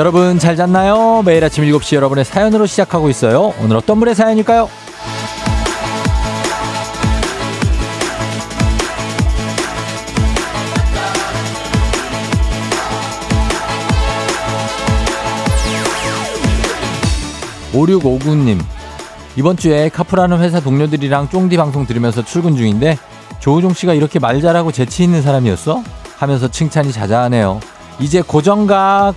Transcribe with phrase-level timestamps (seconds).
[0.00, 1.22] 여러분 잘 잤나요?
[1.26, 3.52] 매일 아침 7시 여러분의 사연으로 시작하고 있어요.
[3.60, 4.66] 오늘 어떤 분의 사연일까요?
[17.74, 18.58] 5659님
[19.36, 22.96] 이번 주에 카프라는 회사 동료들이랑 쫑디 방송 들으면서 출근 중인데
[23.38, 25.84] 조우종 씨가 이렇게 말 잘하고 재치 있는 사람이었어?
[26.16, 27.60] 하면서 칭찬이 자자하네요.
[28.00, 29.14] 이제 고정각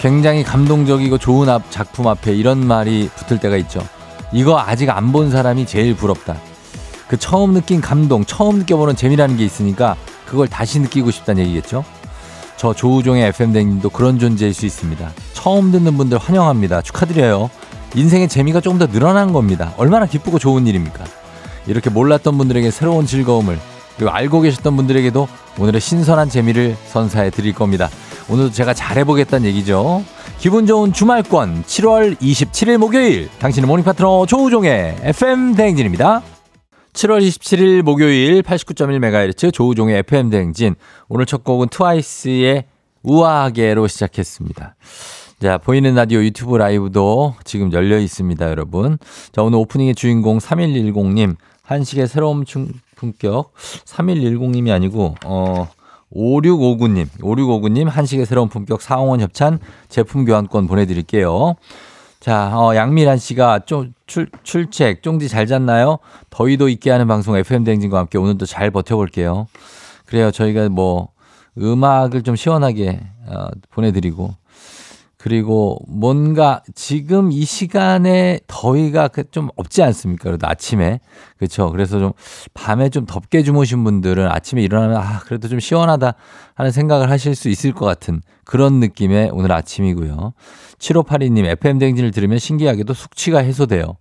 [0.00, 3.86] 굉장히 감동적이고 좋은 앞, 작품 앞에 이런 말이 붙을 때가 있죠.
[4.32, 6.36] 이거 아직 안 본 사람이 제일 부럽다.
[7.06, 11.84] 그 처음 느낀 감동, 처음 느껴보는 재미라는 게 있으니까 그걸 다시 느끼고 싶다는 얘기겠죠.
[12.56, 15.10] 저 조우종의 FM댕님도 그런 존재일 수 있습니다.
[15.34, 16.80] 처음 듣는 분들 환영합니다.
[16.80, 17.50] 축하드려요.
[17.94, 19.74] 인생의 재미가 조금 더 늘어난 겁니다.
[19.76, 21.04] 얼마나 기쁘고 좋은 일입니까?
[21.66, 23.58] 이렇게 몰랐던 분들에게 새로운 즐거움을
[23.96, 27.90] 그리고 알고 계셨던 분들에게도 오늘의 신선한 재미를 선사해 드릴 겁니다.
[28.30, 30.04] 오늘도 제가 잘해보겠다는 얘기죠.
[30.38, 36.22] 기분 좋은 주말권 7월 27일 목요일 당신의 morning 파트너 조우종의 FM 대행진입니다.
[36.92, 40.76] 7월 27일 목요일 89.1MHz 조우종의 FM 대행진
[41.08, 42.66] 오늘 첫 곡은 트와이스의
[43.02, 44.76] 우아하게로 시작했습니다.
[45.40, 48.98] 자, 보이는 라디오 유튜브 라이브도 지금 열려 있습니다, 여러분.
[49.32, 52.44] 자, 오늘 오프닝의 주인공 3110님, 한식의 새로운
[52.94, 53.54] 품격.
[53.86, 55.68] 3110님이 아니고, 어,
[56.14, 59.58] 5659님, 5659님, 한식의 새로운 품격 사홍원 협찬
[59.88, 61.54] 제품 교환권 보내드릴게요.
[62.18, 65.98] 자, 어, 양미란 씨가 좀 출, 출첵, 쫑디 잘 잤나요?
[66.28, 69.46] 더위도 있게 하는 방송 FM대행진과 함께 오늘도 잘 버텨볼게요.
[70.04, 70.30] 그래요.
[70.30, 71.08] 저희가 뭐,
[71.56, 74.34] 음악을 좀 시원하게 어, 보내드리고,
[75.22, 80.24] 그리고 뭔가 지금 이 시간에 더위가 그좀 없지 않습니까?
[80.24, 81.00] 그래도 아침에.
[81.36, 81.70] 그렇죠.
[81.70, 82.12] 그래서 좀
[82.54, 86.14] 밤에 좀 덥게 주무신 분들은 아침에 일어나면 아, 그래도 좀 시원하다
[86.54, 90.32] 하는 생각을 하실 수 있을 것 같은 그런 느낌의 오늘 아침이고요.
[90.78, 93.98] 7582님 FM 대행진을 들으면 신기하게도 숙취가 해소돼요.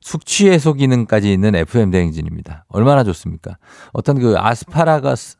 [0.00, 2.64] 숙취 해소 기능까지 있는 FM 대행진입니다.
[2.68, 3.58] 얼마나 좋습니까?
[3.92, 5.36] 어떤 그 아스파라거스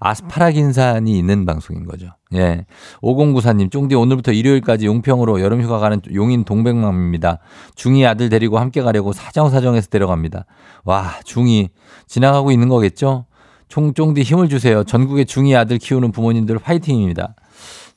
[0.00, 2.08] 아스파라긴산이 있는 방송인 거죠.
[2.34, 2.66] 예.
[3.02, 7.38] 5094님, 쫑디 오늘부터 일요일까지 용평으로 여름휴가 가는 용인 동백맘입니다.
[7.74, 10.44] 중이 아들 데리고 함께 가려고 사정사정해서 데려갑니다.
[10.84, 11.70] 와, 중이
[12.06, 13.26] 지나가고 있는 거겠죠?
[13.68, 14.84] 총, 쫑디 힘을 주세요.
[14.84, 17.34] 전국의 중이 아들 키우는 부모님들 화이팅입니다.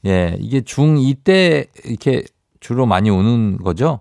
[0.06, 2.24] 예, 이게 중2 때 이렇게
[2.59, 4.00] 주로 많이 오는 거죠.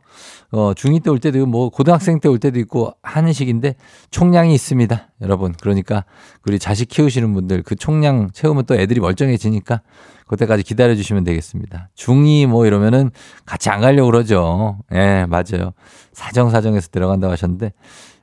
[0.53, 3.77] 어, 중2 때 올 때도 뭐 고등학생 때 올 때도 있고 하는 식인데
[4.11, 5.09] 총량이 있습니다.
[5.23, 5.55] 여러분.
[5.61, 6.05] 그러니까
[6.47, 9.83] 우리 자식 키우시는 분들 그 총량 채우면 또 애들이 멀쩡해지니까
[10.27, 11.89] 그때까지 기다려 주시면 되겠습니다.
[11.97, 13.11] 중2 뭐 이러면은
[13.47, 14.79] 같이 안 가려고 그러죠.
[14.93, 15.73] 예, 네, 맞아요.
[16.13, 17.73] 사정사정해서 들어간다고 하셨는데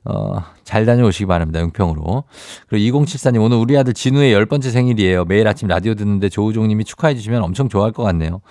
[0.09, 1.59] 어, 잘 다녀오시기 바랍니다.
[1.59, 2.23] 용평으로.
[2.69, 5.25] 그리고 2074님, 오늘 우리 아들 진우의 열 번째 생일이에요.
[5.25, 8.41] 매일 아침 라디오 듣는데 조우종 님이 축하해 주시면 엄청 좋아할 것 같네요.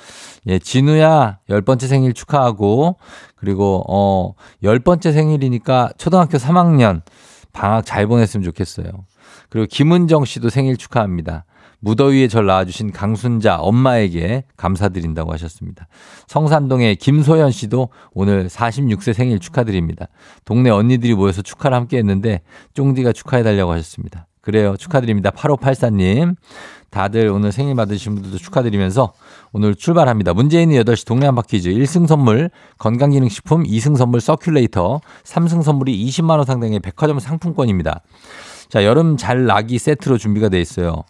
[0.47, 2.97] 예, 진우야, 열 번째 생일 축하하고,
[3.37, 7.00] 그리고, 어, 열 번째 생일이니까 초등학교 3학년
[7.53, 8.87] 방학 잘 보냈으면 좋겠어요.
[9.49, 11.45] 그리고 김은정 씨도 생일 축하합니다.
[11.81, 15.88] 무더위에 절 낳아주신 강순자 엄마에게 감사드린다고 하셨습니다.
[16.26, 20.06] 성산동의 김소연 씨도 오늘 46세 생일 축하드립니다.
[20.44, 22.42] 동네 언니들이 모여서 축하를 함께 했는데
[22.75, 24.26] 쫑디가 축하해달라고 하셨습니다.
[24.41, 24.76] 그래요.
[24.76, 25.31] 축하드립니다.
[25.31, 26.36] 8584님.
[26.91, 29.12] 다들 오늘 생일 받으신 분들도 축하드리면서
[29.53, 30.32] 오늘 출발합니다.
[30.32, 37.19] 있는 8시 동네 한바퀴즈 1승 선물 건강기능식품 2승 선물 서큘레이터 3승 선물이 20만원 상당의 백화점
[37.19, 38.03] 상품권입니다.
[38.69, 41.03] 자, 여름 잘 나기 세트로 준비가 돼 있어요.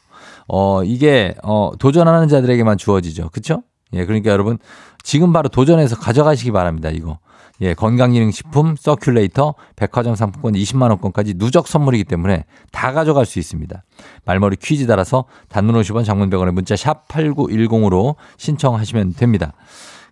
[0.48, 3.30] 어, 이게, 어, 도전하는 자들에게만 주어지죠.
[3.30, 3.62] 그쵸?
[3.92, 4.58] 예, 그러니까 여러분,
[5.02, 7.18] 지금 바로 도전해서 가져가시기 바랍니다, 이거.
[7.62, 13.82] 예, 건강기능식품, 서큘레이터, 백화점 상품권 20만원권까지 누적 선물이기 때문에 다 가져갈 수 있습니다.
[14.26, 19.52] 말머리 퀴즈 따라서 단문 50원 장문 100원의 문자 샵 8910으로 신청하시면 됩니다.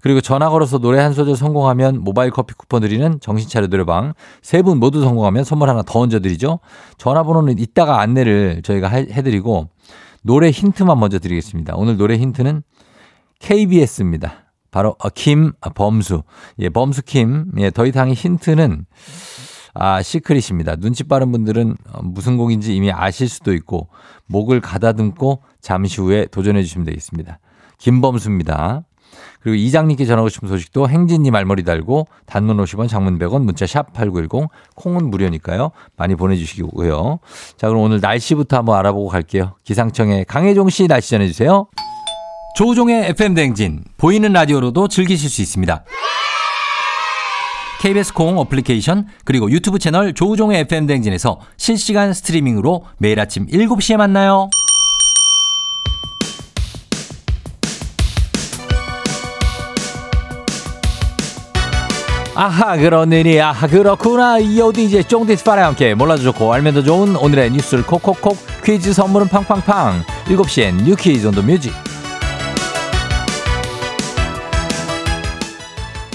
[0.00, 4.12] 그리고 전화 걸어서 노래 한 소절 성공하면 모바일 커피 쿠폰 드리는 정신차려 노래방
[4.43, 6.61] 세 분 모두 성공하면 선물 하나 더 얹어드리죠.
[6.99, 9.69] 전화번호는 이따가 안내를 저희가 해드리고
[10.25, 11.75] 노래 힌트만 먼저 드리겠습니다.
[11.76, 12.62] 오늘 노래 힌트는
[13.41, 14.53] KBS입니다.
[14.71, 16.23] 바로 어, 김 범수.
[16.61, 17.53] 예, 범수 킴.
[17.59, 18.87] 예, 더 이상의 힌트는
[19.75, 20.76] 아, 시크릿입니다.
[20.76, 23.88] 눈치 빠른 분들은 어, 무슨 곡인지 이미 아실 수도 있고
[24.26, 27.38] 목을 가다듬고 잠시 후에 도전해 주시면 되겠습니다.
[27.77, 28.82] 김범수입니다.
[29.40, 34.49] 그리고 이장님께 전하고 싶은 소식도 행진이 말머리 달고 단문 50원 장문 100원 문자 샵 8910
[34.75, 35.70] 콩은 무료니까요.
[35.96, 37.19] 많이 보내주시고요.
[37.56, 39.55] 자 그럼 오늘 날씨부터 한번 알아보고 갈게요.
[39.64, 41.66] 기상청의 강혜종 씨 날씨 전해주세요.
[42.56, 45.84] 조우종의 FM 댕진 보이는 라디오로도 즐기실 수 있습니다.
[47.81, 54.49] KBS 콩 어플리케이션 그리고 유튜브 채널 조우종의 FM 댕진에서 실시간 스트리밍으로 매일 아침 7시에 만나요.
[62.36, 64.38] 아하 일이 아하 그렇구나.
[64.38, 70.02] 이어디제 쫑디스파랑 함께 몰라도 좋고 알면 더 좋은 오늘의 뉴스를 콕콕콕 퀴즈 선물은 팡팡팡.
[70.25, 71.73] 7시엔 new 퀴즈 on the music.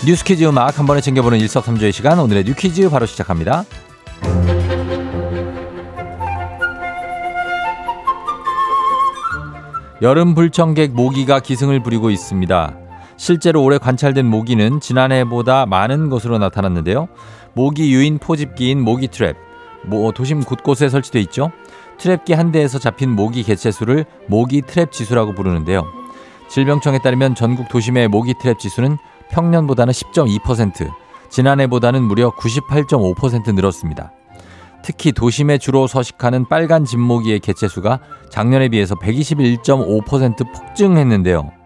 [0.06, 3.64] 뉴스 퀴즈 음악 한 번에 챙겨보는 일석삼조의 시간 오늘의 new 퀴즈 바로 시작합니다.
[10.02, 12.89] 여름 불청객 모기가 기승을 부리고 있습니다.
[13.20, 17.10] 실제로 올해 관찰된 모기는 지난해보다 많은 것으로 나타났는데요.
[17.54, 19.36] 모기 유인 포집기인 모기 트랩,
[19.84, 21.52] 뭐 도심 곳곳에 설치돼 있죠.
[21.98, 25.84] 트랩기 한 대에서 잡힌 모기 개체 수를 모기 트랩 지수라고 부르는데요.
[26.48, 28.98] 질병청에 따르면 전국 도심의 모기 트랩 지수는
[29.32, 30.90] 평년보다는 10.2%,
[31.30, 34.14] 지난해보다는 무려 98.5% 늘었습니다.
[34.82, 38.00] 특히 도심에 주로 서식하는 빨간 진모기의 개체 수가
[38.30, 41.59] 작년에 비해서 121.5% 폭증했는데요.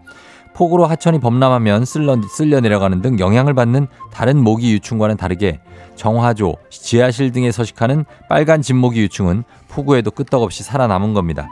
[0.54, 5.60] 폭우로 하천이 범람하면 쓸려, 쓸려 내려가는 등 영향을 받는 다른 모기 유충과는 다르게
[5.96, 11.48] 정화조, 지하실 등에 서식하는 빨간 진모기 유충은 폭우에도 끄떡없이 살아남은 겁니다.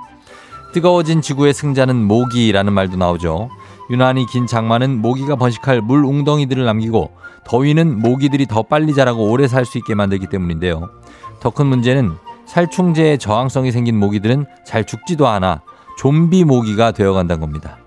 [0.73, 3.51] 뜨거워진 지구의 승자는 모기라는 말도 나오죠.
[3.91, 7.11] 유난히 긴 장마는 모기가 번식할 물 웅덩이들을 남기고
[7.45, 10.89] 더위는 모기들이 더 빨리 자라고 오래 살 수 있게 만들기 때문인데요.
[11.41, 12.13] 더 큰 문제는
[12.47, 15.63] 살충제에 저항성이 생긴 모기들은 잘 죽지도 않아
[15.99, 17.79] 좀비 모기가 되어간다는 겁니다.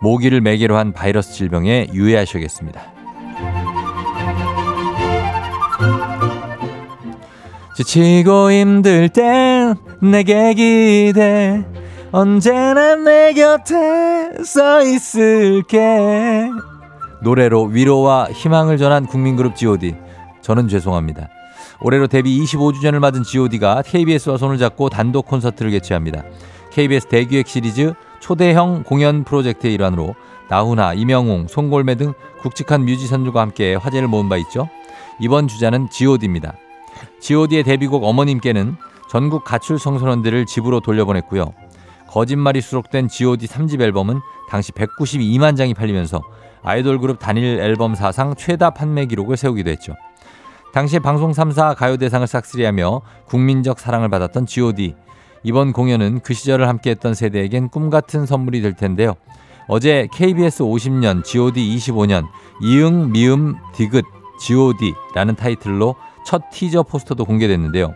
[0.00, 2.80] 모기를 매개로 한 바이러스 질병에 유의하셔야겠습니다.
[7.76, 11.64] 지치고 힘들 땐 내게 기대
[12.10, 16.48] 언제나 내 곁에 서 있을게
[17.20, 19.94] 노래로 위로와 희망을 전한 국민그룹 G.O.D
[20.40, 21.28] 저는 죄송합니다.
[21.80, 26.22] 올해로 데뷔 25주년을 맞은 G.O.D가 KBS와 손을 잡고 단독 콘서트를 개최합니다.
[26.72, 30.14] KBS 대기획 시리즈 초대형 공연 프로젝트의 일환으로
[30.48, 34.68] 나훈아, 이명웅, 송골매 등 굵직한 뮤지션들과 함께 화제를 모은 바 있죠.
[35.20, 36.54] 이번 주자는 G.O.D입니다.
[37.20, 38.76] G.O.D의 데뷔곡 어머님께는
[39.08, 41.52] 전국 가출 청소년들을 집으로 돌려보냈고요.
[42.08, 46.22] 거짓말이 수록된 G.O.D 3집 앨범은 당시 192만 장이 팔리면서
[46.62, 49.94] 아이돌 그룹 단일 앨범 사상 최다 판매 기록을 세우기도 했죠.
[50.72, 54.94] 당시 방송 3사 가요대상을 싹쓸이하며 국민적 사랑을 받았던 G.O.D.
[55.42, 59.14] 이번 공연은 그 시절을 함께했던 세대에겐 꿈 같은 선물이 될 텐데요.
[59.68, 62.26] 어제 KBS 50년 G.O.D 25년
[62.62, 64.04] 이응 미음 디귿
[64.40, 67.94] G.O.D라는 타이틀로 첫 티저 포스터도 공개됐는데요.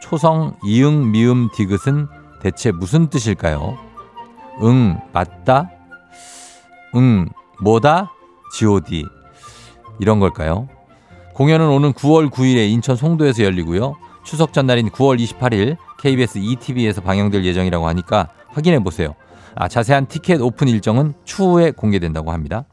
[0.00, 2.08] 초성 이응 미음 디귿은
[2.40, 3.78] 대체 무슨 뜻일까요?
[4.62, 5.70] 응 맞다?
[6.94, 7.28] 응
[7.60, 8.12] 뭐다?
[8.56, 9.06] G.O.D
[9.98, 10.68] 이런 걸까요?
[11.34, 13.96] 공연은 오는 9월 9일에 인천 송도에서 열리고요.
[14.24, 19.14] 추석 전날인 9월 28일 KBS ETV에서 방영될 예정이라고 하니까 확인해 보세요.
[19.54, 22.64] 아, 자세한 티켓 오픈 일정은 추후에 공개된다고 합니다.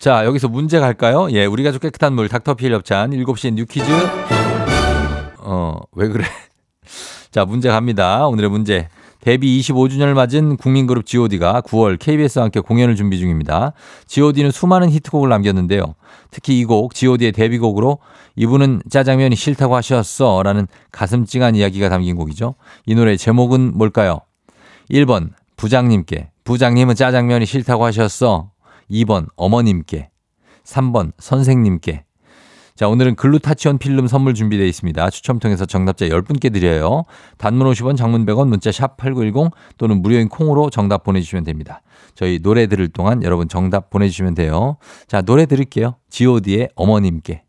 [0.00, 1.30] 자, 여기서 문제 갈까요?
[1.30, 3.86] 예, 우리 가족 깨끗한 물 닥터피엘 협찬 7시 뉴퀴즈.
[5.38, 6.24] 어, 왜 그래?
[7.30, 8.26] 자, 문제 갑니다.
[8.26, 8.88] 오늘의 문제.
[9.24, 13.72] 데뷔 25주년을 맞은 국민그룹 G.O.D가 9월 KBS와 함께 공연을 준비 중입니다.
[14.06, 15.94] G.O.D는 수많은 히트곡을 남겼는데요.
[16.30, 18.00] 특히 이 곡 G.O.D의 데뷔곡으로
[18.36, 22.54] 이분은 짜장면이 싫다고 하셨어 라는 가슴 찡한 이야기가 담긴 곡이죠.
[22.84, 24.20] 이 노래 제목은 뭘까요?
[24.90, 28.50] 1번 부장님께 부장님은 짜장면이 싫다고 하셨어.
[28.90, 30.10] 2번 어머님께
[30.64, 32.04] 3번 선생님께
[32.76, 35.10] 자, 오늘은 글루타치온 필름 선물 준비되어 있습니다.
[35.10, 37.04] 추첨 통해서 정답자 10분께 드려요.
[37.38, 41.82] 단문 50원, 장문 100원, 문자 샵 8910 또는 무료인 콩으로 정답 보내주시면 됩니다.
[42.16, 44.76] 저희 노래 들을 동안 여러분 정답 보내주시면 돼요.
[45.06, 45.98] 자, 노래 들을게요.
[46.10, 47.44] god의 어머님께.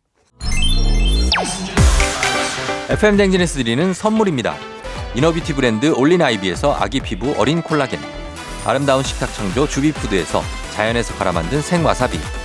[2.89, 4.53] FM 댕진에서 드리는 선물입니다.
[5.15, 7.99] 이너뷰티 브랜드 올린 아이비에서 아기 피부 어린 콜라겐.
[8.63, 10.43] 아름다운 식탁 창조 주비푸드에서
[10.75, 12.44] 자연에서 갈아 만든 생와사비.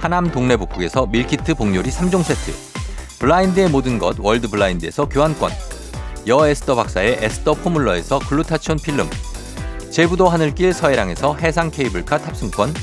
[0.00, 2.52] 하남 동래복국에서 밀키트 복요리 3종 세트
[3.18, 5.50] 블라인드의 모든 것 월드 블라인드에서 교환권
[6.26, 9.08] 여에스더 박사의 에스더 포뮬러에서 글루타치온 필름
[9.90, 12.74] 제부도 하늘길 서해랑에서 해상 케이블카 탑승권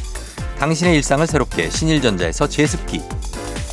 [0.60, 3.02] 당신의 일상을 새롭게 신일전자에서 제습기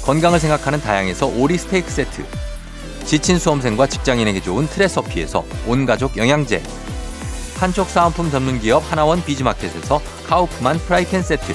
[0.04, 2.24] 건강을 생각하는 다향에서 오리 스테이크 세트
[3.04, 6.62] 지친 수험생과 직장인에게 좋은 트레서피에서 온가족 영양제
[7.58, 11.54] 한쪽 사은품 전문 기업 하나원 비즈마켓에서 카우프만 프라이팬 세트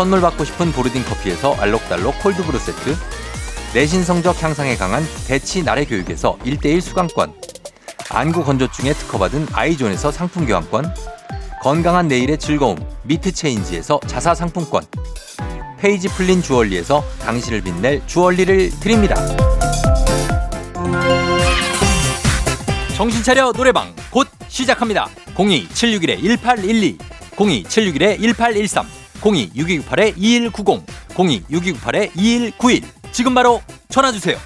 [0.00, 2.96] 선물 받고 싶은 보르딘 커피에서 알록달록 콜드브루 세트
[3.74, 7.34] 내신 성적 향상에 강한 대치 나래 교육에서 1대1 수강권
[8.08, 10.94] 안구 건조증에 특허받은 아이존에서 상품 교환권
[11.60, 14.84] 건강한 내일의 즐거움 미트 체인지에서 자사 상품권
[15.78, 19.16] 페이지 풀린 주얼리에서 당신을 빛낼 주얼리를 드립니다.
[22.96, 25.10] 정신 차려 노래방 곧 시작합니다.
[25.34, 26.96] 02761-1812
[27.36, 30.82] 02761-1813 026298-2190
[31.14, 34.36] 026298-2191 지금 바로 전화 주세요.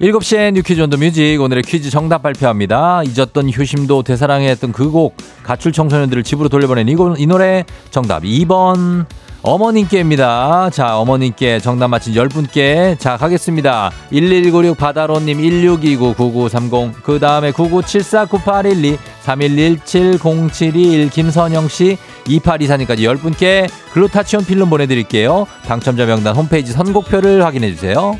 [0.00, 3.02] 7시엔 뉴퀴즈 온더 뮤직 오늘의 퀴즈 정답 발표합니다.
[3.02, 9.06] 잊었던 효심도 되사랑했던 그 곡 가출 청소년들을 집으로 돌려보낸 이, 이 노래 정답 2번
[9.42, 10.70] 어머님께입니다.
[10.70, 13.90] 자, 어머님께 정답 맞힌 10분께 자, 가겠습니다.
[14.10, 25.46] 1196 바다로님 1629 9930 그 다음에 99749812 31170721 김선영씨 2824님까지 10분께 글루타치온 필름 보내드릴게요.
[25.66, 28.18] 당첨자 명단 홈페이지 선곡표를 확인해주세요.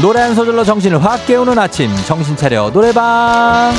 [0.00, 3.72] 노래 한 소절로 정신을 확 깨우는 아침 정신 차려 노래방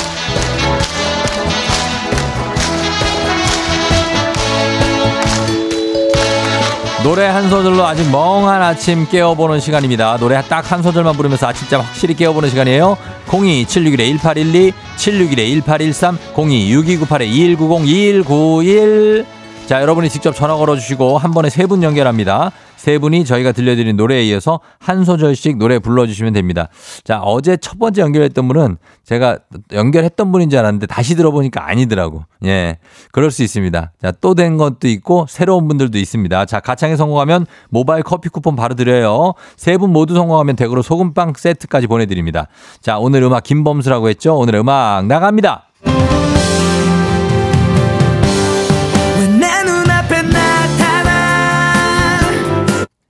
[7.04, 10.18] 노래 한 소절로 아직 멍한 아침 깨워보는 시간입니다.
[10.18, 12.98] 노래 딱 한 소절만 부르면서 아침잠 확실히 깨워보는 시간이에요.
[13.28, 19.26] 02-761-1812, 761-1813, 02-6298-2190-2191.
[19.68, 22.52] 자, 여러분이 직접 전화 걸어주시고 한 번에 세 분 연결합니다.
[22.84, 26.68] 세 분이 저희가 들려드린 노래에 이어서 한 소절씩 노래 불러주시면 됩니다.
[27.06, 28.76] 자, 어제 첫 번째 연결했던 분은
[29.06, 29.40] 제가
[29.72, 32.26] 연결했던 분인 줄 알았는데 다시 들어보니까 아니더라고.
[32.44, 32.80] 예.
[33.14, 33.94] 그럴 수 있습니다.
[34.02, 36.46] 자, 또 된 것도 있고 새로운 분들도 있습니다.
[36.46, 39.34] 자, 가창에 성공하면 모바일 커피 쿠폰 바로 드려요.
[39.56, 42.48] 세 분 모두 성공하면 댁으로 소금빵 세트까지 보내드립니다.
[42.82, 44.36] 자, 오늘 음악 김범수라고 했죠?
[44.38, 45.68] 오늘 음악 나갑니다.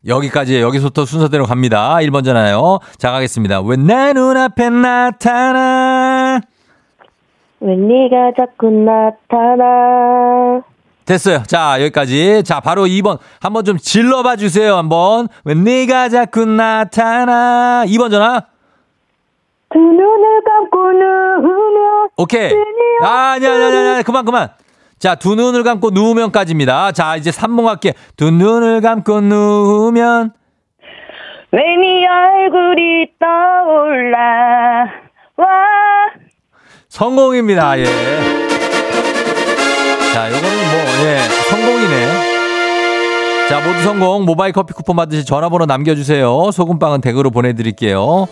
[0.08, 1.96] 여기까지 여기서부터 순서대로 갑니다.
[2.02, 2.80] 1번 전화요.
[2.98, 3.62] 자 가겠습니다.
[3.62, 6.42] 왜 내 눈앞에 나타나
[7.62, 10.62] 왜 네가 자꾸 나타나
[11.06, 11.44] 됐어요.
[11.44, 12.44] 자 여기까지.
[12.44, 14.76] 자 바로 2번 한번 좀 질러봐 주세요.
[14.76, 18.42] 한번 왜 네가 자꾸 나타나 2번 전화.
[19.72, 22.52] 두 눈을 감고 누우면 오케이.
[23.02, 24.50] 아니야 아니야 아니야 그만 그만.
[25.04, 26.94] 자, 두 눈을 감고 누우면까지입니다.
[26.94, 27.94] 자, 이제 3번 할게.
[28.16, 30.32] 두 눈을 감고 누우면.
[31.52, 34.86] 왜 네 얼굴이 떠올라,
[35.36, 35.46] 와.
[36.88, 37.84] 성공입니다, 예.
[40.14, 41.20] 자, 요거는 뭐, 예,
[41.50, 43.50] 성공이네.
[43.50, 44.24] 자, 모두 성공.
[44.24, 46.50] 모바일 커피 쿠폰 받으실 전화번호 남겨주세요.
[46.52, 48.28] 소금빵은 댁으로 보내드릴게요.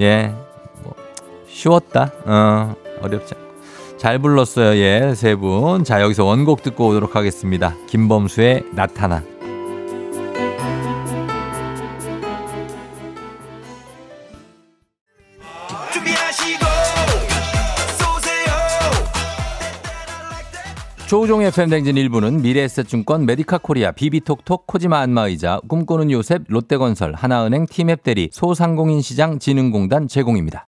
[0.00, 0.34] 예.
[0.82, 0.92] 뭐,
[1.48, 2.10] 쉬웠다.
[2.26, 3.49] 어, 어렵지 않고.
[4.00, 4.80] 잘 불렀어요.
[4.80, 5.84] 예, 세 분.
[5.84, 7.74] 자, 여기서 원곡 듣고 오도록 하겠습니다.
[7.86, 9.22] 김범수의 나타나.
[21.06, 29.40] 조우종의 FM대행진 일부는 미래에셋증권 메디카 코리아 비비톡톡 코지마 안마의자 꿈꾸는 요셉 롯데건설 하나은행 티맵대리 소상공인시장
[29.40, 30.66] 진흥공단 제공입니다.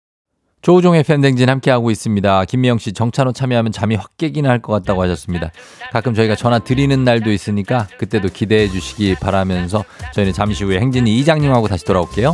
[0.61, 2.45] 조우종의 FM대행진 함께하고 있습니다.
[2.45, 5.51] 김미영 씨 정찬호 참여하면 잠이 확 깨기는 할것 같다고 하셨습니다.
[5.93, 11.67] 가끔 저희가 전화 드리는 날도 있으니까 그때도 기대해 주시기 바라면서 저희는 잠시 후에 행진이 이장님하고
[11.67, 12.33] 다시 돌아올게요.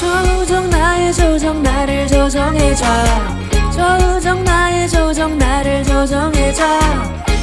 [0.00, 2.84] 조정 나의 조정 나를 조정해줘
[3.72, 6.64] 조정 나의 조정 나를 조정해줘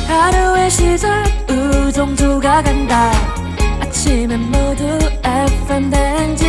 [0.10, 3.12] 하루의 시절 우정조가 간다.
[3.80, 4.84] 아침엔 모두
[5.24, 6.48] FM 댕진.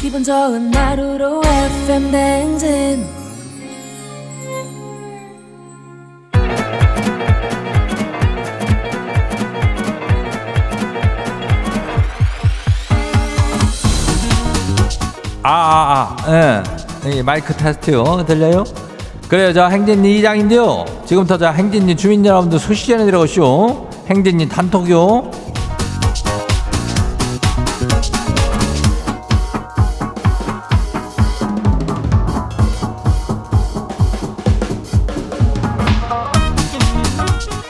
[0.00, 3.24] 기분 좋은 하루로 FM 댕진.
[15.42, 16.62] 아아아.
[17.06, 17.22] 예.
[17.22, 18.24] 마이크 테스트요.
[18.24, 18.64] 들려요?
[19.34, 20.84] 그래요, 저 행진리 이장인데요.
[21.06, 23.90] 지금부터 저 행진리 주민 여러분들 소식 전해드려오쇼.
[24.06, 25.28] 행진리 단톡요.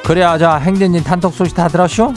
[0.04, 2.12] 그래야 자 행진리 단톡 소식 다 들었쇼?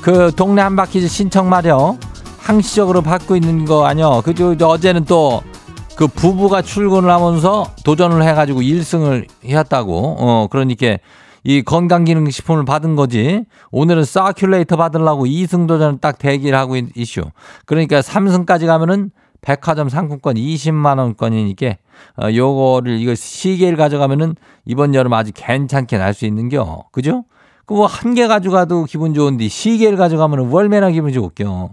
[0.00, 1.98] 그 동네 한바퀴 신청 말이요.
[2.38, 4.22] 항시적으로 받고 있는 거 아니요.
[4.24, 5.42] 그저 어제는 또
[5.96, 10.16] 그 부부가 출근을 하면서 도전을 해가지고 1승을 했다고.
[10.18, 10.98] 어, 그러니까
[11.42, 13.44] 이 건강기능식품을 받은 거지.
[13.70, 17.22] 오늘은 사큘레이터 받으려고 2승 도전을 딱 대기를 하고 있, 이슈.
[17.64, 19.10] 그러니까 3승까지 가면은
[19.40, 21.76] 백화점 상품권 20만 원권이니까
[22.22, 24.34] 어, 요거를 이거 시계를 가져가면은
[24.66, 26.84] 이번 여름 아주 괜찮게 날 수 있는겨.
[26.92, 27.24] 그죠?
[27.64, 31.70] 그 뭐 한 개 가져가도 기분 좋은데 시계를 가져가면은 월매나 기분 좋을겨.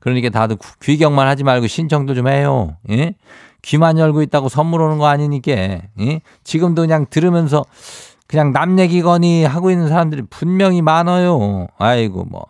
[0.00, 2.76] 그러니까 다들 귀경만 하지 말고 신청도 좀 해요.
[2.90, 3.14] 예?
[3.62, 5.52] 귀만 열고 있다고 선물 오는 거 아니니까.
[5.52, 6.20] 예?
[6.44, 7.64] 지금도 그냥 들으면서
[8.26, 11.66] 그냥 남 얘기거니 하고 있는 사람들이 분명히 많아요.
[11.78, 12.46] 아이고 뭐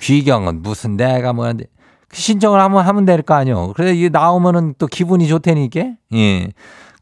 [0.00, 1.64] 귀경은 무슨 내가 뭐한데
[2.12, 3.72] 신청을 한번 하면 될 거 아니요.
[3.74, 5.80] 그래 이게 나오면은 또 기분이 좋다니까.
[6.14, 6.48] 예.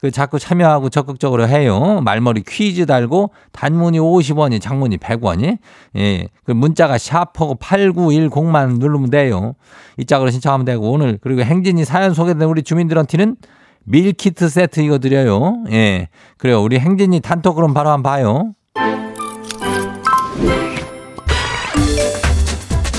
[0.01, 2.01] 그 자꾸 참여하고 적극적으로 해요.
[2.03, 5.59] 말머리 퀴즈 달고 단문이 50원이 장문이 100원이.
[5.97, 6.27] 예.
[6.43, 9.53] 그 문자가 샤퍼고 8910만 누르면 돼요.
[9.97, 13.35] 이 짝으로 신청하면 되고 오늘 그리고 행진이 사연 소개된 우리 주민들한테는
[13.83, 15.63] 밀키트 세트 이거 드려요.
[15.71, 16.07] 예.
[16.37, 16.63] 그래요.
[16.63, 18.53] 우리 행진이 단톡 그럼 바로 한번 봐요.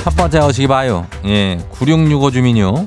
[0.05, 1.09] 첫 번째 어시기 봐요.
[1.25, 1.59] 예.
[1.71, 2.87] 9665 주민요.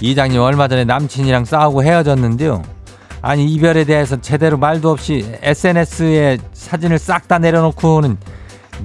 [0.00, 2.77] 이장님 얼마 전에 남친이랑 싸우고 헤어졌는데요.
[3.20, 8.16] 아니 이별에 대해서 제대로 말도 없이 SNS에 사진을 싹 다 내려놓고는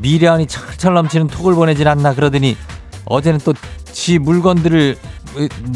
[0.02, 2.58] 미련이 철철 넘치는 톡을 보내질 않나 그러더니
[3.06, 3.54] 어제는 또
[3.94, 4.98] 지 물건들을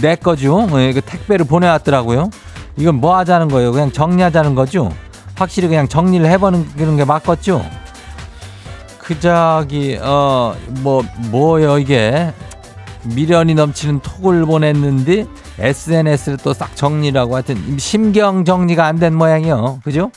[0.02, 0.68] 내 거죠.
[0.82, 2.30] 예, 그 택배를 보내왔더라고요.
[2.76, 3.72] 이건 뭐 하자는 거예요?
[3.72, 4.92] 그냥 정리하자는 거죠?
[5.36, 7.64] 확실히 그냥 정리를 해보는 게 맞겠죠?
[9.00, 12.34] 그 저기 어뭐 뭐요 이게
[13.04, 15.26] 미련이 넘치는 톡을 보냈는데
[15.60, 19.80] SNS를 또 싹 정리라고 하여튼 심경 정리가 안 된 모양이요.
[19.84, 20.12] 그죠?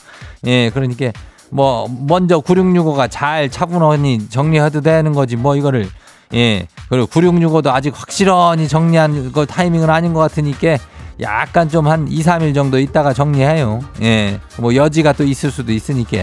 [0.45, 1.11] 예, 그러니까
[1.49, 5.87] 뭐 먼저 9665가 잘 차분하니 정리해도 되는 거지 뭐 이거를
[6.33, 6.67] 예.
[6.89, 10.77] 그리고 9665도 아직 확실하니 정리한 거 타이밍은 아닌 것 같으니까
[11.19, 13.81] 약간 좀 한 2, 3일 정도 있다가 정리해요.
[14.01, 14.39] 예.
[14.57, 16.17] 뭐 여지가 또 있을 수도 있으니까.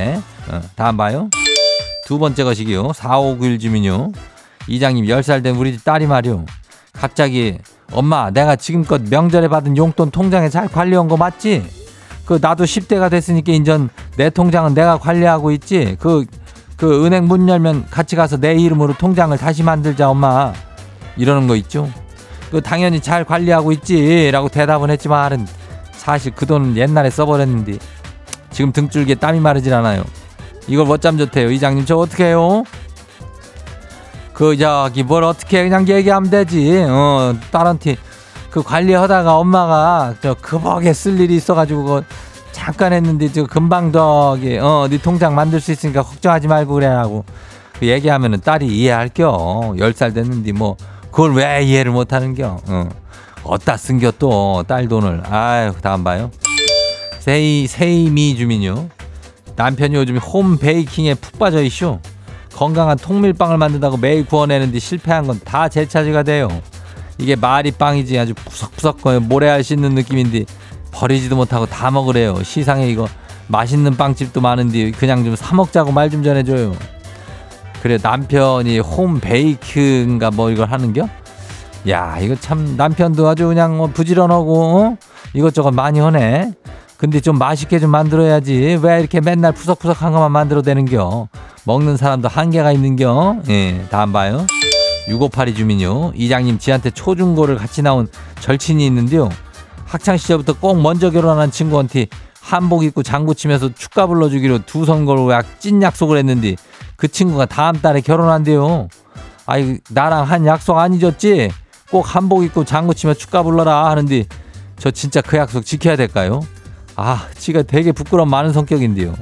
[0.50, 1.28] 어, 다음 봐요.
[2.06, 2.92] 두 번째 것이기요.
[2.94, 4.10] 4591 주민요.
[4.68, 6.44] 이장님 10살 된 우리 집 딸이 말이요.
[6.92, 7.58] 갑자기
[7.92, 11.64] 엄마 내가 지금껏 명절에 받은 용돈 통장에 잘 관리한 거 맞지?
[12.26, 15.96] 그 나도 10대가 됐으니까 인전 내 통장은 내가 관리하고 있지.
[15.98, 16.26] 그,
[16.76, 20.52] 그 은행 문 열면 같이 가서 내 이름으로 통장을 다시 만들자 엄마.
[21.16, 21.90] 이러는 거 있죠.
[22.50, 25.46] 그 당연히 잘 관리하고 있지라고 대답은 했지만
[25.92, 27.78] 사실 그 돈은 옛날에 써버렸는데
[28.50, 30.04] 지금 등줄기에 땀이 마르질 않아요.
[30.66, 31.50] 이걸 뭐짬 좋대요.
[31.50, 32.64] 이장님 저 어떻게 해요?
[34.38, 36.84] 그 저기 뭘 어떻게 그냥 얘기하면 되지.
[36.88, 37.96] 어 딸한테
[38.50, 42.02] 그 관리하다가 엄마가 저 급하게 쓸 일이 있어가지고 그
[42.52, 47.24] 잠깐 했는데 저 금방 저기 어네 통장 만들 수 있으니까 걱정하지 말고 그래라고
[47.80, 49.74] 그 얘기하면은 딸이 이해할겨.
[49.76, 50.76] 열 살 됐는데 뭐
[51.10, 52.60] 그걸 왜 이해를 못하는겨.
[52.68, 52.88] 어
[53.42, 55.24] 어디다 쓴겨 또 딸 돈을.
[55.28, 56.30] 아유 다음 봐요.
[57.18, 58.88] 세이 세이미 주민요.
[59.56, 61.98] 남편이 요즘 홈 베이킹에 푹 빠져 있쇼.
[62.58, 66.48] 건강한 통밀빵을 만든다고 매일 구워내는데 실패한 건 다 제 차지가 돼요.
[67.16, 70.44] 이게 말이 빵이지 아주 푸석푸석 모래알 씻는 느낌인데
[70.90, 72.42] 버리지도 못하고 다 먹으래요.
[72.42, 73.06] 시상에 이거
[73.46, 76.74] 맛있는 빵집도 많은데 그냥 좀 사 먹자고 말 좀 전해줘요.
[77.80, 81.08] 그래 남편이 홈 베이킹인가 뭐 이걸 하는겨?
[81.88, 84.96] 야 이거 참 남편도 아주 그냥 뭐 부지런하고 어?
[85.32, 86.52] 이것저것 많이 하네.
[86.98, 88.80] 근데 좀 맛있게 좀 만들어야지.
[88.82, 91.28] 왜 이렇게 맨날 푸석푸석한 것만 만들어대는겨?
[91.64, 93.36] 먹는 사람도 한계가 있는겨?
[93.48, 94.44] 예, 다음 봐요.
[95.08, 96.12] 6582 주민요.
[96.16, 98.08] 이장님, 지한테 초중고를 같이 나온
[98.40, 99.28] 절친이 있는데요.
[99.86, 102.08] 학창시절부터 꼭 먼저 결혼한 친구한테
[102.40, 106.56] 한복 입고 장구 치면서 축가 불러주기로 두선 걸고 약, 찐 약속을 했는데
[106.96, 108.88] 그 친구가 다음 달에 결혼한대요.
[109.46, 111.50] 아이, 나랑 한 약속 안 잊었지?
[111.90, 114.24] 꼭 한복 입고 장구 치며 축가 불러라 하는데
[114.78, 116.40] 저 진짜 그 약속 지켜야 될까요?
[117.00, 119.14] 아, 지가 되게 부끄러움 많은 성격인데요.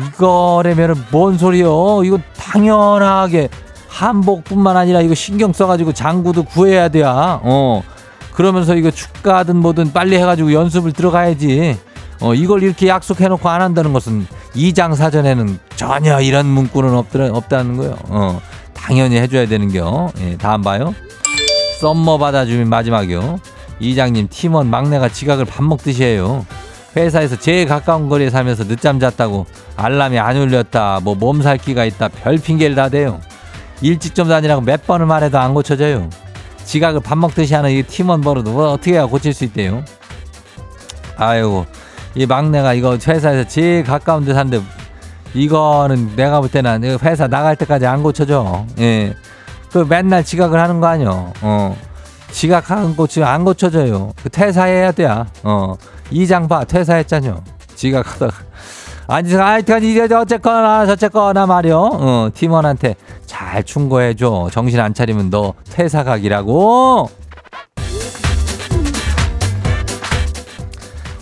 [0.00, 2.02] 이거라면은 뭔 소리요?
[2.04, 3.48] 이거 당연하게
[3.86, 7.40] 한복뿐만 아니라 이거 신경 써가지고 장구도 구해야 돼야.
[7.40, 7.84] 어.
[8.32, 11.78] 그러면서 이거 축가든 뭐든 빨리 해가지고 연습을 들어가야지.
[12.20, 17.96] 어, 이걸 이렇게 약속해놓고 안 한다는 것은 이장 사전에는 전혀 이런 문구는 없더라, 없다는 거예요.
[18.08, 18.40] 어,
[18.74, 20.10] 당연히 해줘야 되는겨.
[20.18, 20.94] 예, 다음 봐요.
[21.80, 23.38] 썸머 받아주면 마지막이요.
[23.78, 26.44] 이장님 팀원 막내가 지각을 밥 먹듯이 해요.
[26.96, 32.76] 회사에서 제일 가까운 거리에 살면서 늦잠 잤다고 알람이 안 울렸다 뭐 몸살기가 있다 별 핑계를
[32.76, 33.20] 다 대요.
[33.80, 36.08] 일찍 좀 다니라고 몇 번을 말해도 안 고쳐져요.
[36.64, 39.84] 지각을 밥 먹듯이 하는 이 팀원 버릇 뭐 어떻게 해야 고칠 수 있대요?
[41.16, 41.66] 아이고
[42.14, 44.62] 이 막내가 이거 회사에서 제일 가까운 데 사는데
[45.34, 48.66] 이거는 내가 볼 때는 회사 나갈 때까지 안 고쳐져.
[48.78, 49.14] 예.
[49.70, 51.32] 그 맨날 지각을 하는 거 아니요?
[51.40, 51.76] 어.
[52.30, 54.12] 지각하는 고치 안 고쳐져요.
[54.22, 55.74] 그 퇴사해야 돼야 어.
[56.12, 57.42] 이장 봐 퇴사했잖요
[57.74, 58.32] 지각하다가.
[59.08, 61.76] 아니 하여튼 이제 어쨌거나 저쨌거나 말이요.
[61.76, 62.94] 어, 팀원한테
[63.26, 64.50] 잘 충고해줘.
[64.52, 67.10] 정신 안 차리면 너 퇴사 각이라고.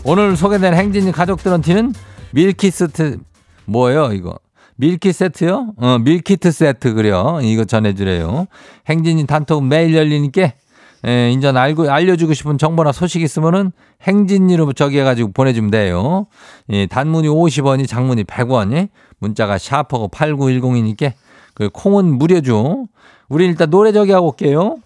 [0.04, 1.94] 오늘 소개된 행진이 가족들은 티는
[2.32, 3.18] 밀키스트
[3.66, 4.38] 뭐예요 이거?
[4.76, 5.74] 밀키 세트요?
[5.76, 8.46] 어 밀키트 세트 그려 이거 전해주래요.
[8.88, 10.52] 행진이 단톡 매일 열리니까
[11.06, 16.26] 예, 인전 알고 알려주고 싶은 정보나 소식 있으면은 행진이로 저기 해가지고 보내주면 돼요.
[16.70, 21.12] 예, 단문이 50원이 장문이 100원이 문자가 샤퍼고 8910이니까
[21.54, 22.86] 그 콩은 무료죠.
[23.28, 24.76] 우리 일단 노래 저기 하고 올게요.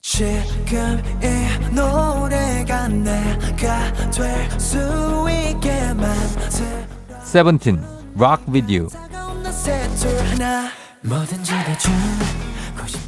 [0.00, 4.78] 지금 이 노래가 내가 될 수
[5.30, 6.86] 있게 만들
[7.24, 7.82] 세븐틴
[8.16, 8.88] 락 비디오
[11.02, 11.52] 뭐든지
[12.86, 13.07] 싶어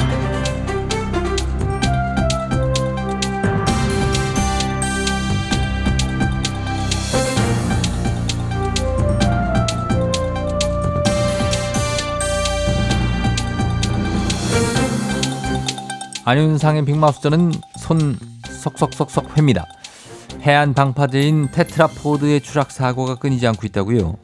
[16.25, 19.65] 안윤상의 빅마우스전은 손 석석석석 회입니다.
[20.43, 24.15] 해안 방파제인 테트라포드의 추락 사고가 끊이지 않고 있다고요.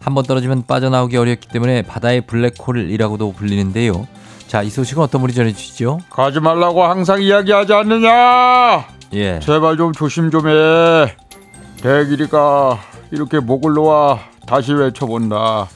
[0.00, 4.06] 한 번 떨어지면 빠져나오기 어렵기 때문에 바다의 블랙홀이라고도 불리는데요.
[4.46, 6.00] 자, 이 소식은 어떤 분이 전해주시죠?
[6.10, 8.86] 가지 말라고 항상 이야기하지 않느냐?
[9.14, 9.40] 예.
[9.40, 11.16] 제발 좀 조심 좀 해.
[11.80, 12.78] 대길이가
[13.12, 15.68] 이렇게 목을 놓아 다시 외쳐본다.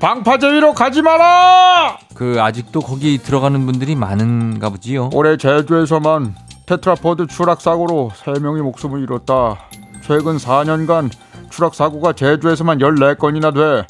[0.00, 1.98] 방파제 위로 가지 마라!
[2.14, 5.10] 그 아직도 거기 들어가는 분들이 많은가 보지요.
[5.12, 9.58] 올해 제주에서만 테트라포드 추락 사고로 3명이 목숨을 잃었다.
[10.02, 11.10] 최근 4년간
[11.50, 13.86] 추락 사고가 제주에서만 14건이나 돼.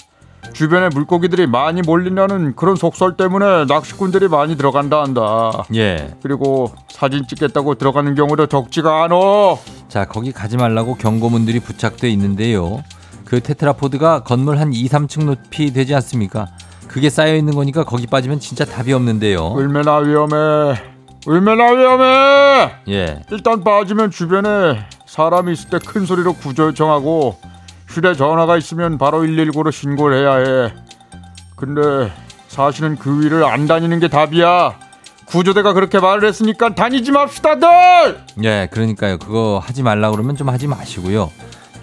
[0.54, 5.64] 주변에 물고기들이 많이 몰린다는 그런 속설 때문에 낚시꾼들이 많이 들어간다 한다.
[5.74, 6.14] 예.
[6.22, 9.58] 그리고 사진 찍겠다고 들어가는 경우도 적지가 않어.
[9.88, 12.82] 자, 거기 가지 말라고 경고문들이 부착돼 있는데요.
[13.28, 16.46] 그 테트라포드가 건물 한 2, 3층 높이 되지 않습니까?
[16.88, 19.48] 그게 쌓여 있는 거니까 거기 빠지면 진짜 답이 없는데요.
[19.48, 20.80] 얼마나 위험해.
[21.26, 22.72] 얼마나 위험해.
[22.88, 23.22] 예.
[23.30, 27.36] 일단 빠지면 주변에 사람이 있을 때 큰 소리로 구조 요청하고
[27.86, 30.72] 휴대 전화가 있으면 바로 119로 신고를 해야 해.
[31.54, 32.10] 근데
[32.48, 34.78] 사실은 그 위를 안 다니는 게 답이야.
[35.26, 37.68] 구조대가 그렇게 말을 했으니까 다니지 맙시다들.
[38.44, 39.18] 예, 그러니까요.
[39.18, 41.30] 그거 하지 말라 그러면 좀 하지 마시고요.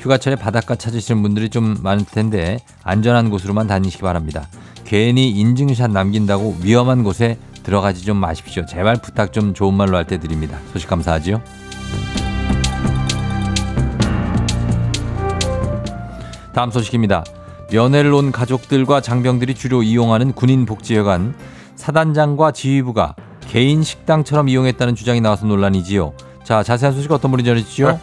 [0.06, 4.48] 휴가철에 바닷가 찾으시는 분들이 좀 많을 텐데 안전한 곳으로만 다니시기 바랍니다.
[4.84, 8.68] 괜히 인증샷 남긴다고 위험한 곳에 들어가지 좀 마십시오.
[8.68, 10.60] 제발 부탁 좀 좋은 말로 할 때 드립니다.
[10.72, 11.42] 소식 감사하지요.
[16.54, 17.24] 다음 소식입니다.
[17.72, 21.34] 면회를 온 가족들과 장병들이 주로 이용하는 군인복지회관
[21.76, 23.16] 사단장과 지휘부가
[23.48, 26.14] 개인 식당처럼 이용했다는 주장이 나와서 논란이지요.
[26.46, 28.00] 자, 자세한 소식 어떤 분이 전해주시죠?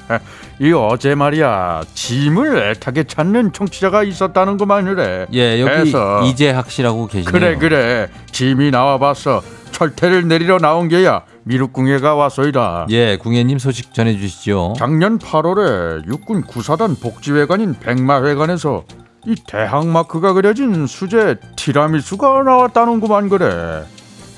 [0.60, 5.26] 이 어제 말이야 짐을 애타게 찾는 청취자가 있었다는 것만이래.
[5.34, 5.92] 예, 여기.
[6.24, 7.30] 이재학 씨라고 계시네요.
[7.30, 9.42] 그래 그래 짐이 나와봤어.
[9.72, 12.86] 철퇴를 내리러 나온 게야 미륵궁예가 왔소이다.
[12.90, 14.74] 예, 궁예님 소식 전해주시죠.
[14.78, 18.84] 작년 8월에 육군 구사단 복지회관인 백마회관에서
[19.26, 23.82] 이 대항 마크가 그려진 수제 티라미수가 나왔다는구만 그래.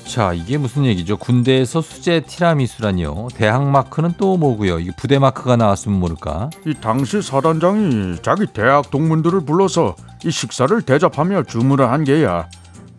[0.07, 1.17] 자, 이게 무슨 얘기죠?
[1.17, 3.27] 군대에서 수제 티라미수라니요.
[3.35, 4.79] 대학 마크는 또 뭐고요?
[4.79, 6.51] 이 부대 마크가 나왔으면 모를까?
[6.65, 12.47] 이 당시 사단장이 자기 대학 동문들을 불러서 이 식사를 대접하며 주문을 한 게야.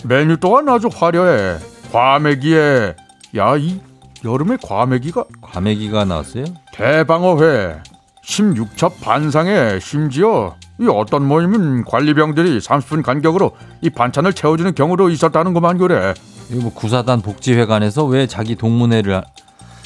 [0.05, 1.59] 메뉴 또한 아주 화려해.
[1.93, 2.97] 과메기에
[3.37, 3.81] 야 이
[4.25, 6.45] 여름에 과메기가 과메기가 나왔어요?
[6.73, 7.81] 대방어회
[8.25, 15.79] 16첩 반상에 심지어 이 어떤 모임은 관리병들이 30분 간격으로 이 반찬을 채워주는 경우도 있었다는 것만
[15.79, 16.13] 그래.
[16.51, 19.25] 이거 뭐 구사단 복지회관에서 왜 자기 동문회를 하-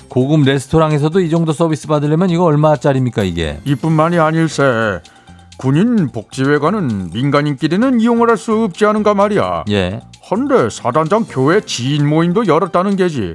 [0.08, 3.60] 고급 레스토랑에서도 이 정도 서비스 받으려면 이거 얼마짜리입니까 이게?
[3.64, 5.00] 이뿐만이 아닐세.
[5.56, 9.64] 군인 복지회관은 민간인끼리는 이용을 할 수 없지 않은가 말이야.
[9.70, 10.00] 예.
[10.30, 13.34] 헌데 사단장 교회 지인 모임도 열었다는 게지.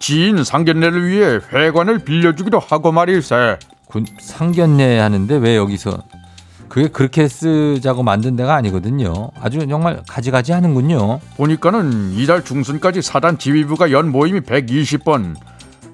[0.00, 3.58] 지인 상견례를 위해 회관을 빌려주기도 하고 말일세.
[3.86, 5.98] 군, 상견례 하는데 왜 여기서
[6.68, 9.30] 그게 그렇게 쓰자고 만든 데가 아니거든요.
[9.40, 11.20] 아주 정말 가지가지 하는군요.
[11.36, 15.34] 보니까는 이달 중순까지 사단 지휘부가 연 모임이 120번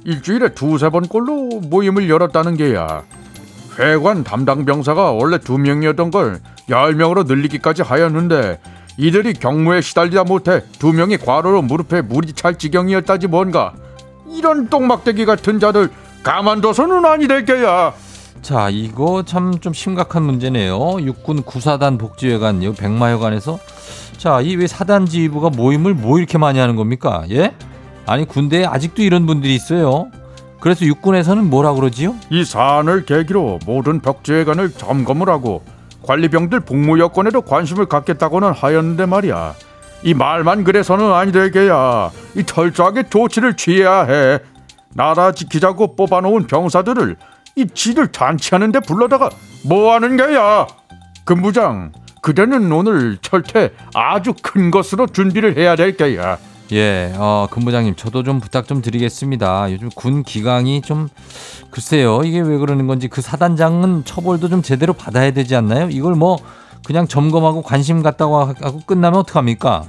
[0.04, 3.02] 일주일에 두세 번 꼴로 모임을 열었다는 게야
[3.78, 8.60] 회관 담당 병사가 원래 두 명이었던 걸 10명으로 늘리기까지 하였는데
[8.96, 13.72] 이들이 경무에 시달리다 못해 두 명이 과로로 무릎에 물이 찰 지경이었다지 뭔가
[14.28, 15.90] 이런 똥막대기 같은 자들
[16.22, 17.92] 가만둬서는 아니 될 게야
[18.44, 21.00] 자, 이거 참 좀 심각한 문제네요.
[21.00, 23.58] 육군 구사단 복지회관, 이 백마회관에서
[24.18, 27.24] 자, 이 왜 사단 지휘부가 모임을 뭐 이렇게 많이 하는 겁니까?
[27.30, 27.54] 예?
[28.06, 30.08] 아니 군대에 아직도 이런 분들이 있어요.
[30.60, 32.14] 그래서 육군에서는 뭐라 그러지요?
[32.30, 35.62] 이 사안을 계기로 모든 벽제관을 점검을 하고
[36.02, 39.54] 관리병들 복무 여건에도 관심을 갖겠다고는 하였는데 말이야.
[40.02, 42.10] 이 말만 그래서는 아니 되게야.
[42.36, 44.38] 이 철저하게 조치를 취해야 해.
[44.92, 47.16] 나라 지키자고 뽑아놓은 병사들을
[47.56, 49.30] 이 지들 잔치하는데 불러다가
[49.64, 50.66] 뭐 하는 거야?
[51.24, 56.38] 근부장, 그대는 오늘 철퇴 아주 큰 것으로 준비를 해야 될 게야.
[56.72, 59.70] 예, 어, 근부장님, 저도 좀 부탁 좀 드리겠습니다.
[59.70, 61.08] 요즘 군 기강이 좀,
[61.70, 65.88] 글쎄요, 이게 왜 그러는 건지 그 사단장은 처벌도 좀 제대로 받아야 되지 않나요?
[65.90, 66.38] 이걸 뭐,
[66.84, 69.84] 그냥 점검하고 관심 갖다고 하고 끝나면 어떡합니까?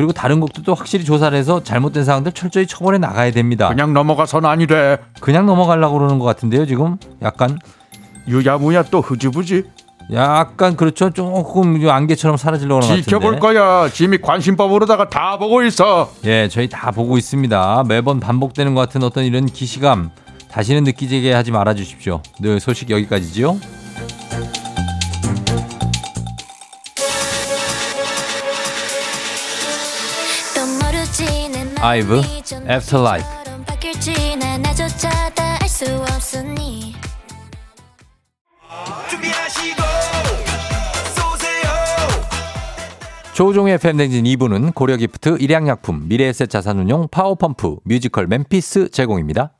[0.00, 3.68] 그리고 다른 것도 확실히 조사를 해서 잘못된 사항들 철저히 처벌해 나가야 됩니다.
[3.68, 4.96] 그냥, 그냥 넘어가선 아니 돼.
[5.44, 6.96] 넘어가려고 그러는 것 같은데요, 지금?
[7.20, 7.58] 약간,
[8.26, 9.64] 유야무야 또 흐지부지.
[10.14, 11.10] 약간 그렇죠.
[11.10, 13.04] 조금 안개처럼 사라지려고 하는 것 같은데.
[13.04, 13.90] 지켜볼 거야.
[13.90, 16.10] 짐이 관심법으로다가 다 보고 있어.
[16.24, 17.84] 예, 저희 다 보고 있습니다.
[17.86, 20.12] 매번 반복되는 것 같은 어떤 이런 기시감
[20.50, 22.22] 다시는 느끼게 하지 말아 주십시오.
[22.40, 23.58] 늘 소식 여기까지지요.
[31.82, 32.20] 아이브
[32.68, 33.24] After LIKE
[43.32, 49.54] 조우종의 FM대행진 2부는 고려기프트, 일양약품, 미래에셋 자산운용, 파워펌프, 뮤지컬 멤피스 제공입니다.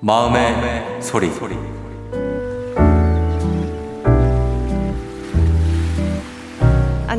[0.00, 1.75] 마음의, 소리.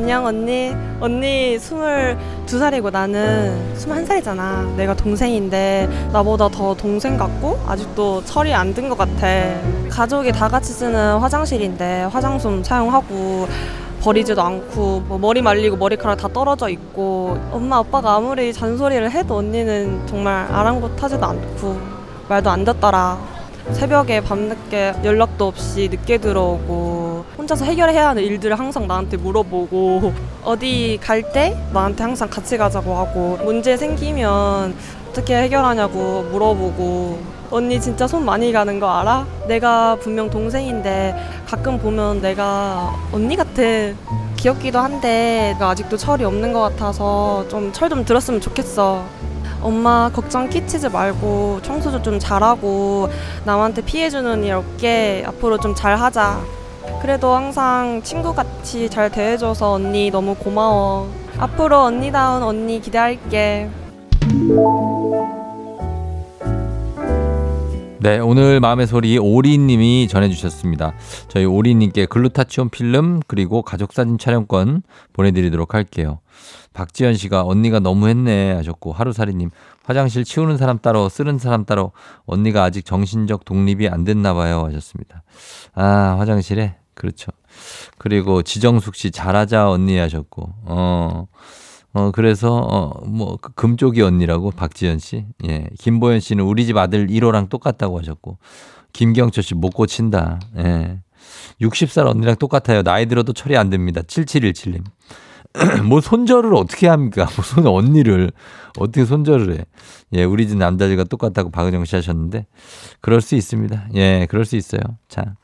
[0.08, 0.74] 안녕 언니.
[1.02, 4.74] 언니 22살이고 나는 21살이잖아.
[4.78, 9.28] 내가 동생인데 나보다 더 동생 같고 아직도 철이 안 든 것 같아.
[9.90, 13.50] 가족이 다 같이 쓰는 화장실인데 화장솜 사용하고
[14.02, 20.08] 버리지도 않고 뭐 머리 말리고 머리카락 다 떨어져 있고 엄마 아빠가 아무리 잔소리를 해도 언니는
[20.08, 21.78] 정말 아랑곳하지도 않고
[22.30, 23.18] 말도 안 듣더라.
[23.74, 27.17] 새벽에 밤늦게 연락도 없이 늦게 들어오고
[27.48, 33.40] 혼자서 해결해야 하는 일들을 항상 나한테 물어보고 어디 갈 때 나한테 항상 같이 가자고 하고
[33.44, 34.76] 문제 생기면
[35.10, 39.26] 어떻게 해결하냐고 물어보고 언니 진짜 손 많이 가는 거 알아?
[39.48, 41.16] 내가 분명 동생인데
[41.48, 43.62] 가끔 보면 내가 언니 같아
[44.36, 49.06] 귀엽기도 한데 아직도 철이 없는 것 같아서 좀 철좀 들었으면 좋겠어
[49.62, 53.10] 엄마 걱정 끼치지 말고 청소도 좀 잘하고
[53.46, 56.58] 남한테 피해주는 일 없게 앞으로 좀 잘하자.
[57.02, 61.10] 그래도 항상 친구같이 잘 대해줘서 언니 너무 고마워.
[61.38, 63.70] 앞으로 언니다운 언니 기대할게.
[68.00, 70.94] 네, 오늘 마음의 소리 오리님이 전해주셨습니다.
[71.28, 74.84] 저희 오리님께 글루타치온 필름 그리고 가족 사진 촬영권
[75.14, 76.20] 보내드리도록 할게요.
[76.74, 79.50] 박지현 씨가 언니가 너무했네 하셨고 하루살이님
[79.84, 81.92] 화장실 치우는 사람 따로 쓰는 사람 따로
[82.26, 85.24] 언니가 아직 정신적 독립이 안 됐나 봐요 하셨습니다.
[85.74, 87.32] 아 화장실에 그렇죠.
[87.98, 91.28] 그리고 지정숙 씨 잘하자 언니 하셨고 어.
[91.94, 95.26] 어, 그래서, 어, 뭐, 그 금쪽이 언니라고, 박지연 씨.
[95.48, 95.68] 예.
[95.80, 98.38] 김보현 씨는 우리 집 아들 1호랑 똑같다고 하셨고,
[98.94, 100.40] 김경철 씨 못 고친다.
[100.58, 101.00] 예.
[101.62, 102.84] 60살 언니랑 똑같아요.
[102.84, 104.02] 나이 들어도 처리 안 됩니다.
[104.02, 104.84] 7717님.
[105.88, 107.28] 뭐 손절을 어떻게 합니까?
[107.36, 108.32] 뭐 손, 언니를
[108.78, 109.66] 어떻게 손절을 해?
[110.14, 112.46] 예, 우리 집 남자들과 똑같다고 박은영 씨 하셨는데,
[113.02, 113.90] 그럴 수 있습니다.
[113.96, 114.82] 예, 그럴 수 있어요.
[115.10, 115.36] 자,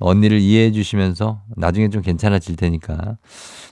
[0.00, 3.16] 언니를 이해해 주시면서 나중에 좀 괜찮아질 테니까.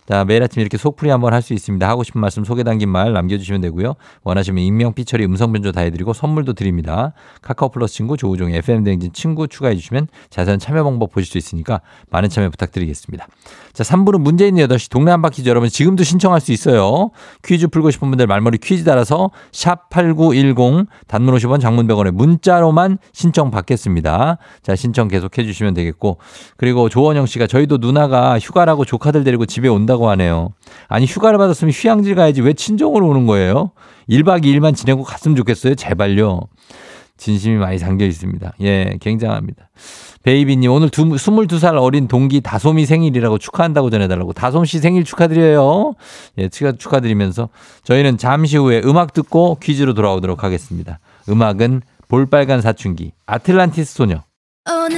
[0.06, 1.86] 자, 매일 아침 이렇게 속풀이 한번 할 수 있습니다.
[1.86, 3.94] 하고 싶은 말씀 소개 담긴 말 남겨 주시면 되고요.
[4.24, 7.12] 원하시면 익명, 피처리, 음성 변조 다 해 드리고 선물도 드립니다.
[7.42, 11.80] 카카오 플러스 친구, 조우종 FM 대행진 친구 추가해 주시면 자세한 참여 방법 보실 수 있으니까
[12.10, 13.26] 많은 참여 부탁드리겠습니다.
[13.72, 17.10] 자, 3부는 문제 있는 8시 동네 한 바퀴 여러분 지금 지금도 신청할 수 있어요.
[17.44, 19.07] 퀴즈 풀고 싶은 분들 말머리 퀴즈 따라서
[19.52, 24.38] 샵 8910 단문 50원 장문 100원에 문자로만 신청 받겠습니다.
[24.62, 26.18] 자, 신청 계속 해주시면 되겠고.
[26.56, 30.50] 그리고 조원영 씨가 저희도 누나가 휴가라고 조카들 데리고 집에 온다고 하네요.
[30.88, 33.72] 아니, 휴가를 받았으면 휴양지 가야지 왜 친정으로 오는 거예요?
[34.08, 35.74] 1박 2일만 지내고 갔으면 좋겠어요.
[35.74, 36.40] 제발요.
[37.18, 38.52] 진심이 많이 담겨 있습니다.
[38.62, 39.68] 예, 굉장합니다.
[40.22, 44.32] 베이비님, 오늘 두, 22살 어린 동기 다솜이 생일이라고 축하한다고 전해달라고.
[44.32, 45.94] 다솜 씨 생일 축하드려요.
[46.38, 47.50] 예, 축하, 축하드리면서
[47.84, 51.00] 저희는 잠시 후에 음악 듣고 퀴즈로 돌아오도록 하겠습니다.
[51.28, 54.22] 음악은 볼빨간 사춘기, 아틀란티스 소녀.
[54.70, 54.97] 오늘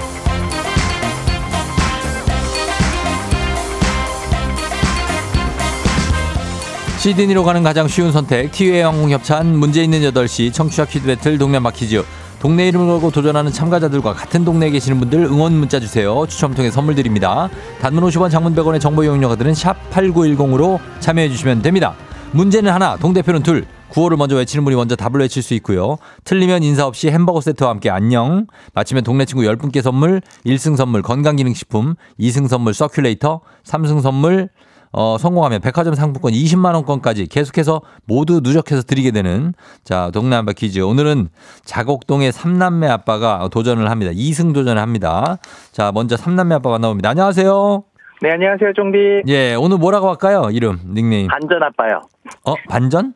[7.01, 11.59] 시드니로 가는 가장 쉬운 선택 티웨이 항공 협찬 문제 있는 8시 청취자 퀴즈 배틀 동네
[11.73, 12.03] 퀴즈.
[12.37, 16.27] 동네 이름을 걸고 도전하는 참가자들과 같은 동네에 계시는 분들 응원 문자 주세요.
[16.27, 17.49] 추첨 통해 선물 드립니다.
[17.81, 21.95] 단문 50원 장문 100원의 정보 이용료가들은 샵 8910으로 참여해 주시면 됩니다.
[22.33, 23.65] 문제는 하나, 동대표는 둘.
[23.89, 25.97] 구호를 먼저 외치는 분이 먼저 답을 외칠 수 있고요.
[26.23, 28.45] 틀리면 인사 없이 햄버거 세트와 함께 안녕.
[28.75, 34.49] 마치면 동네 친구 10분께 선물, 1승 선물 건강기능식품, 2승 선물 서큘레이터, 3승 선물
[34.93, 40.79] 어, 성공하면 백화점 상품권 20만 원권까지 계속해서 모두 누적해서 드리게 되는 자, 동네 한바 퀴즈.
[40.81, 41.29] 오늘은
[41.63, 44.11] 자곡동의 삼남매 아빠가 도전을 합니다.
[44.11, 45.37] 2승 도전을 합니다.
[45.71, 47.09] 자, 먼저 삼남매 아빠 만나봅니다.
[47.09, 47.83] 안녕하세요.
[48.21, 49.23] 네, 안녕하세요, 종디.
[49.27, 50.49] 예, 오늘 뭐라고 할까요?
[50.51, 51.27] 이름, 닉네임.
[51.27, 52.01] 반전 아빠요.
[52.45, 53.13] 어, 반전?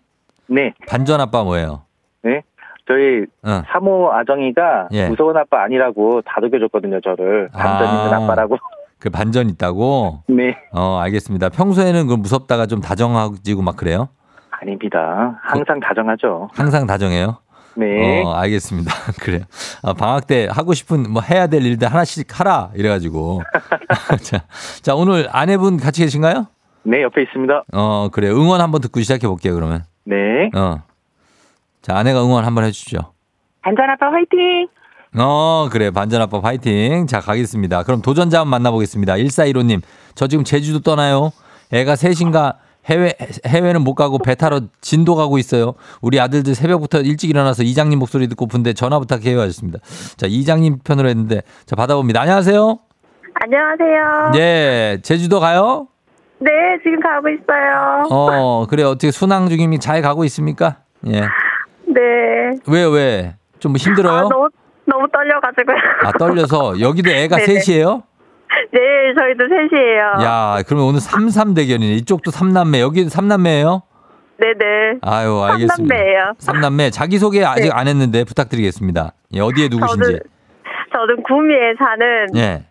[0.48, 1.84] 네, 반전 아빠 뭐예요?
[2.24, 2.42] 네.
[2.88, 3.64] 저희 어.
[3.72, 5.08] 사모 아정이가 예.
[5.10, 7.50] 무서운 아빠 아니라고 다독여줬거든요, 저를.
[7.52, 8.04] 반전 아.
[8.06, 8.58] 있는 아빠라고.
[9.06, 10.24] 그 반전 있다고?
[10.28, 11.50] 네, 어, 알겠습니다.
[11.50, 14.10] 평소에는 그 무섭다가 좀 다정하지고 막 그래요?
[14.50, 15.39] 아닙니다.
[15.44, 16.50] 항상 다정하죠.
[16.56, 17.38] 항상 다정해요?
[17.76, 18.24] 네.
[18.24, 18.91] 어, 알겠습니다.
[19.22, 19.41] 그래요.
[19.84, 23.44] 아, 방학 때 하고 싶은 뭐 해야 될 일들 하나씩 하라 이래가지고.
[24.24, 24.39] 자,
[24.82, 26.48] 자, 오늘 아내분 같이 계신가요?
[26.82, 27.65] 네, 옆에 있습니다.
[27.74, 28.30] 어, 그래.
[28.30, 29.84] 요 응원 한번 듣고 시작해 볼게요, 그러면.
[30.06, 30.50] 네.
[30.56, 30.82] 어.
[31.84, 32.98] 자, 아내가 응원 한번 해주시죠.
[33.62, 34.68] 반전 아빠 화이팅!
[35.17, 35.91] 어, 그래.
[35.91, 37.08] 반전 아빠 파이팅.
[37.08, 37.84] 자, 가겠습니다.
[37.84, 39.15] 그럼 도전자 한번 만나보겠습니다.
[39.15, 39.82] 1415님.
[40.13, 41.32] 저 지금 제주도 떠나요.
[41.71, 43.13] 애가 셋인가 해외,
[43.45, 45.73] 해외는 못 가고 배 타러 진도 가고 있어요.
[46.01, 49.39] 우리 아들들 새벽부터 일찍 일어나서 이장님 목소리 듣고 푼데 전화 부탁해요.
[49.41, 49.80] 하셨습니다.
[50.17, 51.41] 자, 이장님 편으로 했는데.
[51.65, 52.21] 자, 받아봅니다.
[52.21, 52.78] 안녕하세요.
[53.34, 54.32] 안녕하세요.
[54.36, 55.88] 예, 제주도 가요?
[56.39, 56.51] 네,
[56.84, 58.04] 지금 가고 있어요.
[58.12, 58.84] 어, 그래.
[58.84, 60.78] 어떻게 순항 중이니 잘 가고 있습니까?
[61.08, 61.21] 예.
[61.88, 62.60] 네.
[62.67, 63.36] 왜요, 왜?
[63.60, 64.17] 좀뭐 힘들어요?
[64.17, 64.49] 아, 너무,
[64.86, 65.78] 너무 떨려가지고요.
[66.04, 66.80] 아, 떨려서.
[66.80, 67.60] 여기도 애가 네네.
[67.62, 68.04] 셋이에요?
[68.71, 68.80] 네,
[69.17, 70.02] 저희도 셋이에요.
[70.24, 71.93] 야, 그러면 오늘 삼삼 대결이네.
[71.95, 73.82] 이쪽도 삼남매, 여기도 삼남매예요?
[74.39, 75.00] 네네.
[75.02, 75.76] 아유, 알겠습니다.
[75.95, 76.34] 삼남매예요.
[76.38, 77.69] 삼남매 자기 소개 아직 네.
[77.71, 79.13] 안 했는데 부탁드리겠습니다.
[79.34, 80.02] 예, 어디에 누구신지.
[80.04, 80.19] 저는,
[80.93, 82.65] 저는 구미에 사는 예.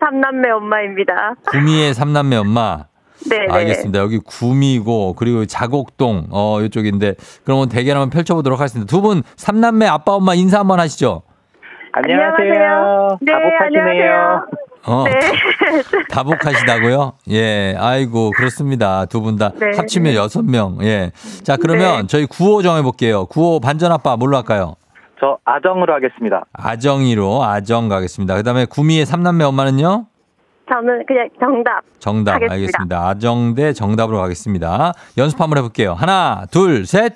[0.00, 1.34] 삼남매 엄마입니다.
[1.50, 2.84] 구미의 삼남매 엄마.
[3.28, 3.52] 네네.
[3.52, 3.98] 알겠습니다.
[3.98, 8.88] 여기 구미고 그리고 자곡동 어 이쪽인데 그러면 대결 한번 펼쳐보도록 하겠습니다.
[8.88, 11.22] 두 분 삼남매 아빠 엄마 인사 한번 하시죠.
[12.02, 13.18] 안녕하세요.
[13.20, 13.82] 네, 다복하시네요.
[13.82, 14.46] 안녕하세요.
[14.86, 15.10] 어, 네.
[16.10, 17.12] 다복하시다고요?
[17.30, 19.04] 예, 아이고 그렇습니다.
[19.06, 19.76] 두 분 다 네.
[19.76, 20.78] 합치면 여섯 명.
[20.82, 21.10] 예,
[21.42, 22.06] 자 그러면 네.
[22.06, 23.26] 저희 구호 정해볼게요.
[23.26, 24.74] 구호 반전 아빠 뭘로 할까요?
[25.20, 26.44] 저 아정으로 하겠습니다.
[26.52, 28.36] 아정이로 아정 가겠습니다.
[28.36, 30.06] 그 다음에 구미의 삼남매 엄마는요?
[30.70, 31.80] 저는 그냥 정답.
[31.98, 32.54] 정답 하겠습니다.
[32.54, 33.08] 알겠습니다.
[33.08, 34.92] 아정 대 정답으로 가겠습니다.
[35.16, 35.94] 연습 한번 해볼게요.
[35.94, 37.14] 하나, 둘, 셋.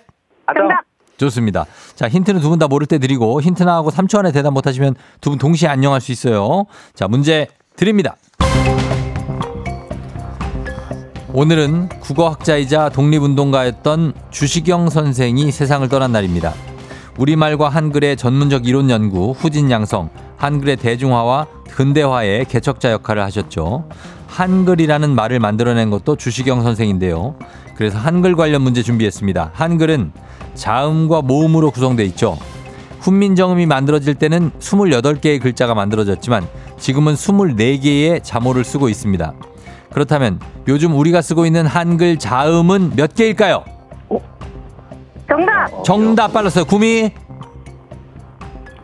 [1.27, 1.67] 좋습니다.
[1.95, 4.95] 자, 힌트는 두 분 다 모를 때 드리고 힌트 나하고 3초 안에 대답 못 하시면
[5.21, 6.65] 두 분 동시에 안녕할 수 있어요.
[6.95, 8.17] 자, 문제 드립니다.
[11.35, 16.53] 오늘은 국어학자이자 독립운동가였던 주시경 선생이 세상을 떠난 날입니다.
[17.17, 23.89] 우리말과 한글의 전문적 이론 연구, 후진 양성, 한글의 대중화와 근대화의 개척자 역할을 하셨죠.
[24.29, 27.35] 한글이라는 말을 만들어낸 것도 주시경 선생인데요.
[27.77, 29.53] 그래서 한글 관련 문제 준비했습니다.
[29.55, 30.13] 한글은
[30.55, 32.39] 자음과 모음으로 구성되어 있죠.
[33.01, 36.47] 훈민정음이 만들어질 때는 28개의 글자가 만들어졌지만
[36.79, 39.33] 지금은 24개의 자모를 쓰고 있습니다.
[39.93, 43.65] 그렇다면 요즘 우리가 쓰고 있는 한글 자음은 몇 개일까요?
[45.29, 45.85] 정답!
[45.85, 46.65] 정답 빨랐어요.
[46.65, 47.11] 구미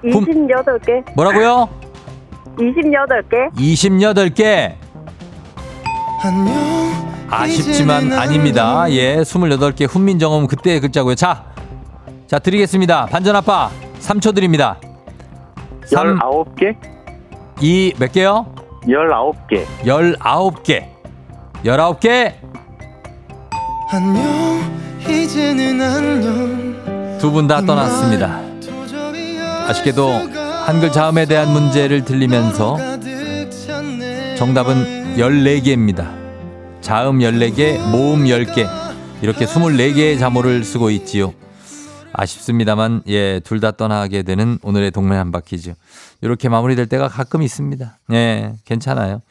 [0.03, 1.05] 28개.
[1.15, 1.69] 뭐라고요?
[2.57, 3.53] 28개.
[3.55, 4.75] 28개.
[7.31, 8.87] 아쉽지만 아닙니다.
[8.91, 11.15] 예, 28개 훈민정음 그때의 글자고요.
[11.15, 11.45] 자,
[12.29, 13.07] 자 드리겠습니다.
[13.07, 13.71] 반전 아빠
[14.01, 14.79] 3초 드립니다.
[15.87, 16.77] 3, 19개?
[17.59, 18.55] 2, 몇 개요?
[18.83, 19.65] 19개.
[19.85, 20.85] 19개.
[21.65, 22.35] 19개.
[23.91, 24.61] 안녕
[25.09, 28.43] 이제는 안녕 두분 다 떠났습니다.
[29.67, 30.11] 아쉽게도
[30.67, 32.77] 한글 자음에 대한 문제를 들리면서
[34.37, 36.15] 정답은 14개입니다.
[36.83, 38.69] 자음 14개, 모음 10개.
[39.23, 41.33] 이렇게 24개의 자모를 쓰고 있지요.
[42.23, 45.75] 아쉽습니다만, 예, 둘 다 떠나게 되는 오늘의 동네 한바퀴죠.
[46.21, 47.99] 이렇게 마무리될 때가 가끔 있습니다.
[48.13, 49.23] 예, 괜찮아요.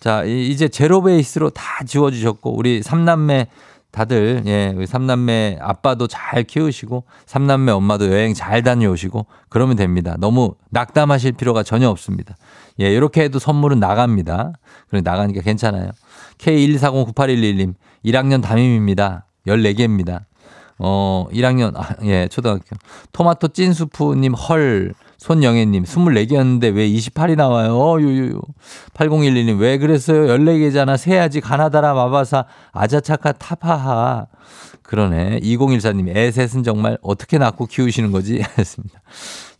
[0.00, 3.46] 자, 이- 이제 제로 베이스로 다 지워 주셨고, 우리 삼남매
[3.92, 10.16] 다들, 예, 우리 삼남매 아빠도 잘 키우시고, 삼남매 엄마도 여행 잘 다녀오시고, 그러면 됩니다.
[10.18, 12.34] 너무 낙담하실 필요가 전혀 없습니다.
[12.80, 14.52] 예, 이렇게 해도 선물은 나갑니다.
[14.88, 15.90] 그래, 나가니까 괜찮아요.
[16.38, 17.74] K124098111님,
[18.04, 19.26] 1학년 담임입니다.
[19.46, 20.20] 14개입니다.
[20.78, 22.64] 어, 1학년, 아, 예, 초등학교.
[23.12, 24.94] 토마토 찐수프님, 헐.
[25.18, 27.78] 손영애님, 24개였는데 왜 28이 나와요?
[27.78, 28.40] 어, 유유유.
[28.94, 30.26] 8011님, 왜 그랬어요?
[30.26, 30.96] 14개잖아.
[30.96, 31.40] 세야지.
[31.40, 34.26] 가나다라, 마바사, 아자차카, 타파하.
[34.82, 35.38] 그러네.
[35.40, 38.42] 2014님, 애 셋은 정말 어떻게 낳고 키우시는 거지?
[38.58, 39.00] 했습니다.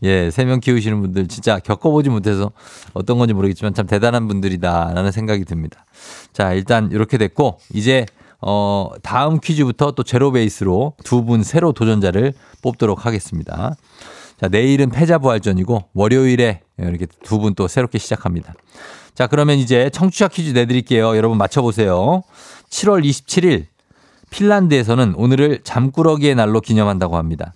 [0.03, 2.51] 예, 세 명 키우시는 분들 진짜 겪어보지 못해서
[2.93, 5.85] 어떤 건지 모르겠지만 참 대단한 분들이다라는 생각이 듭니다.
[6.33, 8.05] 자, 일단 이렇게 됐고, 이제
[8.43, 12.33] 어, 다음 퀴즈부터 또 제로 베이스로 두 분 새로 도전자를
[12.63, 13.75] 뽑도록 하겠습니다.
[14.41, 18.55] 자, 내일은 패자부활전이고 월요일에 이렇게 두 분 또 새롭게 시작합니다.
[19.15, 21.17] 자, 그러면 이제 청취자 퀴즈 내드릴게요.
[21.17, 22.23] 여러분 맞춰보세요.
[22.71, 23.67] 7월 27일
[24.31, 27.53] 핀란드에서는 오늘을 잠꾸러기의 날로 기념한다고 합니다.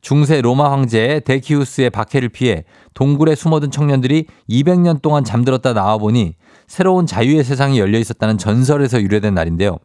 [0.00, 2.64] 중세 로마 황제 데키우스의 박해를 피해
[2.94, 6.34] 동굴에 숨어든 청년들이 200년 동안 잠들었다 나와보니
[6.66, 9.78] 새로운 자유의 세상이 열려 있었다는 전설에서 유래된 날인데요.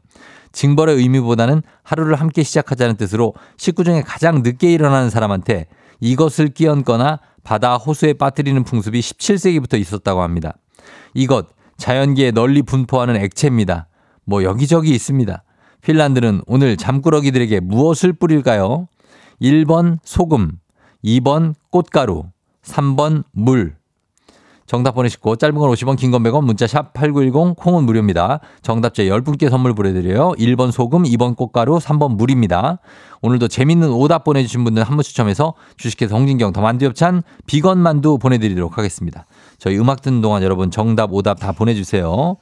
[0.51, 5.67] 징벌의 의미보다는 하루를 함께 시작하자는 뜻으로 식구 중에 가장 늦게 일어나는 사람한테
[5.99, 10.53] 이것을 끼얹거나 바다 호수에 빠뜨리는 풍습이 17세기부터 있었다고 합니다.
[11.13, 13.87] 이것 자연계에 널리 분포하는 액체입니다.
[14.25, 15.43] 뭐 여기저기 있습니다.
[15.81, 18.87] 핀란드는 오늘 잠꾸러기들에게 무엇을 뿌릴까요?
[19.41, 20.51] 1번 소금,
[21.03, 22.25] 2번 꽃가루,
[22.63, 23.78] 3번 물.
[24.69, 28.39] 정답 보내시고 짧은 건 50원, 긴 건 100원, 문자 샵 8910, 콩은 무료입니다.
[28.61, 30.33] 정답자 10분께 선물 보내드려요.
[30.37, 32.77] 1번 소금, 2번 꽃가루, 3번 물입니다.
[33.23, 38.19] 오늘도 재밌는 오답 보내주신 분들 한 분 추첨해서 주식회사 홍진경 더 만두 협찬 비건 만두
[38.19, 39.25] 보내드리도록 하겠습니다.
[39.57, 42.37] 저희 음악 듣는 동안 여러분 정답, 오답 다 보내주세요.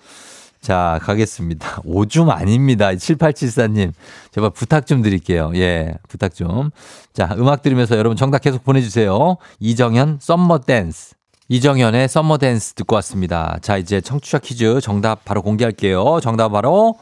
[0.60, 1.82] 자, 가겠습니다.
[1.86, 2.90] 오줌 아닙니다.
[2.90, 3.94] 7874님.
[4.32, 5.52] 제발 부탁 좀 드릴게요.
[5.56, 6.72] 예, 부탁 좀.
[7.14, 9.38] 자, 음악 들으면서 여러분 정답 계속 보내주세요.
[9.62, 11.17] 이정현, Summer Dance.
[11.50, 13.58] 이정현의 Summer Dance 듣고 왔습니다.
[13.62, 16.20] 자, 이제 청취자 퀴즈 정답 바로 공개할게요.
[16.22, 16.96] 정답 바로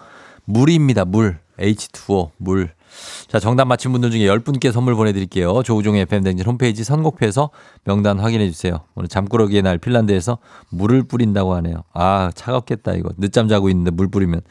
[0.46, 1.04] 물입니다.
[1.04, 1.40] 물.
[1.58, 2.70] H2O, 물.
[3.28, 5.64] 자, 정답 맞힌 분들 중에 10분께 선물 보내드릴게요.
[5.64, 7.50] 조우종의 FM댕진 홈페이지 선곡표에서
[7.86, 8.82] 명단 확인해 주세요.
[8.94, 10.38] 오늘 잠꾸러기의 날 핀란드에서
[10.70, 11.84] 물을 뿌린다고 하네요.
[11.94, 13.10] 아, 차갑겠다, 이거.
[13.18, 14.42] 늦잠 자고 있는데 물 뿌리면.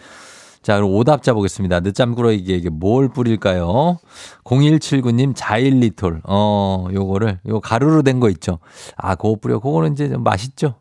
[0.64, 1.80] 자, 그럼 오답자 보겠습니다.
[1.80, 3.98] 늦잠꾸러기에게 뭘 뿌릴까요?
[4.44, 6.22] 0179님 자일리톨.
[6.24, 8.60] 어, 요거를, 요 가루로 된 거 있죠.
[8.96, 9.58] 아, 그거 뿌려.
[9.58, 10.76] 그거는 이제 좀 맛있죠.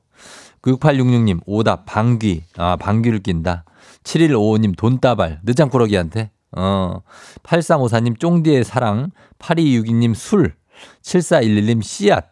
[0.62, 2.44] 6866님 오답 방귀.
[2.58, 3.66] 아, 방귀를 낀다.
[4.06, 5.42] 7155님 돈다발.
[5.44, 6.32] 늦잠꾸러기한테.
[6.56, 7.02] 어.
[7.44, 9.12] 8354님 쫑디의 사랑.
[9.40, 10.54] 8262님 술.
[11.02, 12.26] 7411님 씨앗.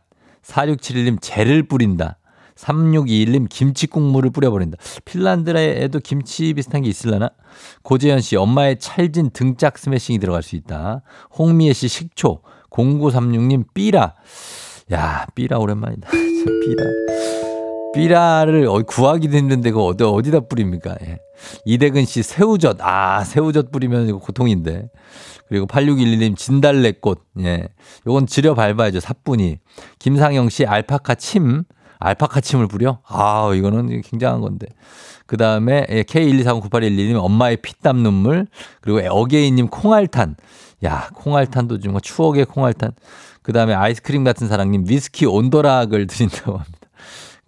[0.45, 2.18] 4671님 젤을 뿌린다.
[2.62, 4.78] 3621님 김치 국물을 뿌려버린다.
[5.05, 7.32] 핀란드에도 김치 비슷한 게 있을라나?
[7.82, 11.01] 고재현 씨 엄마의 찰진 등짝 스매싱이 들어갈 수 있다.
[11.38, 12.41] 홍미애 씨 식초.
[12.70, 14.14] 0936님 삐라.
[14.93, 16.09] 야 삐라 오랜만이다.
[16.14, 16.84] 삐라.
[17.93, 20.95] 삐라를 어- 구하기도 힘든데 그거 어디, 어디다 뿌립니까?
[21.01, 21.18] 예.
[21.66, 22.78] 이대근 씨 새우젓.
[22.80, 24.88] 아, 새우젓 뿌리면 이거 고통인데.
[25.49, 27.22] 그리고 8611님 진달래꽃.
[27.41, 27.68] 예.
[28.07, 29.01] 요건 지려 밟아야죠.
[29.01, 29.57] 사뿐히.
[29.99, 31.64] 김상영 씨 알파카 침.
[32.02, 32.99] 알파카 침을 뿌려?
[33.08, 34.68] 아, 이거는 굉장한 건데.
[35.28, 38.47] 그 다음에 K1239811님 엄마의 피땀 눈물.
[38.82, 40.36] 그리고 어게이님 콩알탄.
[40.84, 42.91] 야, 콩알탄도 정말 추억의 콩알탄.
[43.43, 46.81] 그 다음에 아이스크림 같은 사랑님 위스키 온도락을 드린다고 합니다.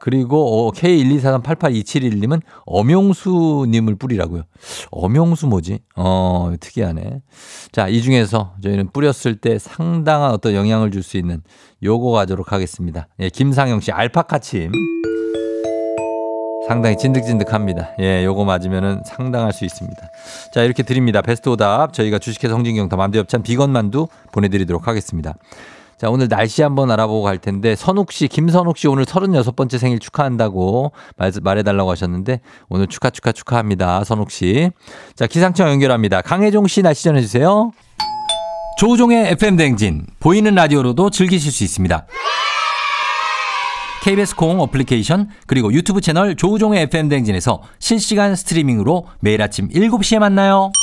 [0.03, 4.43] 그리고 어, K124388271님은 엄용수님을 뿌리라고요.
[4.91, 5.79] 엄용수 뭐지?
[5.95, 7.21] 어, 특이하네.
[7.71, 11.41] 자, 이 중에서 저희는 뿌렸을 때 상당한 어떤 영향을 줄 수 있는
[11.81, 13.07] 요거 가도록 하겠습니다.
[13.21, 14.73] 예, 김상영 씨 알파카침.
[16.67, 17.91] 상당히 찐득찐득합니다.
[18.01, 20.01] 예, 요거 맞으면은 상당할 수 있습니다.
[20.53, 21.21] 자, 이렇게 드립니다.
[21.21, 25.35] 베스트 오답 저희가 주식회사 홍진경 더 만두 협찬 비건 만두 보내드리도록 하겠습니다.
[26.03, 30.91] 자, 오늘 날씨 한번 알아보고 갈 텐데, 선욱 씨, 김선욱 씨 오늘 36번째 생일 축하한다고
[31.15, 34.03] 말, 말해달라고 하셨는데, 오늘 축하, 축하, 축하합니다.
[34.03, 34.69] 선욱 씨.
[35.15, 36.21] 자, 기상청 연결합니다.
[36.21, 37.71] 강혜종 씨 날씨 전해주세요.
[38.77, 42.05] 조우종의 FM대행진, 보이는 라디오로도 즐기실 수 있습니다.
[44.03, 50.73] KBS 콩 어플리케이션, 그리고 유튜브 채널 조우종의 FM대행진에서 실시간 스트리밍으로 매일 아침 7시에 만나요.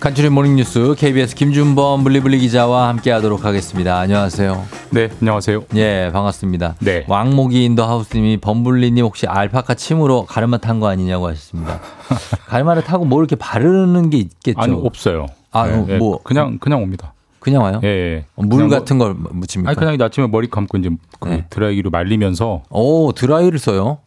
[0.00, 3.98] 간추린 모닝뉴스 KBS 김준범 블리블리 기자와 함께하도록 하겠습니다.
[3.98, 4.64] 안녕하세요.
[4.92, 5.64] 네, 안녕하세요.
[5.76, 6.76] 예, 반갑습니다.
[6.80, 7.04] 네.
[7.06, 11.80] 왕목이 in the house님이 범블리님 혹시 알파카 침으로 가르마 탄 거 아니냐고 하셨습니다.
[12.48, 14.58] 가르마를 타고 뭐 이렇게 바르는 게 있겠죠?
[14.58, 15.26] 아니 없어요.
[15.52, 17.12] 아, 네, 뭐 네, 그냥 그냥 옵니다.
[17.38, 17.80] 그냥 와요?
[17.84, 18.24] 예, 예.
[18.36, 19.68] 어, 물 뭐- 같은 걸 묻힙니까?
[19.70, 20.88] 아니 그냥 아침에 머리 감고 이제
[21.18, 21.44] 그 네.
[21.50, 23.98] 드라이기로 말리면서 오, 드라이를 써요?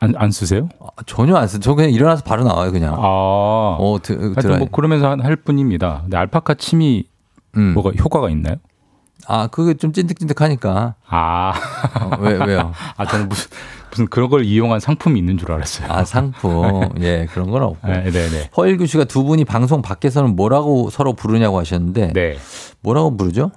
[0.00, 0.68] 안, 안 쓰세요?
[0.80, 1.58] 아, 전혀 안 써.
[1.58, 2.94] 저 그냥 일어나서 바로 나와요, 그냥.
[2.94, 4.58] 아, 어, 드, 하여튼 드라이.
[4.58, 6.00] 뭐 그러면서 한- 할 뿐입니다.
[6.02, 7.04] 근데 알파카 침이
[7.56, 7.74] 음.
[7.74, 8.56] 뭐가 효과가 있나요?
[9.28, 10.94] 아, 그게 좀 찐득찐득하니까.
[11.06, 11.52] 아,
[12.00, 12.72] 어, 왜, 왜요?
[12.96, 13.50] 아 저는 무슨
[13.90, 15.86] 무슨 그런 걸 이용한 상품이 있는 줄 알았어요.
[15.92, 16.88] 아, 상품.
[17.00, 17.86] 예, 그런 건 없고.
[17.86, 18.50] 네, 네, 네.
[18.56, 22.36] 허일규 씨가 두 분이 방송 밖에서는 뭐라고 서로 부르냐고 하셨는데 네.
[22.80, 23.50] 뭐라고 부르죠?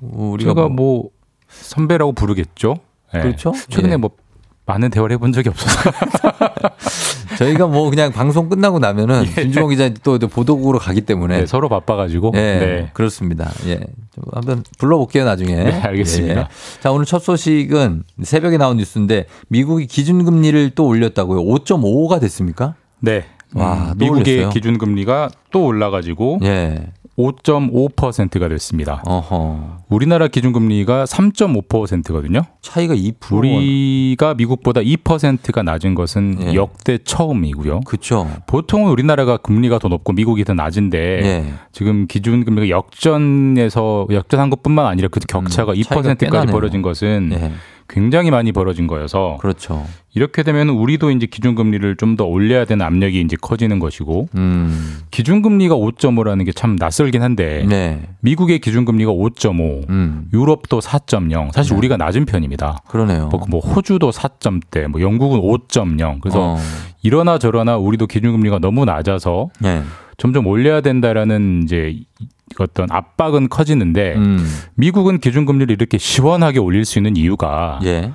[0.00, 1.10] 우리가 뭐, 뭐
[1.48, 2.78] 선배라고 부르겠죠.
[3.12, 3.20] 네.
[3.20, 3.52] 그렇죠?
[3.68, 3.96] 최근에 예.
[3.96, 4.10] 뭐
[4.68, 5.90] 많은 대화를 해본 적이 없어서.
[7.38, 12.32] 저희가 뭐 그냥 방송 끝나고 나면은 김주원 기자 또 보도국으로 가기 때문에 네, 서로 바빠가지고.
[12.34, 12.90] 예, 네.
[12.92, 13.50] 그렇습니다.
[13.66, 13.76] 예.
[13.76, 15.54] 좀 한번 불러볼게요, 나중에.
[15.54, 16.40] 네, 알겠습니다.
[16.40, 16.46] 예.
[16.80, 21.42] 자, 오늘 첫 소식은 새벽에 나온 뉴스인데 미국이 기준금리를 또 올렸다고요.
[21.44, 22.74] 5.55가 됐습니까?
[23.00, 23.24] 네.
[23.54, 24.50] 와, 음, 또 미국의 올렸어요?
[24.50, 26.92] 기준금리가 또 올라가지고 예.
[27.18, 29.02] 5.5%가 됐습니다.
[29.04, 29.78] 어허.
[29.88, 32.42] 우리나라 기준금리가 3.5%거든요.
[32.62, 33.32] 차이가 2%.
[33.32, 36.54] 우리가 미국보다 2%가 낮은 것은 예.
[36.54, 37.80] 역대 처음이고요.
[37.80, 38.28] 그쵸.
[38.46, 41.52] 보통은 우리나라가 금리가 더 높고 미국이 더 낮은데 예.
[41.72, 46.52] 지금 기준금리가 역전에서 역전한 것뿐만 아니라 그 격차가 음, 차이가 꽤 2%까지 나네요.
[46.52, 47.52] 벌어진 것은 예.
[47.88, 49.84] 굉장히 많이 벌어진 거여서 그렇죠.
[50.14, 54.98] 이렇게 되면 우리도 이제 기준금리를 좀 더 올려야 되는 압력이 이제 커지는 것이고 음.
[55.10, 58.00] 기준금리가 5.5라는 게 참 낯설긴 한데 네.
[58.20, 60.28] 미국의 기준금리가 5.5, 음.
[60.32, 61.52] 유럽도 4.0.
[61.52, 61.78] 사실 네.
[61.78, 62.78] 우리가 낮은 편입니다.
[62.88, 63.28] 그러네요.
[63.28, 66.20] 뭐, 뭐 호주도 4점대, 뭐 영국은 5.0.
[66.20, 66.58] 그래서 어.
[67.02, 69.82] 이러나 저러나 우리도 기준금리가 너무 낮아서 예.
[70.16, 72.00] 점점 올려야 된다라는 이제
[72.58, 74.44] 어떤 압박은 커지는데 음.
[74.74, 78.10] 미국은 기준금리를 이렇게 시원하게 올릴 수 있는 이유가 예.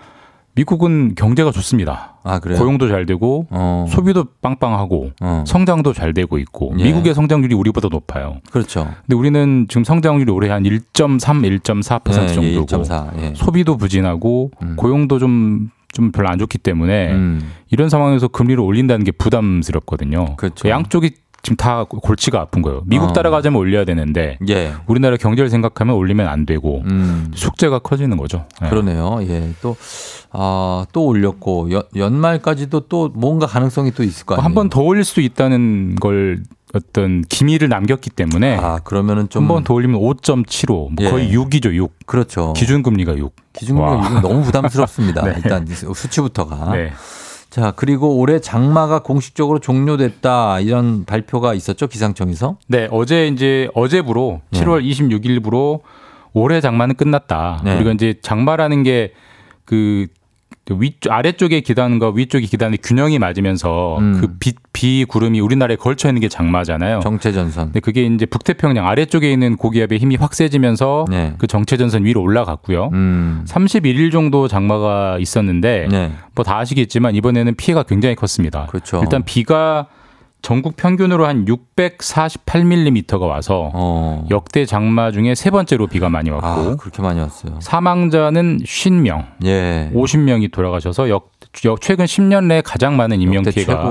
[0.55, 2.15] 미국은 경제가 좋습니다.
[2.23, 2.59] 아, 그래요?
[2.59, 3.85] 고용도 잘 되고 어.
[3.89, 5.43] 소비도 빵빵하고 어.
[5.47, 6.83] 성장도 잘 되고 있고 예.
[6.83, 8.37] 미국의 성장률이 우리보다 높아요.
[8.51, 8.87] 그렇죠.
[9.05, 13.21] 근데 우리는 지금 성장률이 올해 한 1.3, 1.4% 예, 예, 정도고 1.4.
[13.21, 13.33] 예.
[13.35, 14.75] 소비도 부진하고 음.
[14.75, 17.51] 고용도 좀, 좀 별로 안 좋기 때문에 음.
[17.71, 20.35] 이런 상황에서 금리를 올린다는 게 부담스럽거든요.
[20.37, 20.63] 그렇죠.
[20.63, 21.11] 그 양쪽이
[21.43, 22.83] 지금 다 골치가 아픈 거예요.
[22.85, 23.13] 미국 어.
[23.13, 24.73] 따라가자면 올려야 되는데 예.
[24.87, 27.31] 우리나라 경제를 생각하면 올리면 안 되고 음.
[27.35, 28.45] 숙제가 커지는 거죠.
[28.63, 28.69] 예.
[28.69, 29.19] 그러네요.
[29.23, 29.51] 예.
[29.61, 29.75] 또,
[30.31, 34.45] 아, 또 올렸고, 연, 연말까지도 또 뭔가 가능성이 또 있을 거 아니에요?
[34.45, 39.43] 한 번 더 올릴 수 있다는 걸 어떤 기미를 남겼기 때문에 아, 그러면은 좀.
[39.43, 41.09] 한 번 더 올리면 5.75, 뭐 예.
[41.09, 41.91] 거의 6이죠, 6.
[42.05, 42.53] 그렇죠.
[42.53, 43.35] 기준금리가 6.
[43.51, 44.07] 기준금리가 와.
[44.07, 45.21] 이건 너무 부담스럽습니다.
[45.27, 45.33] 네.
[45.43, 46.71] 일단 수치부터가.
[46.73, 46.93] 네.
[47.53, 50.59] 자, 그리고 올해 장마가 공식적으로 종료됐다.
[50.61, 51.85] 이런 발표가 있었죠.
[51.85, 52.57] 기상청에서.
[52.67, 54.59] 네, 어제 이제 어제부로 네.
[54.59, 55.81] 7월 26일부로
[56.33, 57.61] 올해 장마는 끝났다.
[57.63, 57.75] 네.
[57.75, 59.13] 우리가 이제 장마라는 게
[59.65, 60.07] 그
[60.71, 64.17] 위쪽 아래쪽의 기단과 위쪽의 기단의 균형이 맞으면서 음.
[64.21, 67.01] 그 비, 비 구름이 우리나라에 걸쳐 있는 게 장마잖아요.
[67.01, 67.65] 정체전선.
[67.65, 71.33] 근데 그게 이제 북태평양 아래쪽에 있는 고기압의 힘이 확 세지면서 네.
[71.37, 72.91] 그 정체전선 위로 올라갔고요.
[72.93, 73.43] 음.
[73.45, 76.11] 31일 정도 장마가 있었는데 네.
[76.35, 78.67] 뭐다 아시겠지만 이번에는 피해가 굉장히 컸습니다.
[78.67, 79.01] 그렇죠.
[79.03, 79.87] 일단 비가
[80.43, 84.27] 전국 평균으로 한 648mm가 와서 어.
[84.29, 87.59] 역대 장마 중에 세 번째로 비가 많이 왔고 아, 그렇게 많이 왔어요.
[87.61, 89.89] 사망자는 50명, 예.
[89.95, 91.31] 50명이 돌아가셔서 역,
[91.63, 93.89] 역 최근 10년 내에 가장 많은 인명 피해가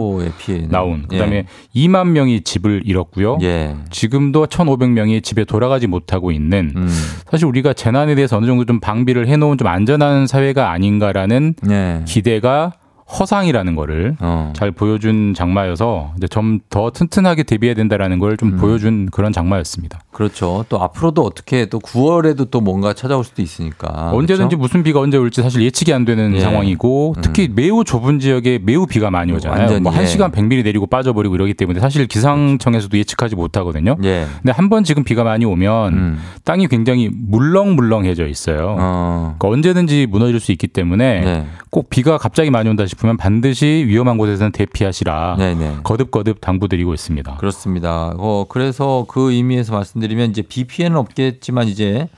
[0.69, 1.09] 나온.
[1.09, 3.39] 그다음에 2만 명이 집을 잃었고요.
[3.41, 3.75] 예.
[3.91, 6.89] 지금도 1,500명이 집에 돌아가지 못하고 있는 음.
[7.31, 12.03] 사실 우리가 재난에 대해서 어느 정도 좀 방비를 해놓은 좀 안전한 사회가 아닌가라는 예.
[12.05, 12.75] 기대가
[13.19, 14.53] 허상이라는 거를 어.
[14.57, 18.57] 잘 보여준 장마여서 근데 좀더 튼튼하게 데뷔해야 된다라는 걸좀 음.
[18.59, 20.01] 보여준 그런 장마였습니다.
[20.11, 20.65] 그렇죠.
[20.69, 24.11] 또 앞으로도 어떻게 또 9월에도 또 뭔가 찾아올 수도 있으니까.
[24.13, 24.57] 언제든지 그렇죠?
[24.59, 26.41] 무슨 비가 언제 올지 사실 예측이 안 되는 예.
[26.41, 29.81] 상황이고 특히 매우 좁은 지역에 매우 비가 많이 오잖아요.
[29.81, 30.07] 뭐한 예.
[30.07, 33.97] 시간 100mm 내리고 빠져버리고 이러기 때문에 사실 기상청에서도 예측하지 못하거든요.
[34.05, 34.27] 예.
[34.41, 36.19] 근데 한 번 지금 비가 많이 오면 음.
[36.45, 38.77] 땅이 굉장히 물렁물렁해져 있어요.
[38.79, 39.35] 어.
[39.39, 41.47] 그러니까 언제든지 무너질 수 있기 때문에 네.
[41.71, 45.77] 꼭 비가 갑자기 많이 온다 싶 으면 반드시 위험한 곳에서는 대피하시라 네, 네.
[45.83, 47.37] 거듭거듭 당부드리고 있습니다.
[47.37, 48.15] 그렇습니다.
[48.17, 52.09] 어, 그래서 그 의미에서 말씀드리면 이제 비 피해는 없겠지만 이제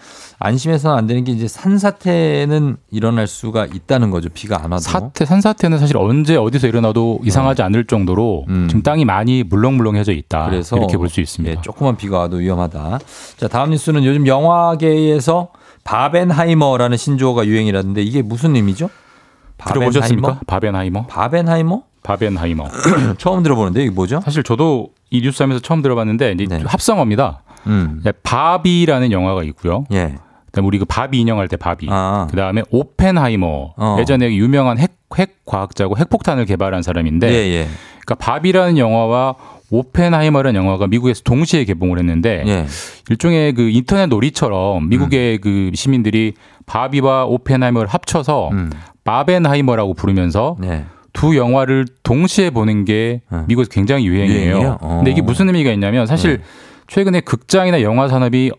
[0.40, 4.28] 안심해서는 안 되는 게 이제 산사태는 일어날 수가 있다는 거죠.
[4.34, 4.80] 비가 안 와도.
[4.82, 8.66] 사태, 산사태는 사실 언제 어디서 일어나도 이상하지 않을 정도로 음.
[8.68, 10.50] 지금 땅이 많이 물렁물렁해져 있다.
[10.50, 11.58] 그래서 이렇게 볼 수 있습니다.
[11.58, 12.98] 예, 조그만 비가 와도 위험하다.
[13.38, 15.48] 자, 다음 뉴스는 요즘 영화계에서
[15.84, 18.90] 바벤하이머라는 신조어가 유행이라는데 이게 무슨 의미죠?
[19.58, 20.40] 들어보셨습니까?
[20.46, 21.06] 바벤하이머?
[21.06, 21.82] 바벤하이머?
[22.02, 22.68] 바벤하이머.
[23.18, 24.20] 처음 들어보는데 이게 뭐죠?
[24.20, 26.64] 사실 저도 이 뉴스 하면서 처음 들어봤는데 이제 네.
[26.66, 27.42] 합성어입니다.
[27.66, 28.02] 음.
[28.04, 29.86] 네, 바비라는 영화가 있고요.
[29.92, 30.16] 예.
[30.46, 31.88] 그다음에 우리 그 바비 인형할 때 바비.
[31.90, 32.28] 아.
[32.30, 33.74] 그다음에 오펜하이머.
[33.76, 33.96] 어.
[33.98, 37.68] 예전에 유명한 핵, 핵 과학자고 핵폭탄을 개발한 사람인데 예, 예.
[38.04, 39.34] 그러니까 바비라는 영화와
[39.70, 42.66] 오펜하이머라는 영화가 미국에서 동시에 개봉을 했는데 예.
[43.08, 46.34] 일종의 그 인터넷 놀이처럼 미국의 그 시민들이
[46.66, 48.70] 바비와 오펜하이머를 합쳐서 음.
[49.04, 50.84] 바벤하이머라고 부르면서 네.
[51.12, 53.44] 두 영화를 동시에 보는 게 어.
[53.46, 54.78] 미국에서 굉장히 유행이에요.
[54.80, 54.96] 어.
[54.96, 56.40] 근데 이게 무슨 의미가 있냐면 사실
[56.88, 58.50] 최근에 극장이나 영화 산업이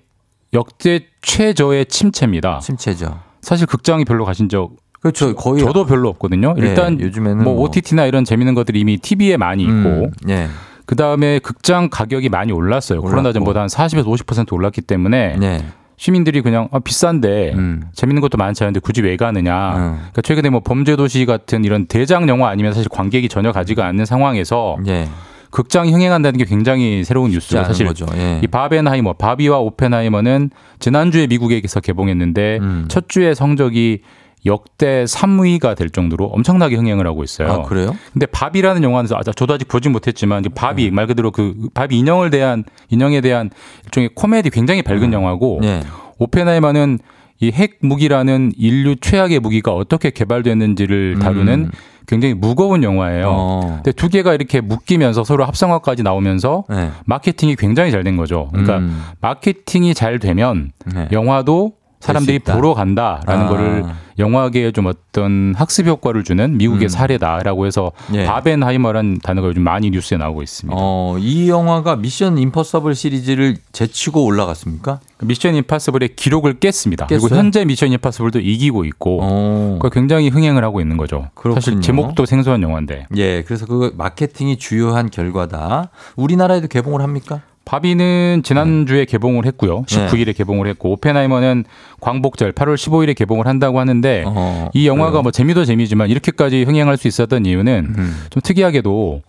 [0.53, 2.59] 역대 최저의 침체입니다.
[2.59, 3.19] 침체죠.
[3.41, 4.71] 사실 극장이 별로 가신 적
[5.01, 5.35] 그렇죠.
[5.35, 6.55] 거의 저도 별로 없거든요.
[6.59, 10.47] 예, 일단 요즘에는 뭐 뭐- OTT나 이런 재밌는 것들이 이미 TV에 많이 있고 음, 예.
[10.87, 12.99] 그 다음에 극장 가격이 많이 올랐어요.
[12.99, 13.09] 올랐고.
[13.11, 15.65] 코로나 전보다 한 40에서 50% 올랐기 때문에 네.
[15.97, 17.83] 시민들이 그냥 아, 비싼데 음.
[17.93, 19.75] 재밌는 것도 많지 않은데 굳이 왜 가느냐.
[19.75, 19.95] 음.
[19.97, 24.77] 그러니까 최근에 뭐 범죄도시 같은 이런 대작 영화 아니면 사실 관객이 전혀 가지가 않는 상황에서
[24.87, 25.07] 예.
[25.51, 27.31] 극장이 흥행한다는 게 굉장히 새로운.
[27.57, 27.87] 않은 사실.
[28.17, 28.41] 예.
[28.43, 32.85] 이 바벤하이머, 바비와 오펜하이머는 지난주에 미국에서 개봉했는데 음.
[32.89, 34.01] 첫 주에 성적이
[34.45, 37.51] 역대 3위가 될 정도로 엄청나게 흥행을 하고 있어요.
[37.51, 37.95] 아, 그래요?
[38.13, 40.51] 근데 바비라는 영화는 아, 저도 아직 보진 못했지만 음.
[40.53, 43.49] 바비 말 그대로 그 바비 인형을 대한 인형에 대한
[43.85, 45.81] 일종의 코미디 굉장히 밝은 영화고 예.
[46.19, 46.99] 오펜하이머는
[47.41, 51.71] 이 핵 무기라는 인류 최악의 무기가 어떻게 개발됐는지를 다루는 음.
[52.07, 53.25] 굉장히 무거운 영화예요.
[53.27, 53.59] 어.
[53.83, 56.91] 근데 두 개가 이렇게 묶이면서 서로 합성화까지 나오면서 네.
[57.05, 58.47] 마케팅이 굉장히 잘 된 거죠.
[58.51, 59.03] 그러니까 음.
[59.21, 61.07] 마케팅이 잘 되면 네.
[61.11, 61.73] 영화도
[62.05, 62.39] 사람들이.
[62.39, 63.49] 보러 간다라는 아.
[63.49, 63.83] 거를
[64.17, 66.89] 영화계에 좀 어떤 학습 효과를 주는 미국의 음.
[66.89, 68.25] 사례다라고 해서 예.
[68.25, 70.77] 바벤하이머라는 단어가 요즘 많이 뉴스에 나오고 있습니다.
[70.79, 74.99] 어, 이 영화가 미션 임퍼서블 시리즈를 제치고 올라갔습니까?
[75.21, 77.07] 미션 임파서블의 기록을 깼습니다.
[77.07, 77.39] 그리고 깼어요?
[77.39, 79.79] 현재 미션 임파서블도 이기고 있고 어.
[79.91, 81.29] 굉장히 흥행을 하고 있는 거죠.
[81.33, 81.59] 그렇군요.
[81.59, 85.89] 사실 제목도 생소한 영화인데 예, 그래서 그 마케팅이 주요한 결과다.
[86.15, 87.41] 우리나라에도 개봉을 합니까?
[87.65, 89.83] 바비는 지난주에 개봉을 했고요.
[89.87, 90.07] 네.
[90.07, 91.65] 19일에 개봉을 했고 오펜하이머는
[91.99, 95.23] 광복절 8월 15일에 개봉을 한다고 하는데 어, 이 영화가 그래요?
[95.23, 98.15] 뭐 재미도 재미지만 이렇게까지 흥행할 수 있었던 이유는 음.
[98.29, 99.21] 좀 특이하게도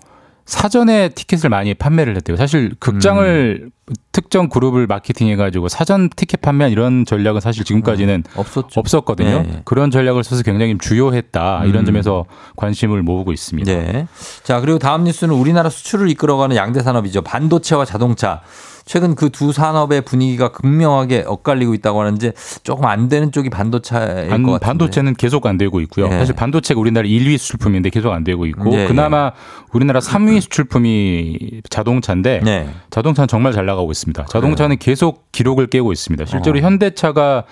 [0.47, 2.37] 사전에 티켓을 많이 판매를 했대요.
[2.37, 3.71] 사실 극장을 음.
[4.13, 8.81] 특정 그룹을 마케팅해가지고 사전 티켓 판매한 이런 전략은 사실 지금까지는 없었죠.
[8.81, 9.29] 없었거든요.
[9.29, 9.63] 예, 예.
[9.65, 11.65] 그런 전략을 써서 굉장히 주요했다.
[11.67, 11.87] 이런 음.
[11.87, 12.25] 점에서
[12.57, 13.71] 관심을 모으고 있습니다.
[13.71, 14.07] 네.
[14.45, 17.23] 자, 그리고 다음 뉴스는 우리나라 수출을 이끌어가는 양대 산업이죠.
[17.23, 18.41] 반도체와 자동차.
[18.87, 22.33] 최근 그 두 산업의 분위기가 극명하게 엇갈리고 있다고 하는데
[22.63, 24.59] 조금 안 되는 쪽이 반도체일 반, 것 같은데.
[24.65, 26.07] 반도체는 계속 안 되고 있고요.
[26.07, 26.11] 예.
[26.11, 29.33] 사실 반도체가 우리나라 1위 수출품인데 계속 안 되고 있고 예, 그나마
[29.73, 32.69] 우리나라 3위 수출품이 자동차인데 네.
[32.91, 34.25] 자동차는 정말 잘 나가고 있습니다.
[34.27, 36.25] 자동차는 계속 기록을 깨고 있습니다.
[36.25, 36.63] 실제로 어.
[36.63, 37.43] 현대차가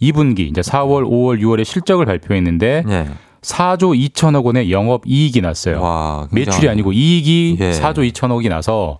[0.00, 3.08] 2분기 이제 4월, 5월, 6월에 실적을 발표했는데 네.
[3.42, 5.80] 4조 2천억 원의 영업 이익이 났어요.
[5.82, 6.68] 와, 매출이.
[6.68, 7.70] 아니고 이익이 예.
[7.72, 8.98] 4조 2천억이 나서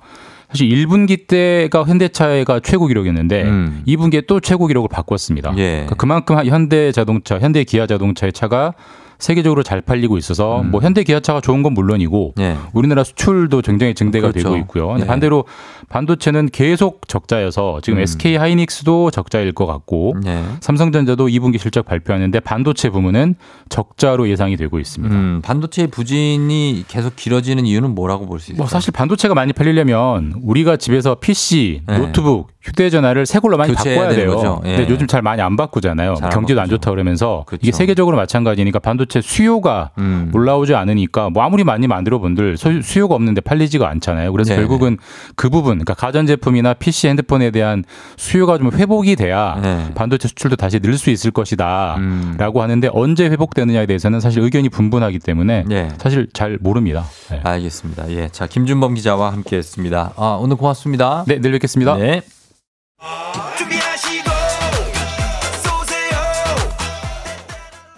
[0.49, 3.83] 사실 1분기 때가 현대차가 최고 기록이었는데 음.
[3.87, 5.55] 2분기에 또 최고 기록을 바꿨습니다.
[5.57, 5.71] 예.
[5.71, 8.75] 그러니까 그만큼 현대 자동차, 현대 기아 자동차의 차가
[9.19, 12.43] 세계적으로 잘 팔리고 있어서 뭐 현대 기아차가 좋은 건 물론이고 음.
[12.43, 12.57] 예.
[12.73, 14.49] 우리나라 수출도 굉장히 증대가 그렇죠.
[14.51, 14.97] 되고 있고요.
[15.01, 15.05] 예.
[15.07, 15.45] 반대로
[15.89, 18.03] 반도체는 계속 적자여서 지금 음.
[18.03, 20.43] SK 하이닉스도 적자일 것 같고 네.
[20.61, 23.37] 삼성전자도 2분기 실적 발표하는데 반도체 부문은
[23.69, 25.15] 적자로 예상이 되고 있습니다.
[25.15, 28.59] 음, 반도체의 부진이 계속 길어지는 이유는 뭐라고 볼 수 있어요?
[28.59, 31.99] 뭐 사실 반도체가 많이 팔리려면 우리가 집에서 PC, 네.
[31.99, 34.35] 노트북, 휴대전화를 새 걸로 많이 바꿔야 돼요.
[34.35, 34.61] 거죠.
[34.67, 34.77] 예.
[34.77, 36.17] 근데 요즘 잘 많이 안 바꾸잖아요.
[36.17, 36.77] 잘안 경기도 안 바꾸죠.
[36.79, 37.61] 좋다 그러면서 그렇죠.
[37.63, 40.31] 이게 세계적으로 마찬가지니까 반도체 반도체 수요가 음.
[40.35, 44.33] 올라오지 않으니까 뭐 아무리 많이 만들어 본들 소- 수요가 없는데 팔리지가 않잖아요.
[44.33, 44.57] 그래서 네.
[44.57, 44.99] 결국은
[45.37, 47.85] 그 부분, 그러니까 가전 제품이나 PC 핸드폰에 대한
[48.17, 49.87] 수요가 좀 회복이 돼야 네.
[49.95, 51.97] 반도체 수출도 다시 늘 수 있을 것이다.
[51.99, 52.35] 음.
[52.39, 55.89] 라고 하는데 언제 회복되느냐에 대해서는 사실 의견이 분분하기 때문에 예.
[55.99, 57.05] 사실 잘 모릅니다.
[57.31, 57.41] 네.
[57.45, 58.11] 알겠습니다.
[58.13, 58.29] 예.
[58.33, 60.13] 자, 김준범 기자와 함께 했습니다.
[60.17, 61.25] 아, 오늘 고맙습니다.
[61.27, 61.97] 네, 내일 뵙겠습니다.
[61.97, 62.23] 네.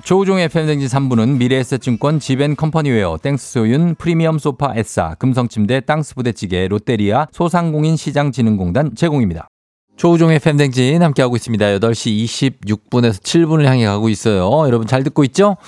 [0.08, 9.48] 조우종의 팬댕진 3부는 미래에셋증권 지벤컴퍼니웨어 땡스소윤 프리미엄 소파 에싸 금성침대 땅스부대찌개 롯데리아 소상공인 시장진흥공단 제공입니다.
[9.98, 11.66] 조우종의 팬댕진 함께하고 있습니다.
[11.80, 14.48] 8시 26분에서 7분을 향해 가고 있어요.
[14.66, 15.58] 여러분 잘 듣고 있죠?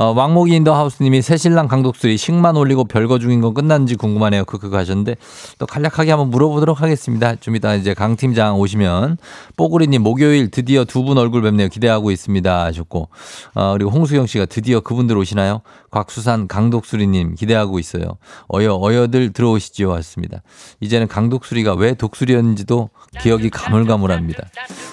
[0.00, 4.44] 어, 왕목이 in the house님이 새신랑 강독수리 식만 올리고 별거 중인 건 끝났는지 궁금하네요.
[4.44, 5.16] 크크 하셨는데
[5.58, 7.34] 또 간략하게 한번 물어보도록 하겠습니다.
[7.34, 9.18] 좀 이따 이제 강 팀장 오시면
[9.56, 11.68] 뽀구리님 목요일 드디어 두 분 얼굴 뵙네요.
[11.68, 13.08] 기대하고 있습니다 하셨고
[13.54, 15.62] 어, 그리고 홍수경 씨가 드디어 그분들 오시나요?
[15.90, 18.18] 곽수산 강독수리님 기대하고 있어요.
[18.54, 20.42] 어여 어여들 들어오시지요 하셨습니다.
[20.80, 22.90] 이제는 강독수리가 왜 독수리였는지도
[23.20, 24.44] 기억이 가물가물합니다.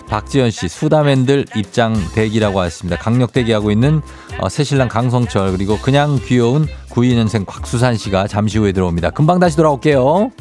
[0.07, 2.97] 박지현 씨 수다맨들 입장 대기라고 하셨습니다.
[2.97, 4.01] 강력 대기하고 있는
[4.39, 9.09] 어, 새신랑 강성철 그리고 그냥 귀여운 92년생 곽수산 씨가 잠시 후에 들어옵니다.
[9.09, 10.31] 금방 다시 돌아올게요.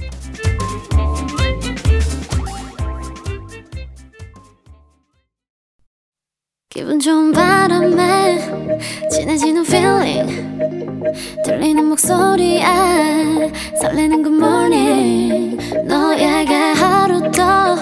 [6.71, 8.39] 기분 좋은 바람에
[9.11, 10.63] 진해지는 feeling
[11.45, 12.63] 들리는 목소리에
[13.81, 17.75] 설레는 good morning 너에게 하루 더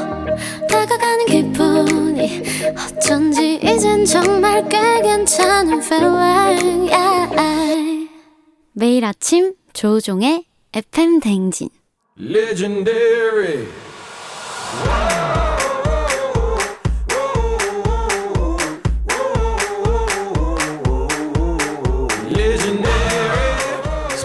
[0.69, 2.41] 다가가는 기분 이
[2.97, 8.09] 어쩐지 이젠 정말 꽤 괜찮은 feeling yeah.
[8.73, 11.69] 매일 아침 조종의 FM 댕진
[12.17, 13.67] Legendary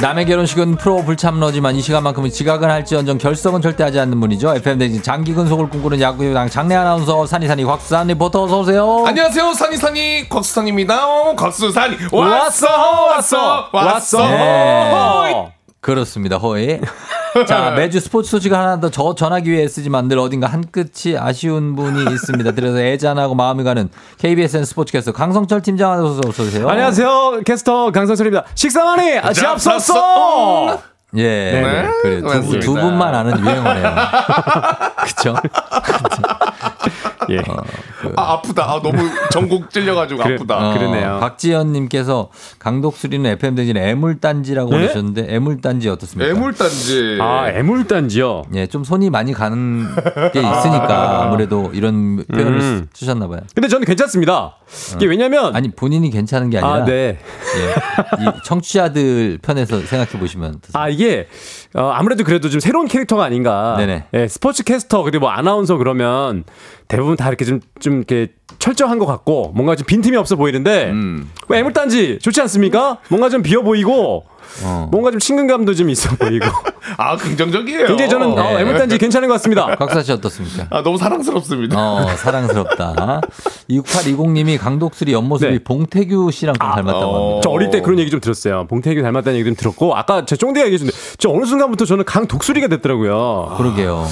[0.00, 4.54] 남의 결혼식은 프로 불참러지만 이 시간만큼은 지각은 할지언정 결석은 절대 하지 않는 분이죠.
[4.56, 9.04] FM 댕진 장기 근속을 꿈꾸는 야구장 장내 아나운서 산이산이 곽수산 리포터 어서 오세요.
[9.06, 11.06] 안녕하세요 산이산이 곽수산입니다.
[11.06, 12.66] 어, 곽수산이 왔어
[13.06, 14.28] 왔어 왔어.
[14.28, 15.52] 네.
[15.80, 16.36] 그렇습니다.
[16.36, 16.80] 호이.
[17.46, 21.76] 자, 매주 스포츠 소식 하나 더 저 전하기 위해 쓰지만 늘 어딘가 한 끝이 아쉬운
[21.76, 22.52] 분이 있습니다.
[22.52, 26.68] 그래서 애잔하고 마음이 가는 KBSN 스포츠 캐스터 강성철 팀장 어서 오세요.
[26.68, 27.40] 안녕하세요.
[27.46, 28.44] 캐스터 강성철입니다.
[28.54, 30.78] 식사만이 잡섰어.
[31.16, 31.22] 예.
[31.22, 31.88] 네.
[32.02, 32.60] 그래 두.
[32.60, 33.94] 두 분만 아는 유행어네요.
[35.04, 35.34] 그쵸?
[37.30, 37.38] 예.
[38.16, 38.64] 아 아프다.
[38.64, 38.98] 아, 너무
[39.30, 40.70] 전곡 찔려가지고 그래, 아프다.
[40.70, 40.72] 어.
[40.74, 41.18] 그러네요.
[41.20, 44.76] 박지현님께서 강독수리는 FM 대진 애물단지라고 네?
[44.78, 46.30] 보내셨는데 애물단지 어떻습니까?
[46.30, 47.18] 애물단지.
[47.20, 48.44] 아 애물단지요.
[48.54, 49.86] 예, 좀 손이 많이 가는
[50.32, 52.88] 게 있으니까 아 무래도 이런 표현을 음.
[52.92, 53.40] 쓰- 쓰셨나 봐요.
[53.54, 54.56] 근데 저는 괜찮습니다.
[54.96, 57.18] 이게 왜냐면 아니 본인이 괜찮은 게 아니라 아 네.
[58.18, 60.60] 예, 이 청취자들 편에서 생각해 보시면?
[60.72, 61.26] 아 이게
[61.74, 63.76] 어, 아무래도 그래도 좀 새로운 캐릭터가 아닌가.
[63.78, 64.04] 네네.
[64.14, 66.44] 예, 스포츠 캐스터 그리고 뭐 아나운서 그러면
[66.88, 71.30] 대부분 다 이렇게 좀 좀 이렇게 철저한 것 같고 뭔가 좀 빈틈이 없어 보이는데 음.
[71.48, 72.98] 뭐 애물단지 좋지 않습니까?
[73.08, 74.24] 뭔가 좀 비어 보이고
[74.62, 74.88] 어.
[74.90, 76.46] 뭔가 좀 친근감도 좀 있어 보이고
[76.96, 77.86] 아 긍정적이에요.
[77.86, 78.60] 굉장히 저는 어, 네.
[78.60, 79.74] 애물단지 괜찮은 것 같습니다.
[79.76, 80.66] 곽사 씨 어떻습니까?
[80.70, 81.78] 아 너무 사랑스럽습니다.
[81.78, 83.20] 어, 사랑스럽다.
[83.70, 85.58] 6820님이 강독수리 옆모습이 네.
[85.62, 87.14] 봉태규 씨랑 좀 닮았다고 어.
[87.14, 87.40] 합니다.
[87.44, 88.66] 저 어릴 때 그런 얘기 좀 들었어요.
[88.68, 93.54] 봉태규 닮았다는 얘기 좀 들었고 아까 제 쫑대가 얘기했는데 저 어느 순간부터 저는 강독수리가 됐더라고요.
[93.56, 94.06] 그러게요.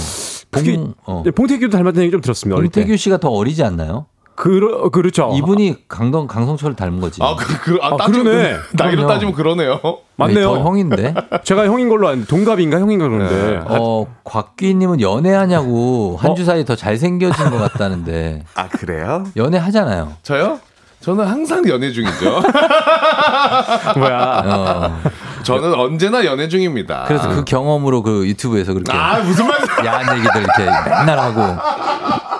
[0.50, 1.22] 그게 봉, 어.
[1.24, 2.60] 네, 봉태규도 닮았다는 얘기 좀 들었습니다.
[2.60, 4.06] 봉태규 씨가 더 어리지 않나요?
[4.40, 5.32] 그러, 그렇죠.
[5.34, 7.20] 이분이 강동 강성철을 닮은 거지.
[7.22, 8.54] 아, 그, 그, 아, 아, 그러네.
[8.70, 9.08] 그- 나이로.
[9.08, 9.80] 따지면 그러네요.
[10.14, 10.54] 맞네요.
[10.54, 11.12] 더 형인데.
[11.42, 13.60] 제가 형인 걸로 아는데 동갑인가 형인가 그러는데.
[13.66, 19.24] 어, 곽귀님은 연애하냐고 한 주 사이 더 잘생겨진 것 같다는데 아, 그래요?
[19.36, 20.12] 연애하잖아요.
[20.22, 20.60] 저요?
[21.00, 22.40] 저는 항상 연애 중이죠.
[23.98, 24.42] 뭐야.
[24.46, 25.00] 어,
[25.42, 27.04] 저는 언제나 연애 중입니다.
[27.08, 31.40] 그래서 그 경험으로 그 유튜브에서 그렇게 아, 무슨 말, 야한 얘기들 이렇게 맨날 하고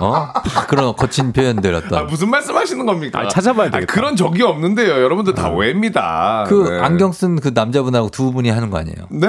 [0.01, 0.31] 어?
[0.33, 3.21] 다 그런 거친 표현들 아, 어떤 무슨 말씀 하시는 겁니까?
[3.21, 3.93] 아, 찾아봐야 되겠다.
[3.93, 5.03] 그런 적이 없는데요.
[5.03, 6.45] 여러분들 다 오해입니다.
[6.49, 6.81] 그 네.
[6.81, 8.97] 안경 쓴 그 남자분하고 두 분이 하는 거 아니에요?
[9.11, 9.29] 네?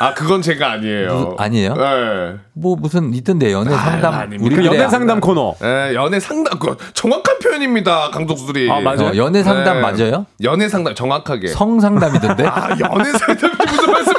[0.00, 1.14] 아, 그건 제가 아니에요.
[1.14, 1.74] 무슨- 아니에요?
[1.74, 2.34] 네.
[2.52, 4.40] 뭐 무슨 있던데 연애 상담 아닙니다.
[4.40, 5.54] 그 우리들의 연애 상담 코너.
[5.60, 8.10] 네, 연애 상담, 그 정확한 표현입니다.
[8.10, 8.70] 강독수들이.
[8.70, 9.08] 아, 맞아요?
[9.08, 9.80] 어, 연애 상담 네.
[9.80, 10.26] 맞아요?
[10.42, 11.48] 연애 상담, 정확하게.
[11.48, 12.46] 성 상담이던데?
[12.46, 13.49] 아, 연애 무슨 말씀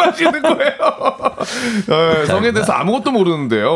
[0.02, 0.72] 하시는 거예요?
[1.88, 3.70] 네, 성에 대해서 아무것도 모르는데요.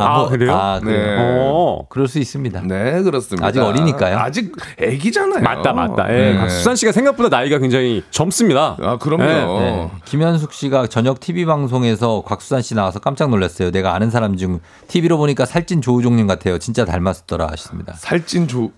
[0.00, 0.80] 아, 뭐, 아, 그래요?
[0.84, 1.16] 네.
[1.18, 1.86] 어.
[1.88, 2.62] 그럴 수 있습니다.
[2.62, 3.46] 네, 그렇습니다.
[3.46, 4.18] 아직 어리니까요.
[4.18, 5.40] 아직 애기잖아요.
[5.42, 6.12] 맞다, 맞다.
[6.12, 6.32] 예.
[6.34, 6.48] 네.
[6.48, 8.76] 수산 씨가 생각보다 나이가 굉장히 젊습니다.
[8.80, 9.24] 아, 그럼요.
[9.24, 9.90] 네, 네.
[10.04, 13.70] 김현숙 씨가 저녁 TV 방송에서 곽수산 씨 나와서 깜짝 놀랐어요.
[13.70, 16.58] 내가 아는 사람 중 TV로 보니까 살찐 조우종님 같아요.
[16.58, 17.94] 진짜 닮았더라 하셨습니다.
[17.94, 18.70] 살찐 조.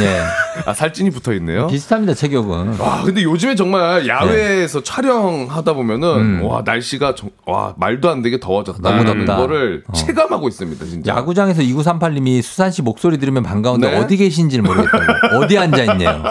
[0.00, 0.20] 예.
[0.66, 1.66] 아, 살찐이 붙어 있네요.
[1.66, 2.78] 비슷합니다, 체격은.
[2.78, 6.40] 와, 근데 요즘에 정말 야외에서 촬영하다 보면은 네.
[6.40, 6.44] 음.
[6.44, 8.80] 와 날씨가 정, 와 말도 안 되게 더워졌다.
[8.80, 9.36] 너무 덥다.
[9.36, 9.92] 거를 어.
[9.92, 11.16] 체감하고 있습니다, 진짜.
[11.16, 13.98] 야구장에서 2938님이 수산 씨 목소리 들으면 반가운데 네?
[13.98, 15.04] 어디 계신지를 모르겠다고.
[15.38, 16.22] 어디 앉아 있네요.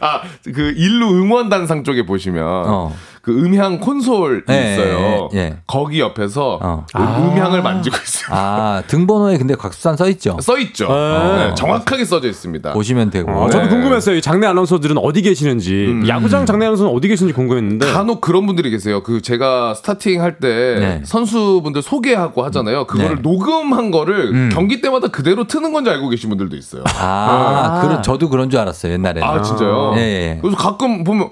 [0.00, 2.94] 아, 그 일루 응원단상 쪽에 보시면 어.
[3.28, 5.28] 그 음향 콘솔이 예, 있어요.
[5.34, 5.56] 예, 예.
[5.66, 6.86] 거기 옆에서 어.
[6.96, 8.26] 음- 음향을 만지고 있어요.
[8.30, 10.38] 아, 등번호에 근데 곽수산 써 있죠.
[10.40, 10.88] 써 있죠.
[10.88, 11.48] 네.
[11.48, 12.72] 네, 정확하게 써져 있습니다.
[12.72, 13.30] 보시면 되고.
[13.30, 13.68] 어, 저도 네.
[13.68, 14.16] 궁금했어요.
[14.16, 15.86] 이 장내 아나운서들은 어디 계시는지.
[15.88, 16.08] 음.
[16.08, 17.92] 야구장 장내 아나운서는 어디 계시는지 궁금했는데.
[17.92, 19.02] 간혹 그런 분들이 계세요.
[19.02, 20.48] 그 제가 스타팅 할때
[20.80, 21.02] 네.
[21.04, 22.86] 선수분들 소개하고 하잖아요.
[22.86, 23.22] 그거를 네.
[23.22, 24.50] 녹음한 거를 음.
[24.54, 26.82] 경기 때마다 그대로 트는 건지 알고 계신 분들도 있어요.
[26.98, 29.22] 아, 그래, 저도 그런 줄 알았어요, 옛날에는.
[29.22, 29.92] 아 진짜요?
[29.96, 30.38] 예, 예.
[30.40, 31.28] 그래서 가끔 보면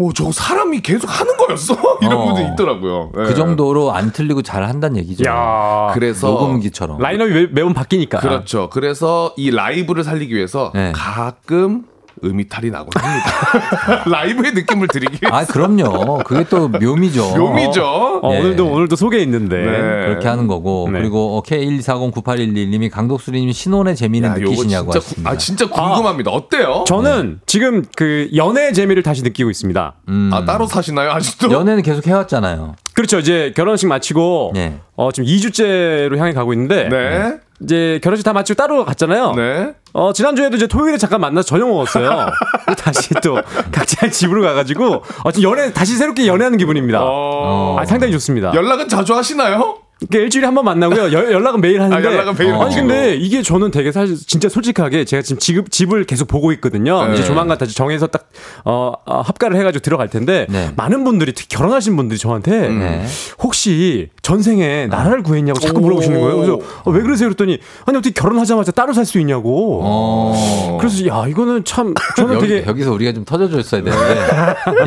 [0.00, 2.24] 오 저거 사람이 계속 하는 거였어 이런 어.
[2.24, 3.12] 분들 있더라고요.
[3.18, 3.24] 예.
[3.24, 5.24] 그 정도로 안 틀리고 잘 한다는 얘기죠.
[5.28, 6.98] 야 그래서 녹음기처럼.
[6.98, 8.18] 라인업이 매, 매번 바뀌니까.
[8.20, 8.70] 그렇죠.
[8.70, 10.92] 그래서 이 라이브를 살리기 위해서 네.
[10.94, 11.84] 가끔
[12.24, 14.04] 음이탈이 나곤 합니다.
[14.10, 15.36] 라이브의 느낌을 드리기 위해서.
[15.36, 16.18] 아, 그럼요.
[16.24, 17.36] 그게 또 묘미죠.
[17.36, 17.84] 묘미죠.
[18.22, 18.38] 어, 예.
[18.38, 19.56] 오늘도 오늘도 소개 있는데.
[19.56, 19.70] 네.
[20.06, 20.98] 그렇게 하는 거고 네.
[21.00, 25.30] 그리고 어, K124098111님이 강독수리님 신혼의 재미는 야, 느끼시냐고 진짜, 구- 하십니다.
[25.30, 26.30] 아 진짜 궁금합니다.
[26.30, 26.84] 어때요?
[26.86, 29.94] 저는 지금 그 연애 재미를 다시 느끼고 있습니다.
[30.08, 30.30] 음.
[30.32, 31.50] 아 따로 사시나요 아직도?
[31.50, 32.74] 연애는 계속 해왔잖아요.
[32.94, 33.18] 그렇죠.
[33.18, 34.78] 이제 결혼식 마치고 네.
[34.96, 37.32] 어, 지금 2주째로 향해 가고 있는데 네.
[37.62, 39.32] 이제 결혼식 다 마치고 따로 갔잖아요.
[39.34, 39.74] 네.
[39.92, 42.28] 어, 지난주에도 이제 토요일에 잠깐 만나서 저녁 먹었어요.
[42.78, 43.34] 다시 또
[43.70, 47.00] 각자 집으로 가가지고 어, 지금 연애 다시 새롭게 연애하는 기분입니다.
[47.02, 47.76] 어.
[47.78, 48.52] 아, 상당히 좋습니다.
[48.54, 49.78] 연락은 자주 하시나요?
[50.08, 51.12] 그러니까 일주일에 한 번 만나고요.
[51.12, 51.96] 여- 연락은 매일 하는데.
[52.08, 52.86] 아, 연락은 매일 아니 하시고.
[52.86, 57.06] 근데 이게 저는 되게 사실 진짜 솔직하게 제가 지금 집, 집을 계속 보고 있거든요.
[57.06, 57.14] 네.
[57.14, 58.28] 이제 조만간 다시 정해서 딱
[58.64, 60.70] 어, 어, 합가를 해가지고 들어갈 텐데 네.
[60.76, 63.04] 많은 분들이 특히 결혼하신 분들이 저한테 네.
[63.42, 65.80] 혹시 전생에 나라를 구했냐고 자꾸 오.
[65.82, 66.36] 물어보시는 거예요.
[66.36, 67.28] 그래서 어, 왜 그러세요?
[67.28, 69.80] 그랬더니 아니 어떻게 결혼하자마자 따로 살 수 있냐고.
[69.82, 70.78] 어.
[70.80, 74.24] 그래서 야 이거는 참 저는 여기, 되게 여기서 우리가 좀 터져줬어야 되는데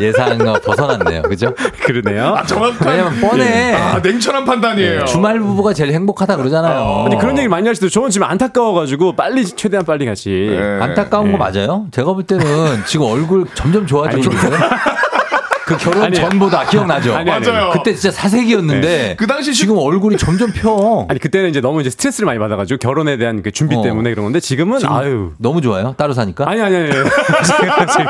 [0.06, 1.22] 예상과 벗어났네요.
[1.22, 1.54] 그죠?
[1.84, 2.34] 그러네요.
[2.36, 2.88] 아 정확한.
[2.88, 3.74] 왜냐면 뻔해.
[3.74, 5.03] 아 냉철한 판단이에요.
[5.06, 7.04] 주말 부부가 제일 행복하다 그러잖아요.
[7.06, 7.90] 아니 그런 얘기 많이 하시더라고요.
[7.90, 10.30] 저는 지금 안타까워가지고 빨리 최대한 빨리 같이.
[10.50, 10.78] 네.
[10.80, 11.86] 안타까운 거 맞아요?
[11.90, 12.44] 제가 볼 때는
[12.86, 14.56] 지금 얼굴 점점 좋아지고 있는데.
[15.66, 17.14] 그 결혼 아니, 전보다 기억나죠?
[17.14, 17.70] 아니, 아니, 맞아요.
[17.70, 21.06] 그때 진짜 사색이었는데 그 당시 지금 얼굴이 점점 펴.
[21.08, 23.82] 아니 그때는 이제 너무 이제 스트레스를 많이 받아가지고 결혼에 대한 그 준비 어.
[23.82, 25.94] 때문에 그런 건데 지금은 지금 아유 너무 좋아요.
[25.96, 26.48] 따로 사니까.
[26.48, 28.06] 아니 아니 아니 지금, 지금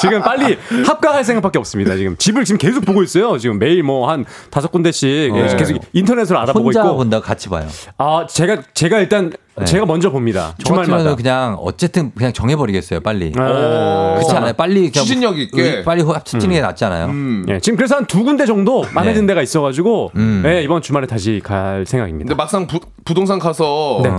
[0.00, 4.24] 지금 빨리 합가할 생각밖에 없습니다 지금 집을 지금 계속 보고 있어요 지금 매일 뭐 한
[4.50, 5.56] 다섯 군데씩 어.
[5.56, 7.66] 계속 인터넷으로 알아보고 혼자 있고 본다 같이 봐요.
[7.98, 9.64] 아 제가 제가 일단 네.
[9.64, 13.00] 제가 먼저 봅니다 주말마다 그냥 어쨌든 그냥 정해버리겠어요.
[13.00, 13.32] 빨리.
[13.36, 14.52] 아, 그렇지 않아요?
[14.54, 15.62] 빨리 그냥 추진력 있게.
[15.62, 17.06] 의- 빨리 합치는 게 낫지 않아요?
[17.06, 17.44] 음.
[17.48, 19.14] 예, 지금 그래서 한 두 군데 정도 마음에 네.
[19.14, 20.42] 드는 데가 있어가지고 음.
[20.46, 24.10] 예, 이번 주말에 다시 갈 생각입니다 근데 막상 부, 부동산 가서 네.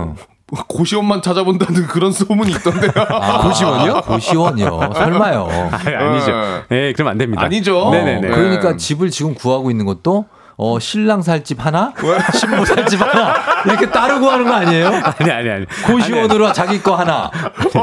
[0.68, 2.90] 고시원만 찾아본다는 그런 소문이 있던데요.
[3.08, 4.00] 아, 고시원이요?
[4.06, 4.90] 고시원이요.
[4.94, 5.48] 설마요.
[5.70, 6.32] 아니, 아니죠
[6.72, 7.90] 예 그럼 안 됩니다 아니죠.
[7.90, 8.28] 네네네 네.
[8.34, 10.26] 그러니까 집을 지금 구하고 있는 것도
[10.62, 11.94] 어, 신랑 살 집 하나,
[12.34, 13.34] 신부 살 집 하나
[13.64, 14.88] 이렇게 따로 구하는 거 아니에요?
[15.18, 17.30] 아니 아니 아니 고시원으로 자기 거 하나,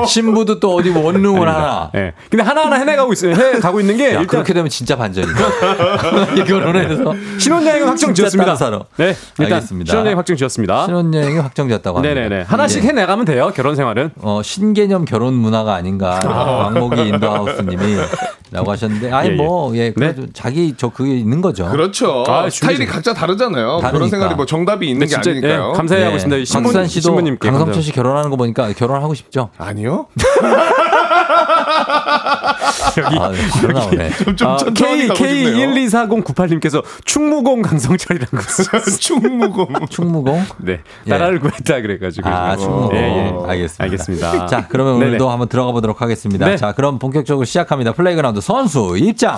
[0.05, 1.89] 신부도 또 어디 원룸을 하나.
[1.95, 2.13] 예.
[2.29, 3.33] 근데 하나 하나 해내가고 있어요.
[3.33, 5.39] 해 가고 있는 게 야, 일단 그렇게 되면 진짜 반전이다.
[6.37, 8.55] 이 결혼해서 신혼여행은 확정 지었습니다.
[8.97, 9.89] 네, 일단 알겠습니다.
[9.91, 10.85] 신혼여행 확정 지었습니다.
[10.85, 12.13] 신혼여행이 확정되었다고 합니다.
[12.13, 12.43] 네네네.
[12.47, 12.89] 하나씩 예.
[12.89, 13.51] 해내가면 돼요.
[13.55, 14.11] 결혼 생활은.
[14.21, 16.21] 어, 신개념 결혼 문화가 아닌가.
[16.27, 17.97] 왕목이 인더하우스님이
[18.51, 19.35] 라고 하셨는데, 아니, 예, 예.
[19.35, 21.67] 뭐, 예, 그래도 자기 저 그게 있는 거죠.
[21.69, 22.23] 그렇죠.
[22.27, 22.85] 아, 스타일이.
[22.85, 23.67] 각자 다르잖아요.
[23.77, 24.09] 그런 다르니까.
[24.09, 25.71] 생각이 뭐 정답이 있는 네, 게 진짜, 아니니까요.
[25.73, 26.45] 예, 감사해하고 있습니다.
[26.45, 29.49] 신부, 박수산 씨도 신부님께 강성철 씨 결혼하는 거 보니까 결혼하고 싶죠?
[29.57, 30.07] 아니요.
[32.97, 34.09] 여기 아, 바로 나오네.
[34.35, 35.71] 좀 아, K 가고 K 싶네요.
[35.71, 38.37] 1 2 4 0 9 8님께서 충무공 강성철이라고
[38.99, 39.67] 충무공.
[39.89, 40.43] 충무공?
[40.57, 41.09] 네 예.
[41.09, 42.95] 나라를 구했다 그래가지고 아, 충무공.
[42.95, 43.33] 예, 예.
[43.47, 43.83] 알겠습니다.
[43.83, 44.45] 알겠습니다.
[44.47, 45.05] 자, 그러면 네네.
[45.07, 46.45] 오늘도 한번 들어가 보도록 하겠습니다.
[46.45, 46.57] 네.
[46.57, 47.93] 자, 그럼 본격적으로 시작합니다.
[47.93, 49.37] 플레이그라운드 선수 입장.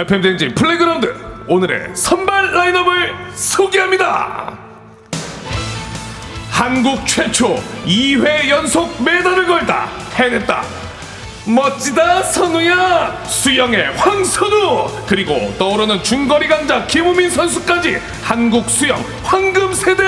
[0.00, 1.14] FM 댕진 플레이그라운드
[1.46, 4.58] 오늘의 선발 라인업을 소개합니다.
[6.48, 10.62] 한국 최초 2회 연속 메달을 걸다 해냈다.
[11.44, 20.02] 멋지다 선우야 수영의 황선우 그리고 떠오르는 중거리 강자 김우민 선수까지 한국 수영 황금 세대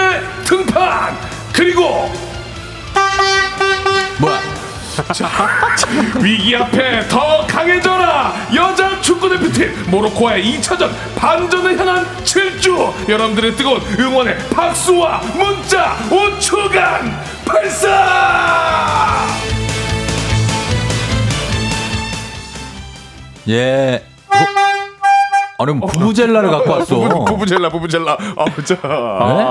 [0.46, 1.14] 등판
[1.52, 2.31] 그리고
[4.96, 6.16] 뭐야?
[6.22, 15.20] 위기 앞에 더 강해져라 여자 축구대표팀 모로코와의 2차전 반전을 향한 7주 여러분들의 뜨거운 응원의 박수와
[15.34, 18.52] 문자 5초간 발사
[23.48, 24.02] 예.
[25.62, 26.96] 아니 뭐 부부젤라를 갖고 왔어.
[26.96, 28.74] 부부, 부부젤라 부부젤라 아, 자.
[28.82, 29.42] 네?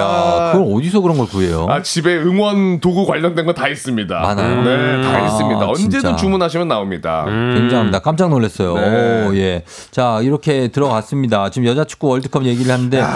[0.00, 1.66] 야, 그럼 어디서 그런 걸 구해요?
[1.68, 4.14] 아, 집에 응원 도구 관련된 거 다 있습니다.
[4.20, 4.62] 많아요?
[4.62, 5.66] 네, 다 아, 있습니다.
[5.66, 6.16] 언제든 진짜.
[6.16, 7.24] 주문하시면 나옵니다.
[7.26, 7.98] 굉장합니다.
[8.00, 8.74] 깜짝 놀랐어요.
[8.74, 9.26] 네.
[9.26, 9.64] 오, 예.
[9.90, 11.50] 자, 이렇게 들어갔습니다.
[11.50, 13.06] 지금 여자 축구 월드컵 얘기를 하는데, 어,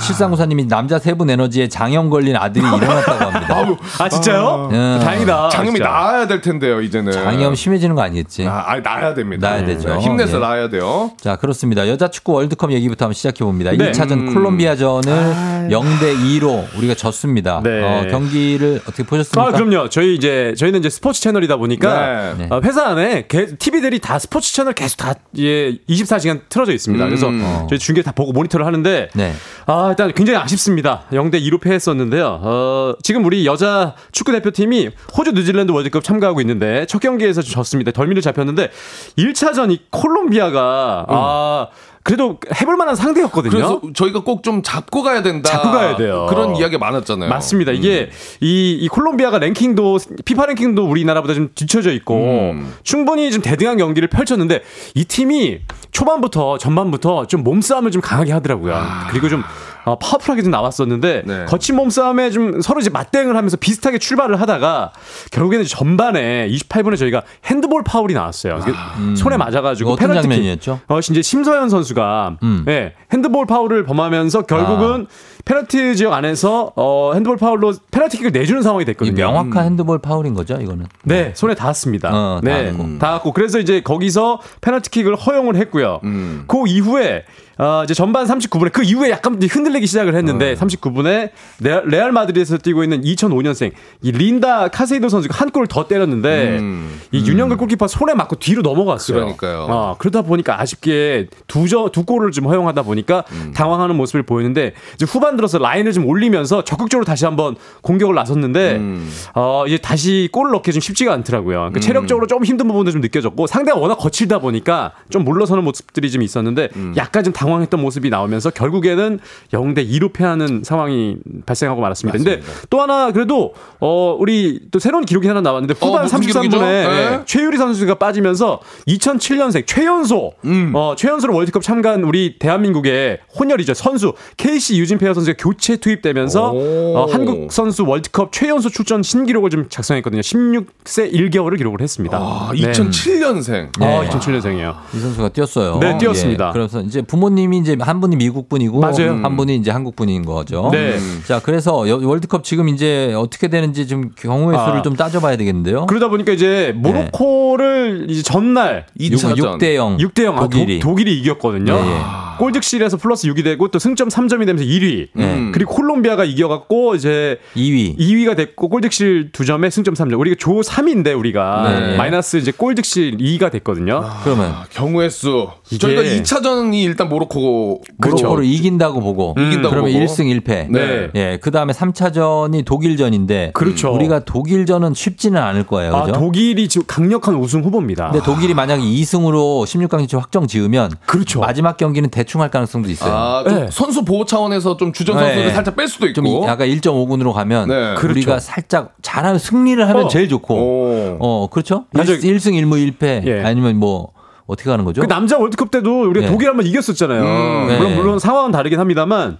[0.00, 3.66] 7394님이 남자 세분 에너지에 장염 걸린 아들이 일어났다고 합니다.
[4.00, 4.70] 아 진짜요?
[4.72, 4.98] 예.
[5.04, 5.48] 다행이다.
[5.50, 5.88] 장염이 진짜.
[5.90, 7.12] 나아야 될 텐데요, 이제는.
[7.12, 8.46] 장염 심해지는 거 아니겠지?
[8.48, 9.48] 아, 아니, 나아야 됩니다.
[9.50, 9.88] 나아야 되죠.
[9.94, 10.40] 네, 힘내서 예.
[10.40, 11.12] 나아야 돼요.
[11.20, 11.86] 자, 그렇습니다.
[11.92, 13.70] 여자 축구 월드컵 얘기부터 한번 시작해 봅니다.
[13.70, 13.92] 네.
[13.92, 14.34] 1차전 음.
[14.34, 17.60] 콜롬비아전을 0대 2로 우리가 졌습니다.
[17.62, 17.82] 네.
[17.82, 19.42] 어, 경기를 어떻게 보셨습니까?
[19.42, 19.90] 아, 그럼요.
[19.90, 22.46] 저희 이제 저희는 이제 스포츠 채널이다 보니까 네.
[22.50, 27.04] 어, 회사 안에 개, TV들이 다 스포츠 채널 계속 다 예, 24시간 틀어져 있습니다.
[27.04, 27.66] 그래서 어.
[27.68, 29.32] 저희 중계 다 보고 모니터를 하는데 네.
[29.66, 31.04] 아, 일단 굉장히 아쉽습니다.
[31.12, 32.40] 0대 2로 패했었는데요.
[32.42, 37.92] 어, 지금 우리 여자 축구 대표팀이 호주 뉴질랜드 월드컵 참가하고 있는데 첫 경기에서 졌습니다.
[37.92, 38.70] 덜미를 잡혔는데
[39.18, 41.66] 1차전 이 콜롬비아가 아,
[42.04, 43.50] 그래도 해볼 만한 상대였거든요.
[43.52, 45.48] 그래서 저희가 꼭 좀 잡고 가야 된다.
[45.50, 46.26] 잡고 가야 돼요.
[46.28, 47.30] 그런 이야기 많았잖아요.
[47.30, 47.70] 맞습니다.
[47.70, 48.16] 이게 음.
[48.40, 52.74] 이, 이 콜롬비아가 랭킹도 피파 랭킹도 우리나라보다 좀 뒤쳐져 있고 음.
[52.82, 54.62] 충분히 좀 대등한 경기를 펼쳤는데
[54.96, 55.60] 이 팀이
[55.92, 58.74] 초반부터 전반부터 좀 몸싸움을 좀 강하게 하더라고요.
[59.10, 59.44] 그리고 좀
[59.84, 61.28] 어, 파워풀하게 좀 나왔었는데 아.
[61.38, 61.44] 네.
[61.46, 64.92] 거친 몸싸움에 좀 서로 이제 맞대응을 하면서 비슷하게 출발을 하다가
[65.30, 68.60] 결국에는 전반에 28분에 저희가 핸드볼 파울이 나왔어요.
[68.62, 68.72] 이게
[69.16, 69.92] 손에 맞아가지고 음.
[69.94, 70.30] 어떤 페널티킥.
[70.30, 70.80] 장면이었죠?
[70.88, 72.64] 어, 이제 심서현 선수가 음.
[72.68, 75.06] 예, 핸드볼 파울을 범하면서 결국은
[75.44, 79.14] 페널티 지역 안에서 어, 핸드볼 파울로 페널티킥을 내주는 상황이 이 됐거든요.
[79.16, 80.86] 명확한 핸드볼 파울인 거죠, 이거는?
[81.02, 82.10] 네, 손에 닿았습니다.
[82.12, 82.98] 어, 네, 닿았고.
[82.98, 83.32] 닿았고.
[83.32, 86.00] 그래서 이제 거기서 페널티킥을 허용을 했고요.
[86.04, 86.44] 음.
[86.46, 87.24] 그 이후에
[87.58, 90.16] 어, 이제 전반 39분에 그 이후에 약간 흔들리기 시작을 어.
[90.16, 91.30] 했는데 39분에
[91.60, 93.72] 레알, 레알 마드리드에서 뛰고 있는 2005년생
[94.02, 97.00] 이 린다 카세이도 선수가 한 골을 더 때렸는데 음.
[97.12, 99.18] 이 윤영글 골키퍼 손에 맞고 뒤로 넘어갔어요.
[99.18, 99.66] 그러니까요.
[99.68, 103.52] 어, 그러다 보니까 아쉽게 두저 두 골을 좀 허용하다 보니까 음.
[103.54, 109.10] 당황하는 모습을 보였는데 이제 후반 들어서 라인을 좀 올리면서 적극적으로 다시 한번 공격을 나섰는데 음.
[109.34, 111.58] 어, 이제 다시 골을 넣기 좀 쉽지가 않더라고요.
[111.58, 116.22] 그러니까 체력적으로 좀 힘든 부분도 좀 느껴졌고 상대가 워낙 거칠다 보니까 좀 물러서는 모습들이 좀
[116.22, 116.94] 있었는데 음.
[116.96, 119.18] 약간 좀 당황했던 모습이 나오면서 결국에는
[119.52, 122.16] 0대 2로 패하는 상황이 발생하고 말았습니다.
[122.16, 122.40] 근데
[122.70, 126.60] 또 하나 그래도 어, 우리 또 새로운 기록이 하나 나왔는데 후반 어, 무슨 33분에 기록이죠?
[126.60, 127.20] 네.
[127.26, 130.72] 최유리 선수가 빠지면서 2007년생 최연소 음.
[130.74, 136.96] 어, 최연소로 월드컵 참가한 우리 대한민국의 혼혈이죠 선수 KC 유진 페어 선수가 교체 투입되면서 오.
[136.96, 140.20] 어, 한국 선수 월드컵 최연소 출전 신기록을 좀 작성했거든요.
[140.20, 142.18] 16세 1개월을 기록을 했습니다.
[142.18, 142.70] 아, 네.
[142.70, 143.80] 2007년생.
[143.80, 144.74] 어, 2007년생이에요.
[144.94, 145.78] 이 선수가 뛰었어요.
[145.80, 146.48] 네, 뛰었습니다.
[146.48, 149.20] 예, 그래서 이제 부모님 이 이제 한 분이 미국 분이고 맞아요.
[149.22, 150.68] 한 분이 이제 한국 분인 거죠.
[150.72, 150.98] 네.
[151.26, 154.82] 자, 그래서 여- 월드컵 지금 이제 어떻게 되는지 좀 경우의 수를 아.
[154.82, 155.86] 좀 따져봐야 되겠는데요.
[155.86, 159.58] 그러다 보니까 이제 모로코를 이제 전날 2차전.
[159.58, 159.96] 6대 0.
[159.98, 160.76] 6대 0 독일이.
[160.76, 161.72] 아, 도, 독일이 이겼거든요.
[161.72, 162.00] 예, 예.
[162.38, 165.08] 골득실에서 플러스 6이 되고 또 승점 3점이 되면서 1위.
[165.14, 165.50] 네.
[165.52, 167.98] 그리고 콜롬비아가 이겨갖고 이제 2위.
[167.98, 170.18] 2위가 됐고 골득실 2점에 승점 3점.
[170.18, 171.96] 우리가 조 3위인데 우리가 네.
[171.96, 174.04] 마이너스 이제 골득실 2위가 됐거든요.
[174.24, 175.48] 그러면 아, 경우의 수.
[175.78, 180.04] 저희가 2차전이 일단 모로코 모로코를 이긴다고 보고 이긴다고 그러면 보고.
[180.04, 180.70] 1승 1패.
[180.70, 181.10] 네.
[181.14, 183.92] 예, 그다음에 3차전이 독일전인데 그렇죠.
[183.92, 185.94] 우리가 독일전은 쉽지는 않을 거예요.
[185.94, 186.18] 아, 그죠?
[186.18, 188.10] 독일이 지금 강력한 우승 후보입니다.
[188.10, 191.40] 근데 독일이 만약에 2승으로 16강 진출 확정 지으면 그렇죠.
[191.40, 193.12] 마지막 경기는 대충 할 가능성도 있어요.
[193.14, 193.68] 아, 좀 네.
[193.70, 195.52] 선수 보호 차원에서 좀 주전 선수를 네.
[195.52, 196.14] 살짝 뺄 수도 있고.
[196.14, 197.74] 좀 이- 약간 1.5군으로 가면 네.
[197.74, 198.38] 우리가 그렇죠.
[198.38, 200.08] 살짝 잘하면 승리를 하면 어.
[200.08, 201.16] 제일 좋고 오.
[201.20, 202.12] 어 그렇죠 맞아요.
[202.22, 203.42] 1, 승 1무 1패 예.
[203.44, 204.12] 아니면 뭐
[204.46, 205.00] 어떻게 하는 거죠?
[205.00, 206.32] 그 남자 월드컵 때도 우리가 네.
[206.32, 207.22] 독일 한번 이겼었잖아요.
[207.22, 207.78] 음, 네.
[207.78, 209.38] 물론 물론 상황은 다르긴 합니다만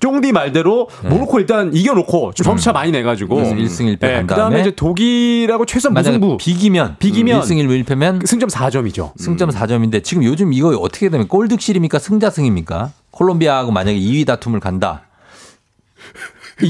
[0.00, 3.36] 쫑디 말대로 모로코 일단 이겨놓고 좀 점수차 많이 내가지고.
[3.36, 6.36] 그래서 1승 1패 간 그다음에 다음에 이제 독일하고 최선 만약에 무승부.
[6.38, 6.96] 비기면.
[6.98, 7.40] 비기면.
[7.40, 8.26] 1승 1무 1패면?
[8.26, 9.12] 승점 4점이죠.
[9.16, 11.98] 승점 4점인데 지금 요즘 이거 어떻게 되면 골득실입니까?
[11.98, 12.92] 승자승입니까?
[13.10, 15.02] 콜롬비아하고 만약에 2위 다툼을 간다.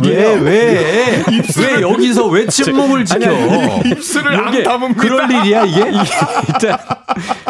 [0.05, 1.23] 왜, 왜,
[1.57, 3.31] 왜 여기서 왜 침묵을 지켜?
[3.87, 5.01] 입술을 안 담읍니다.
[5.03, 5.81] 그럴 일이야, 이게?
[5.81, 6.79] 일단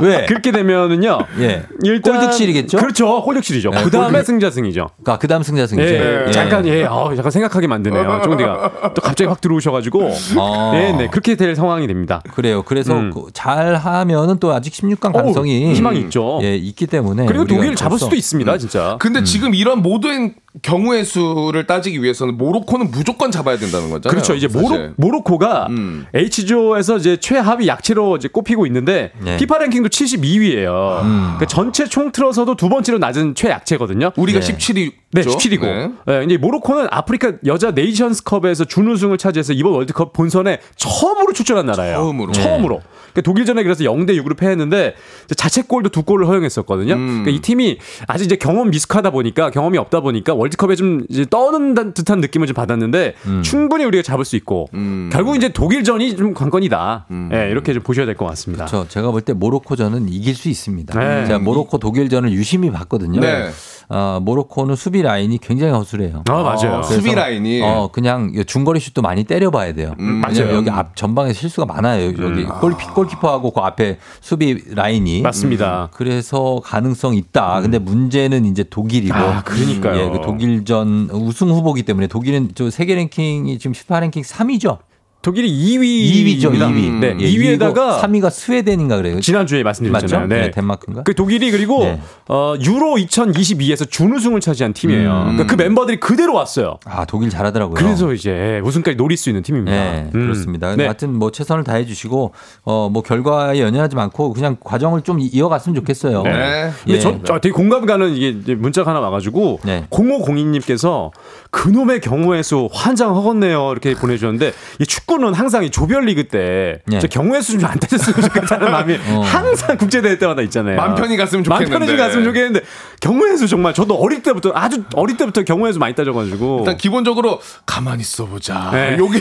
[0.03, 0.25] 왜?
[0.27, 1.19] 그렇게 되면은요.
[1.41, 1.65] 예.
[1.83, 2.79] 일단 골득실이겠죠?
[2.79, 3.19] 그렇죠.
[3.21, 3.71] 홀득실이죠.
[3.71, 4.89] 네, 그 다음에 승자승이죠.
[5.19, 5.89] 그 다음 승자승이죠.
[5.95, 6.31] 예, 예.
[6.31, 8.21] 잠깐 예, 어, 잠깐 생각하게 만드네요.
[8.25, 10.71] 쫑디가 또 갑자기 확 들어오셔가지고 어.
[10.73, 12.23] 네, 네 그렇게 될 상황이 됩니다.
[12.35, 12.63] 그래요.
[12.63, 13.11] 그래서 음.
[13.13, 16.41] 그 잘 하면은 또 아직 16강 가능성이 어우, 희망이 있죠.
[16.43, 18.97] 예, 있기 때문에 그리고 우리가 독일 잡을 벌써- 수도 있습니다, 진짜.
[18.99, 24.11] 근데 지금 이런 모든 경우의 수를 따지기 위해서는 모로코는 무조건 잡아야 된다는 거잖아요.
[24.11, 24.35] 그렇죠.
[24.35, 24.93] 이제 모로, 사실.
[24.97, 26.07] 모로 코가 음.
[26.15, 29.37] H조에서 이제 최하위 약체로 이제 꼽히고 있는데 네.
[29.37, 31.03] 피파 랭킹도 72위예요.
[31.03, 31.37] 음.
[31.39, 34.13] 그 전체 총 틀어서도 두 번째로 낮은 최약체거든요.
[34.17, 34.47] 우리가 네.
[34.53, 34.93] 17위.
[35.13, 35.93] 네, 17위고.
[36.07, 36.25] 네.
[36.25, 41.97] 이제 모로코는 아프리카 여자 네이션스컵에서 준우승을 차지해서 이번 월드컵 본선에 처음으로 출전한 나라예요.
[41.97, 42.33] 처음으로.
[42.33, 42.69] 처음으로.
[42.69, 44.95] 그러니까 독일전에 그래서 0대 6으로 패했는데
[45.37, 46.95] 자책골도 두 골을 허용했었거든요.
[46.95, 47.07] 음.
[47.07, 51.95] 그러니까 이 팀이 아직 이제 경험 미숙하다 보니까 경험이 없다 보니까 월드컵에 좀 떠는 듯-
[51.95, 55.11] 듯한 느낌을 좀 받았는데 충분히 우리가 잡을 수 있고 음.
[55.13, 57.07] 결국 이제 독일전이 좀 관건이다.
[57.33, 58.67] 예, 이렇게 좀 보셔야 될 것 같습니다.
[58.67, 60.99] 저 제가 볼 때 모로코전은 이길 수 있습니다.
[60.99, 61.27] 네.
[61.27, 63.21] 제가 모로코 독일전을 유심히 봤거든요.
[63.21, 63.49] 네.
[63.91, 66.25] 어, 모로코는 수비 라인이 굉장히 허술해요.
[66.29, 66.83] 아, 맞아요.
[66.83, 67.63] 수비 라인이.
[67.63, 69.95] 어 그냥 이 중거리 슛도 많이 때려봐야 돼요.
[69.99, 70.55] 음, 맞아요.
[70.55, 72.07] 여기 앞 전방에 실수가 많아요.
[72.07, 75.89] 여기 골키, 골키퍼하고 그 앞에 수비 라인이 맞습니다.
[75.93, 77.61] 그래서 가능성 있다.
[77.63, 79.15] 근데 문제는 이제 독일이고.
[79.17, 79.99] 아, 그러니까요.
[79.99, 84.79] 예, 그 독일전 우승 후보기 때문에 독일은 저 세계 랭킹이 지금 FIFA 랭킹 3위죠.
[85.21, 86.93] 독일이 2위 2위죠, 2위.
[87.01, 89.21] 네, 예, 2위에다가 3위가 스웨덴인가 그래요.
[89.21, 90.21] 지난주에 말씀드렸잖아요.
[90.29, 90.33] 맞죠?
[90.35, 90.43] 네.
[90.43, 91.03] 네, 덴마크인가?
[91.03, 92.01] 그 독일이 그리고 네.
[92.29, 95.11] 어, 유로 2022에서 준우승을 차지한 팀이에요.
[95.11, 96.79] 그러니까 그 멤버들이 그대로 왔어요.
[96.85, 97.75] 아, 독일 잘하더라고요.
[97.75, 99.77] 그래서 이제 우승까지 노릴 수 있는 팀입니다.
[99.77, 100.23] 네, 음.
[100.23, 100.77] 그렇습니다.
[100.77, 100.85] 네.
[100.85, 102.33] 하여튼 뭐 최선을 다해 주시고
[102.65, 106.23] 어 뭐 결과에 연연하지 않고 그냥 과정을 좀 이어갔으면 좋겠어요.
[106.23, 106.71] 네.
[106.85, 106.99] 근데 예.
[107.01, 109.85] 저, 저 되게 공감 가는 이게 문자가 하나 와 가지고 네.
[109.91, 111.11] 0502 님께서
[111.51, 117.01] 그놈의 경우의 수 환장하겠네요 이렇게 보내 주셨는데 이 축 구는 항상 이 조별리그 때 네.
[117.01, 119.21] 저 경우의 수좀안 따졌으면 좋겠다는 마음이 어.
[119.23, 120.77] 항상 국제대회 때마다 있잖아요.
[120.77, 121.87] 맘 편히 갔으면 맘 좋겠는데.
[121.87, 122.61] 편히 갔으면 좋겠는데
[123.01, 127.41] 경우의 수 정말 저도 어릴 때부터 아주 어릴 때부터 경우의 수 많이 따져가지고 일단 기본적으로
[127.65, 128.71] 가만히 있어보자.
[128.73, 128.97] 네.
[129.01, 129.19] 여기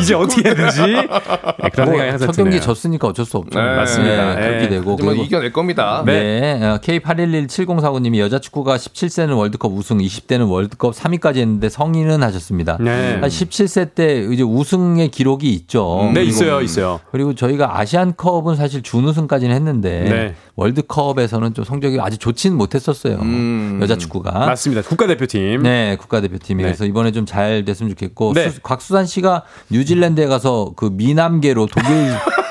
[0.00, 0.80] 이제 어떻게 해야 되지?
[0.82, 1.06] 네,
[1.72, 2.60] 그런 생각이 항상 첫 경기.
[2.60, 3.58] 졌으니까 어쩔 수 없죠.
[3.58, 3.76] 네.
[3.76, 4.34] 맞습니다.
[4.34, 4.68] 네, 그렇게 네.
[4.68, 6.02] 되고 그리고 이겨낼 겁니다.
[6.04, 6.58] 네.
[6.82, 12.78] K811704님이 여자 축구가 17세는 월드컵 우승, 20대는 월드컵 3위까지 했는데 성인은 하셨습니다.
[12.80, 13.18] 네.
[13.20, 16.02] 한 17세 때 이제 우승 의 기록이 있죠.
[16.14, 17.00] 네 그리고- 있어요 있어요.
[17.10, 20.34] 그리고 저희가 아시안컵은 사실 준우승까지는 했는데 네.
[20.56, 23.16] 월드컵에서는 좀 성적이 아주 좋지는 못했었어요.
[23.22, 23.78] 음.
[23.82, 24.30] 여자 축구가.
[24.46, 24.82] 맞습니다.
[24.82, 25.62] 국가대표팀.
[25.62, 26.68] 네, 국가대표팀이 네.
[26.68, 28.50] 그래서 이번에 좀 잘 됐으면 좋겠고 네.
[28.50, 31.86] 수- 곽수산 씨가 뉴질랜드에 가서 그 미남계로 독일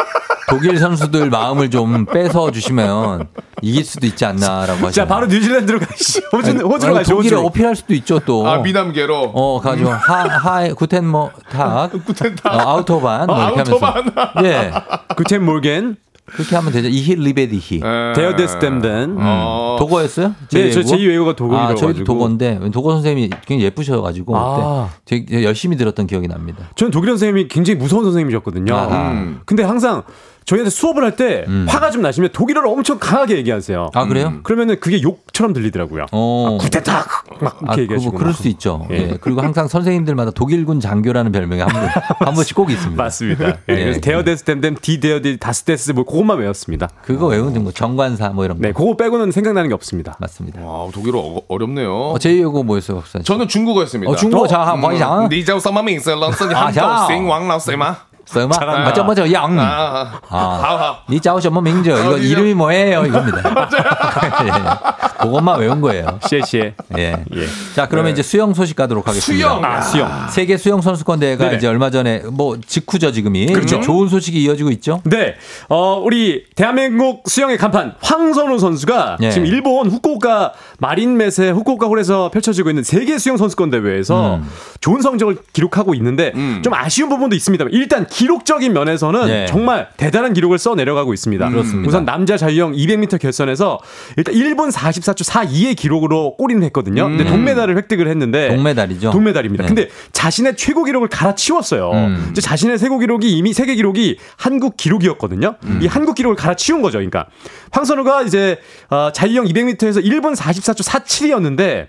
[0.52, 3.28] 독일 선수들 마음을 좀 뺏어 주시면
[3.62, 4.92] 이길 수도 있지 않나라고 하죠.
[4.92, 6.22] 자 바로 뉴질랜드로 가시죠.
[6.32, 7.16] 호주 호주로 가시죠.
[7.16, 7.46] 독일에 호주로.
[7.48, 8.48] 어필할 수도 있죠 또.
[8.48, 9.32] 아 미남계로.
[9.34, 9.90] 어, 가죠.
[9.90, 11.92] 하, 하, 구텐 뭐, 탁.
[12.06, 12.54] 구텐 탁.
[12.54, 13.28] 어, 아우토반.
[13.28, 14.12] 뭐 어, 이렇게 아우토반.
[14.44, 14.72] 예.
[15.16, 15.96] 구텐 몰겐.
[16.26, 16.88] 그렇게 하면 되죠.
[16.88, 17.82] 이히 리베디히.
[18.16, 19.18] 데어데스댐덴.
[19.20, 19.76] 어.
[19.80, 20.34] 도거였어요?
[20.52, 20.86] 네, 저 제2외국어?
[20.86, 22.04] 제2 외국어가 독일이라고 아, 저희도.
[22.06, 24.90] 도거인데 도거 선생님이 굉장히 예쁘셔가지고 아.
[25.04, 26.70] 그때 되게 열심히 들었던 기억이 납니다.
[26.76, 28.74] 저는 독일 선생님이 굉장히 무서운 선생님이셨거든요.
[28.74, 29.12] 아하.
[29.12, 29.42] 음.
[29.46, 30.04] 근데 항상
[30.46, 31.66] 저희한테 수업을 할때 음.
[31.70, 33.92] 화가 좀 나시면 독일어를 엄청 강하게 얘기하세요.
[33.94, 34.28] 아 그래요?
[34.28, 34.40] 음.
[34.44, 36.06] 그러면은 그게 욕처럼 들리더라고요.
[36.12, 36.58] 어.
[36.60, 37.06] 아, 구테타
[37.40, 38.12] 막 이렇게 아, 얘기하시고.
[38.12, 38.88] 뭐 그럴 수 있죠.
[38.92, 38.96] 예.
[38.96, 39.18] 예.
[39.22, 41.70] 그리고 항상 선생님들마다 독일군 장교라는 별명이 한,
[42.20, 43.02] 한 번씩 꼭 있습니다.
[43.02, 43.46] 맞습니다.
[43.70, 43.74] 예.
[43.74, 43.76] 예.
[43.76, 44.02] 그래서 예.
[44.02, 46.90] 데어데스 댐댐 디데어디 다스데스 뭐 그것만 외웠습니다.
[47.04, 48.58] 그거 외우는 거 정관사 뭐 이런.
[48.58, 48.80] 네, 거.
[48.80, 50.18] 네, 그거 빼고는 생각나는 게 없습니다.
[50.20, 50.62] 맞습니다.
[50.62, 53.24] 와 독일어 어, 렵네요 어, 제 이거 뭐였어요, 박사님?
[53.24, 54.12] 저는 중국어였습니다.
[54.12, 55.30] 어, 중국어 자, 뭐이상.
[55.30, 58.11] 니자우 서마밍 셀런스 한도 싱왕 라세마.
[58.27, 58.57] 师吗？
[58.59, 58.89] 설마?
[58.89, 59.59] 아, 저 먼저 양.
[59.59, 61.05] 아, 아,好好。
[61.09, 61.91] 니 짜오什么名字?
[61.91, 63.07] 이거 어, 니 이름이 뭐예요?
[63.07, 63.39] 이겁니다.
[64.45, 65.23] 예.
[65.23, 66.19] 그것만 외운 거예요.
[66.29, 66.75] 시에시에.
[66.99, 67.25] 예.
[67.35, 67.47] 예.
[67.75, 69.49] 자, 그러면 이제 수영 소식 가도록 하겠습니다.
[69.49, 69.65] 수영.
[69.65, 70.29] 아, 수영.
[70.31, 71.57] 세계 수영 선수권 대회가 네네.
[71.57, 73.81] 이제 얼마 전에 뭐 직후죠 지금이 그렇죠.
[73.81, 75.01] 좋은 소식이 이어지고 있죠.
[75.05, 75.37] 네,
[75.69, 79.31] 어, 우리 대한민국 수영의 간판 황선우 선수가 예.
[79.31, 84.51] 지금 일본 후쿠오카 마린맷의 후쿠오카 홀에서 펼쳐지고 있는 세계 수영 선수권 대회에서 음.
[84.81, 86.61] 좋은 성적을 기록하고 있는데 음.
[86.63, 87.65] 좀 아쉬운 부분도 있습니다.
[87.71, 89.46] 일단 기록적인 면에서는 예.
[89.48, 91.50] 정말 대단한 기록을 써 내려가고 있습니다.
[91.50, 91.88] 그렇습니다.
[91.88, 93.80] 우선 남자 자유형 200m 결선에서
[94.18, 97.06] 일단 1분 44초 42의 기록으로 골인을 했거든요.
[97.08, 98.56] 근데 동메달을 획득을 했는데 음.
[98.58, 99.12] 동메달이죠.
[99.12, 99.64] 동메달입니다.
[99.64, 99.68] 네.
[99.68, 101.92] 근데 자신의 최고 기록을 갈아치웠어요.
[101.92, 102.28] 음.
[102.32, 105.56] 이제 자신의 최고 기록이 이미 세계 기록이 한국 기록이었거든요.
[105.64, 105.80] 음.
[105.82, 106.98] 이 한국 기록을 갈아치운 거죠.
[106.98, 107.28] 그러니까
[107.72, 108.60] 황선우가 이제
[108.90, 111.88] 어, 자유형 200m에서 1분 44초 47이었는데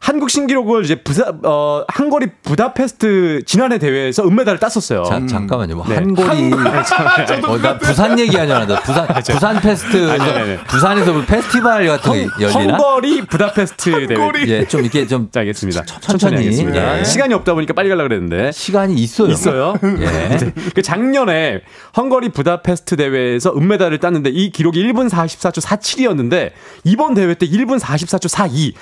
[0.00, 5.04] 한국 신기록을 이제 부사 어 한거리 부다페스트 지난해 대회에서 은메달을 땄었어요.
[5.04, 5.76] 자, 잠깐만요.
[5.76, 5.96] 뭐 네.
[5.96, 6.52] 한골이
[7.44, 8.80] 어, 나 부산 줄 알았다.
[8.80, 10.56] 부산 부산 페스트 아니, 아니, 아니.
[10.64, 12.76] 부산에서 뭐 페스티벌 같은 게 열리나?
[12.78, 14.30] 헝거리 부다페스트 대회.
[14.46, 15.84] 예, 좀 이렇게 좀 자, 알겠습니다.
[15.84, 16.36] 천천히.
[16.36, 17.00] 하겠습니다.
[17.00, 17.04] 예.
[17.04, 18.52] 시간이 없다 보니까 빨리 가려고 그랬는데.
[18.52, 19.28] 시간이 있어요.
[19.28, 19.74] 있어요.
[19.84, 20.52] 예.
[20.74, 21.60] 그 작년에
[21.96, 26.52] 헝거리 부다페스트 대회에서 은메달을 땄는데 이 기록이 1분 44초 47이었는데
[26.84, 28.74] 이번 대회 때 1분 44초 42,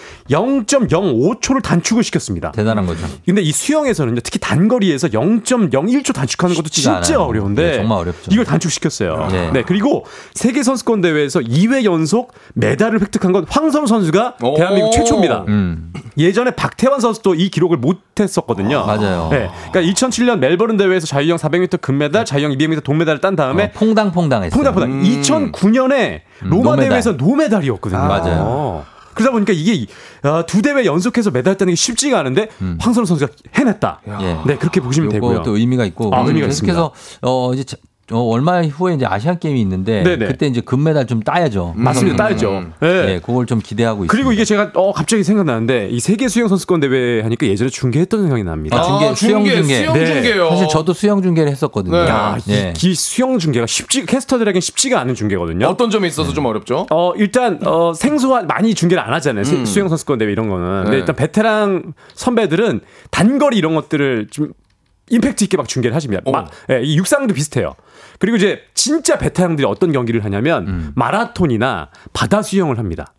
[1.15, 2.53] 0.05초를 단축을 시켰습니다.
[2.53, 3.07] 대단한 거죠.
[3.25, 7.21] 근데 이 수영에서는요, 특히 단거리에서 0.01초 단축하는 것도 진짜 않아요.
[7.23, 8.31] 어려운데 네, 정말 어렵죠.
[8.31, 9.29] 이걸 단축시켰어요.
[9.31, 9.51] 네.
[9.53, 9.63] 네.
[9.63, 10.05] 그리고
[10.35, 14.57] 세계 선수권 대회에서 2회 연속 메달을 획득한 건 황선우 선수가 오.
[14.57, 15.45] 대한민국 최초입니다.
[15.49, 15.93] 음.
[16.17, 18.85] 예전에 박태환 선수도 이 기록을 못했었거든요.
[18.87, 19.29] 맞아요.
[19.31, 24.57] 네, 그러니까 2007년 멜버른 대회에서 자유형 400m 금메달, 자유형 200m 동메달을 딴 다음에 어, 퐁당퐁당했어요.
[24.57, 26.89] 퐁당퐁당 2009년에 로마 노메달.
[26.89, 27.99] 대회에서 노메달이었거든요.
[28.01, 28.85] 맞아요.
[29.19, 29.19] 어.
[29.19, 29.87] 그러다 보니까 이게
[30.23, 34.01] 아, 두 대회 연속해서 메달 따는 게 쉽지가 않은데 황선우 선수가 해냈다.
[34.21, 34.39] 예.
[34.47, 35.43] 네, 그렇게 보시면 되고요.
[35.43, 36.93] 또 의미가 있고 아, 의미가 계속해서
[37.23, 37.77] 어 이제 자-
[38.11, 40.27] 어, 얼마 후에 이제 아시안 게임이 있는데 네네.
[40.29, 41.75] 그때 이제 금메달 좀 따야죠.
[41.77, 42.17] 맞습니다.
[42.29, 42.65] 따야죠.
[42.81, 42.89] 네.
[43.15, 44.11] 예, 그걸 좀 기대하고 있습니다.
[44.13, 48.45] 그리고 이게 제가 어 갑자기 생각나는데 이 세계 수영 선수권 대회 하니까 예전에 중계했던 생각이
[48.45, 48.79] 납니다.
[48.81, 49.77] 아, 중계, 수영 중계, 중계.
[49.77, 50.07] 수영 네.
[50.07, 50.49] 중계요.
[50.51, 51.97] 사실 저도 수영 중계를 했었거든요.
[52.03, 52.09] 네.
[52.09, 52.73] 야, 이, 예.
[52.83, 55.67] 이 수영 중계가 쉽지 캐스터들에게는 쉽지가 않은 중계거든요.
[55.67, 56.87] 어떤 점에 있어서 좀 어렵죠?
[56.91, 60.91] 어 일단 어 생소한 많이 중계를 안 하잖아요 수- 수영 선수권 대회 이런 거는 근데
[60.93, 60.97] 네.
[61.01, 62.81] 일단 베테랑 선배들은
[63.11, 64.53] 단거리 이런 것들을 좀
[65.11, 66.23] 임팩트 있게 막 중계를 하십니다.
[66.31, 67.75] 마- 예, 이 육상도 비슷해요.
[68.19, 73.13] 그리고 이제 진짜 베테랑들이 어떤 경기를 하냐면 마라톤이나 바다 수영을 합니다.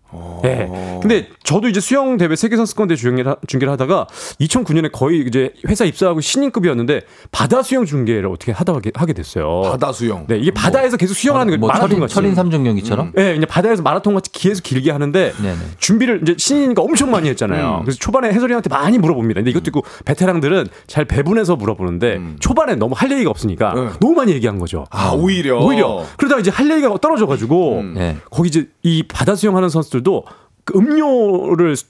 [0.45, 0.68] 예.
[1.02, 4.07] 근데 저도 이제 수영 대회 세계 선수권 대회 중계를, 하- 중계를 하다가
[4.41, 9.61] 2009년에 거의 이제 회사 입사하고 신인급이었는데 바다 수영 중계를 어떻게 하다 하게, 하게 됐어요.
[9.64, 10.26] 바다 수영.
[10.27, 11.60] 네, 이게 바다에서 계속 수영하는 거예요.
[11.60, 12.14] 뭐 마라톤 철인, 같이.
[12.15, 13.11] 철인 삼종 경기처럼.
[13.15, 15.56] 네, 그냥 바다에서 마라톤 같이 계속 길게 하는데 네네.
[15.80, 17.81] 준비를 이제 신이니까 엄청 많이 했잖아요.
[17.84, 19.40] 그래서 초반에 해설위한테 많이 물어봅니다.
[19.40, 24.60] 근데 이것도 있고 베테랑들은 잘 배분해서 물어보는데 초반에 너무 할 얘기가 없으니까 너무 많이 얘기한
[24.60, 24.86] 거죠.
[24.90, 25.60] 아, 오히려.
[25.60, 28.18] 오히려 그러다가 이제 할 얘기가 떨어져가지고 네.
[28.30, 30.24] 거기 이제 이 바다 수영하는 선수들 도
[30.66, 31.86] 그 음료를 수-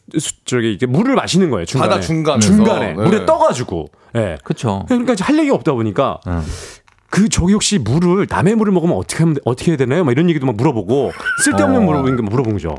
[0.46, 1.66] 저기 이렇게 물을 마시는 거예요.
[1.66, 2.48] 중간에 바다 중간에서.
[2.48, 2.94] 중간에 네.
[2.94, 3.88] 물에 떠가지고.
[4.16, 4.38] 예.
[4.42, 4.86] 그렇죠.
[4.88, 6.22] 그러니까 이제 할 얘기가 없다 보니까
[7.10, 10.04] 그 저기 혹시 물을 남의 물을 먹으면 어떻게 하면 어떻게 해야 되나요?
[10.04, 11.12] 막 이런 얘기도 막 물어보고
[11.44, 11.84] 쓸데없는 어.
[11.84, 12.78] 물어보는 거 물어본 거죠.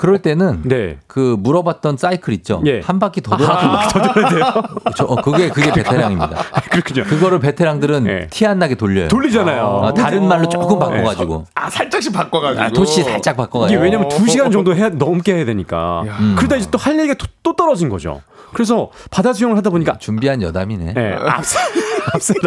[0.00, 0.98] 그럴 때는 네.
[1.06, 2.60] 그 물어봤던 사이클 있죠.
[2.66, 2.80] 예.
[2.80, 3.54] 한 바퀴 더 아, 돌아.
[3.54, 4.62] 한 바퀴 더 돌아야 돼요.
[4.96, 6.28] 저, 어, 그게 그게 베테랑입니다.
[6.72, 7.04] 그렇군요.
[7.04, 8.26] 그거를 베테랑들은 예.
[8.30, 9.08] 티안 나게 돌려요.
[9.08, 9.62] 돌리잖아요.
[9.64, 12.64] 어, 다른 말로 조금 바꿔가지고 아, 살짝씩 바꿔가지고.
[12.64, 13.80] 아, 토시 살짝 이게 바꿔가지고.
[13.82, 16.02] 왜냐면 두 시간 정도 해야 넘게 해야 되니까.
[16.36, 18.22] 그러다 이제 또 할 얘기가 또, 또 떨어진 거죠.
[18.54, 20.94] 그래서 바다 수영을 하다 보니까 준비한 여담이네.
[20.96, 21.58] 예, 앞사
[22.14, 22.42] 앞사람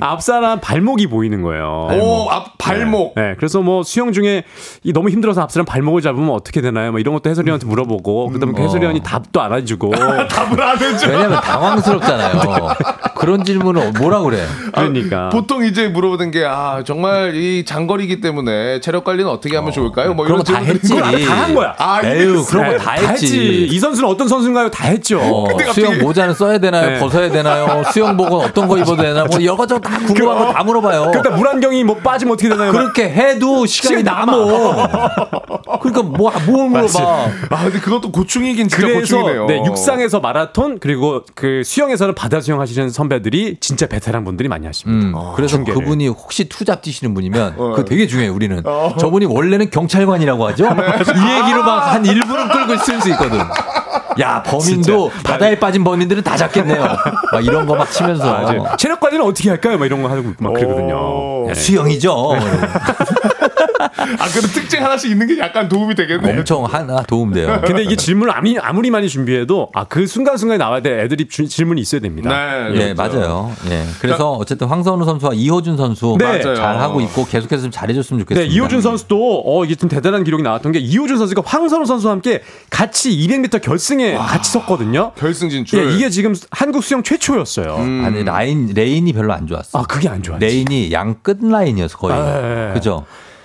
[0.00, 1.88] 앞사람 발목이 보이는 거예요.
[1.92, 3.14] 오, 앞 발목.
[3.16, 4.44] 네, 그래서 뭐 수영 중에
[4.84, 6.90] 이 너무 힘들어서 앞사람 발목을 잡으면 어떻게 되나요?
[6.92, 8.64] 뭐 이런 것도 해설위원한테 물어보고 그다음에 그 어.
[8.64, 9.90] 해설위원이 답도 안 해주고
[10.30, 11.08] 답을 안 해줘.
[11.08, 12.40] 왜냐면 당황스럽잖아요.
[13.16, 14.44] 그런 질문을 뭐라 그래?
[14.72, 20.14] 그러니까 보통 이제 물어보는 게, 아, 정말 이 장거리이기 때문에 체력 관리는 어떻게 하면 좋을까요?
[20.14, 20.94] 뭐 이런 거다 질문들이 했지.
[21.22, 21.28] 있고.
[21.32, 21.74] 다한 거야.
[21.78, 22.44] 아, 에휴.
[22.44, 23.64] 그런 거다 했지.
[23.70, 24.70] 이 선수는 어떤 선수인가요?
[24.70, 25.20] 다 했죠.
[25.20, 26.90] 어, 수영 모자는 써야 되나요?
[26.90, 26.98] 네.
[26.98, 27.82] 벗어야 되나요?
[27.92, 29.24] 수영복은 어떤 거 입어도 되나?
[29.24, 31.02] 뭐 여러저러 다 궁금한 거 다 물어봐요.
[31.12, 32.72] 그러니까 물안경이 뭐 빠지면 어떻게 되나요?
[32.72, 34.88] 그렇게 해도 시간이 시간이 남어.
[35.80, 37.28] 그러니까 뭐, 뭘 물어봐.
[37.50, 39.46] 아, 근데 그것도 고충이긴 진짜 그래서 고충이네요.
[39.46, 45.18] 네, 육상에서 마라톤 그리고 그 수영에서는 바다 수영 하시는 선배들이 진짜 베테랑 분들이 많이 하십니다.
[45.18, 45.80] 음, 그래서 중계를.
[45.80, 47.70] 그분이 혹시 투잡 뛰시는 분이면 어.
[47.70, 48.62] 그거 되게 중요해요, 우리는.
[48.98, 50.64] 저분이 원래는 경찰관이라고 하죠?
[50.66, 53.38] 이 얘기로 막 한 1분은 끌고 있을 수 있거든.
[54.20, 56.82] 야, 범인도 바다에 빠진 범인들은 다 잡겠네요.
[57.32, 58.24] 막 이런 거 막 치면서.
[58.32, 58.64] 맞아요.
[58.78, 59.78] 체력 관리는 어떻게 할까요?
[59.78, 60.94] 막 이런 거 하고 막 그러거든요.
[60.96, 61.46] 오.
[61.50, 62.36] 야, 수영이죠.
[63.96, 66.38] 아, 그런 특징 하나씩 있는 게 약간 도움이 되겠네요.
[66.38, 67.60] 엄청 하나 도움돼요.
[67.64, 71.80] 근데 이게 질문을 아무리, 아무리 많이 준비해도 아, 그 순간순간에 나와야 될 애드립 주- 질문이
[71.80, 72.30] 있어야 됩니다.
[72.30, 73.18] 네, 예, 그렇죠.
[73.18, 73.52] 맞아요.
[73.70, 73.84] 예.
[74.00, 76.40] 그래서 어쨌든 황선우 선수와 이호준 선수 네.
[76.42, 78.54] 잘 하고 있고 계속해서 좀 잘해줬으면 네, 좋겠습니다.
[78.54, 83.10] 이호준 선수도 어 이게 좀 대단한 기록이 나왔던 게 이호준 선수가 황선우 선수와 함께 같이
[83.16, 85.12] 200m 결승에 같이 섰거든요.
[85.16, 85.78] 결승 진출.
[85.90, 87.76] 예, 이게 지금 한국 수영 최초였어요.
[87.76, 89.78] 아니 라인 레인이 별로 안 좋았어.
[89.78, 90.38] 아, 그게 안 좋아.
[90.38, 92.14] 레인이 양 끝 라인이어서 거의.
[92.16, 92.74] 아, 예, 예.
[92.74, 93.04] 그죠?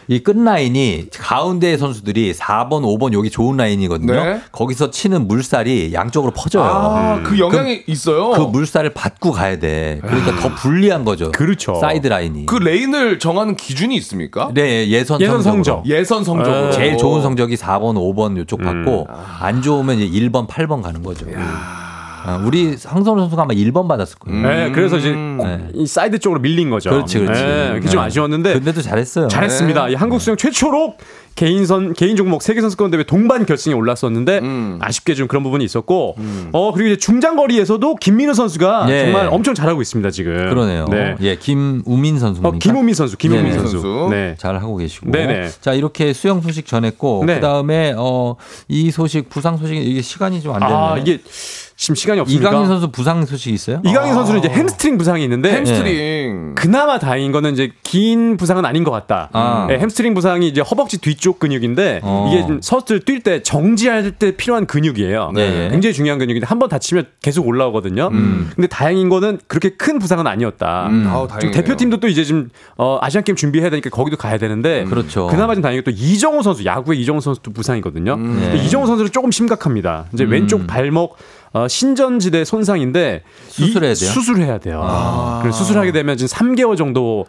[0.10, 4.14] 이 끝 라인이 가운데 선수들이 4번, 5번 여기 좋은 라인이거든요.
[4.14, 4.42] 네.
[4.52, 6.64] 거기서 치는 물살이 양쪽으로 퍼져요.
[6.64, 8.32] 아, 그 영향이 있어요.
[8.32, 10.00] 그 물살을 받고 가야 돼.
[10.02, 11.32] 그러니까 더 불리한 거죠.
[11.32, 11.76] 그렇죠.
[11.76, 12.46] 사이드 라인이.
[12.46, 14.50] 그 레인을 정하는 기준이 있습니까?
[14.54, 15.42] 네, 예선, 예선.
[15.42, 15.86] 성적.
[15.86, 16.72] 예선 성적으로.
[16.72, 19.16] 제일 좋은 성적이 4번, 5번 이쪽 받고 음.
[19.40, 21.26] 안 좋으면 이제 1번, 8번 가는 거죠.
[22.28, 24.42] 아, 우리 황선우 선수가 아마 1번 받았을 거예요.
[24.42, 25.70] 네, 그래서 이제 네.
[25.74, 26.90] 이 사이드 쪽으로 밀린 거죠.
[26.90, 27.42] 그렇지, 그렇지.
[27.42, 28.08] 네, 그게 좀 네.
[28.08, 29.30] 아쉬웠는데 근데도 잘했어요.
[29.30, 29.90] 잘했습니다.
[29.90, 30.96] 이 한국 수영 최초로
[31.38, 34.80] 개인선 개인 종목 세계 선수권 대회 동반 결승에 올랐었는데 음.
[34.82, 36.16] 아쉽게 좀 그런 부분이 있었고
[36.52, 39.04] 어 그리고 이제 중장거리에서도 김민우 선수가 예.
[39.06, 40.36] 정말 엄청 잘하고 있습니다 지금.
[40.50, 40.86] 그러네요.
[40.90, 41.16] 네.
[41.22, 42.50] 예, 김우민 선수입니까?
[42.56, 43.56] 어, 김우민 선수, 김우민 네네.
[43.56, 43.72] 선수.
[43.80, 44.08] 선수.
[44.12, 44.36] 네.
[44.38, 45.12] 잘 하고 계시고.
[45.12, 45.50] 네네.
[45.62, 47.36] 자, 이렇게 수영 소식 전했고 네.
[47.36, 48.36] 그다음에 어,
[48.68, 50.74] 이 소식 부상 소식 이게 시간이 좀 안 됐네.
[50.74, 51.20] 아 이게
[51.76, 53.82] 지금 시간이 없으니까 이강인 선수 부상 소식 있어요?
[53.86, 56.56] 이강인 선수는 이제 햄스트링 부상이 있는데 햄스트링.
[56.56, 59.30] 그나마 다행인 거는 이제 긴 부상은 아닌 것 같다.
[59.34, 59.68] 아.
[59.70, 62.30] 네, 햄스트링 부상이 이제 허벅지 뒤쪽 근육인데 어.
[62.32, 65.32] 이게 좀 선수들 뛸때 정지할 때 필요한 근육이에요.
[65.34, 65.70] 네.
[65.70, 68.10] 굉장히 중요한 근육인데 한 번 다치면 계속 올라오거든요.
[68.12, 68.50] 음.
[68.56, 70.88] 근데 다행인 거는 그렇게 큰 부상은 아니었다.
[70.88, 71.28] 음, 아우.
[71.28, 75.28] 대표팀도 또 이제 좀 어, 아시안 게임 준비해야 되니까 거기도 가야 되는데 그렇죠.
[75.28, 78.14] 그나마 좀 다행히 또 이정후 선수 야구의 이정후 선수도 부상이거든요.
[78.16, 78.40] 음.
[78.42, 78.66] 근데 네.
[78.66, 80.06] 이정후 선수는 조금 심각합니다.
[80.14, 80.32] 이제 음.
[80.32, 81.18] 왼쪽 발목
[81.54, 84.10] 어, 신전지대 손상인데 수술해야 이- 돼요?
[84.12, 84.82] 수술해야 돼요.
[84.84, 85.50] 아.
[85.52, 87.26] 수술하게 되면 지금 3개월 정도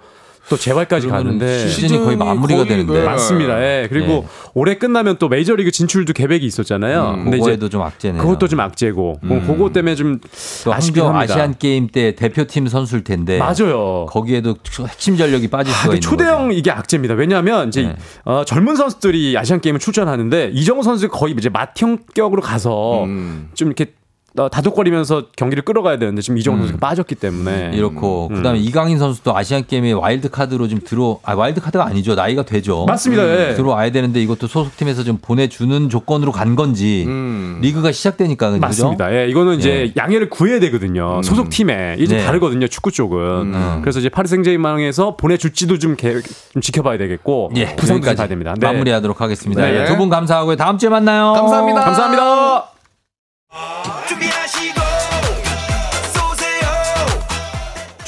[0.49, 3.05] 또 재활까지 그러면은 가는데 시즌이 거의 마무리가 거의, 되는데 네.
[3.05, 3.63] 맞습니다.
[3.63, 3.87] 예.
[3.89, 4.27] 그리고 네.
[4.55, 7.15] 올해 끝나면 또 메이저리그 진출도 계획이 있었잖아요.
[7.17, 8.23] 음, 근데 이제 그거에도 좀 악재네요.
[8.23, 9.47] 그것도 좀 악재고 음.
[9.47, 11.35] 그거 때문에 좀또 아쉽긴 합니다.
[11.35, 14.07] 아시안 게임 때 대표팀 선수일 텐데 맞아요.
[14.07, 14.57] 거기에도
[14.89, 16.59] 핵심 전력이 빠질 아, 수가 근데 있는 초대형 거죠.
[16.59, 17.15] 이게 악재입니다.
[17.15, 17.97] 왜냐하면 이제 네.
[18.25, 23.51] 어, 젊은 선수들이 아시안 게임을 출전하는데 이정우 선수 거의 이제 맏형격으로 가서 음.
[23.55, 26.61] 좀 이렇게 어, 다독거리면서 경기를 끌어가야 되는데 지금 이정후 음.
[26.61, 28.37] 선수가 빠졌기 때문에 이렇고 음.
[28.37, 32.85] 그다음에 이강인 선수도 아시안 게임에 와일드 카드로 좀 들어 아 와일드 카드가 아니죠 나이가 되죠
[32.87, 33.23] 맞습니다.
[33.51, 33.55] 예.
[33.55, 37.59] 들어와야 되는데 이것도 소속팀에서 좀 보내주는 조건으로 간 건지 음.
[37.63, 38.61] 리그가 시작되니까 그죠?
[38.61, 39.13] 맞습니다.
[39.15, 41.21] 예, 이거는 이제 양해를 구해야 되거든요.
[41.23, 42.25] 소속 팀에 이제 네.
[42.25, 42.69] 다르거든요.
[42.69, 43.19] 축구 쪽은.
[43.19, 43.79] 음.
[43.83, 48.55] 그래서 이제 파리 생제르맹에서 보내줄지도 좀, 계획- 좀 지켜봐야 되겠고 예, 부상도 여기까지 봐야 됩니다.
[48.59, 48.67] 네.
[48.67, 49.63] 마무리하도록 하겠습니다.
[49.63, 49.81] 네.
[49.81, 50.57] 예, 두분 감사하고요.
[50.57, 51.33] 다음 주에 만나요.
[51.33, 51.81] 감사합니다.
[51.85, 52.78] 감사합니다.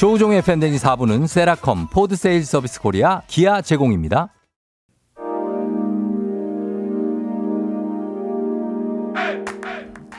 [0.01, 4.29] 조우종의 FM대행진 4부는 세라컴, Ford Sales Service Korea, 기아 제공입니다.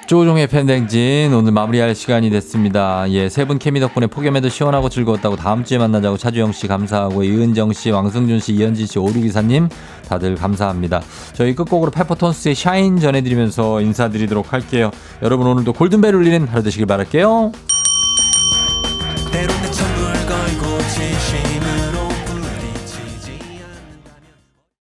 [0.07, 3.11] 조우종의 FM대행진 오늘 마무리할 시간이 됐습니다.
[3.11, 7.73] 예, 세 분 케미 덕분에 폭염에도 시원하고 즐거웠다고 다음 주에 만나자고 차주영 씨 감사하고 이은정
[7.73, 9.69] 씨, 왕승준 씨, 이현진 씨, 오류기사님
[10.09, 11.01] 다들 감사합니다.
[11.33, 14.91] 저희 끝곡으로 페퍼톤스의 샤인 전해드리면서 인사드리도록 할게요.
[15.23, 17.53] 여러분 오늘도 골든벨 울리는 하루 되시길 바랄게요.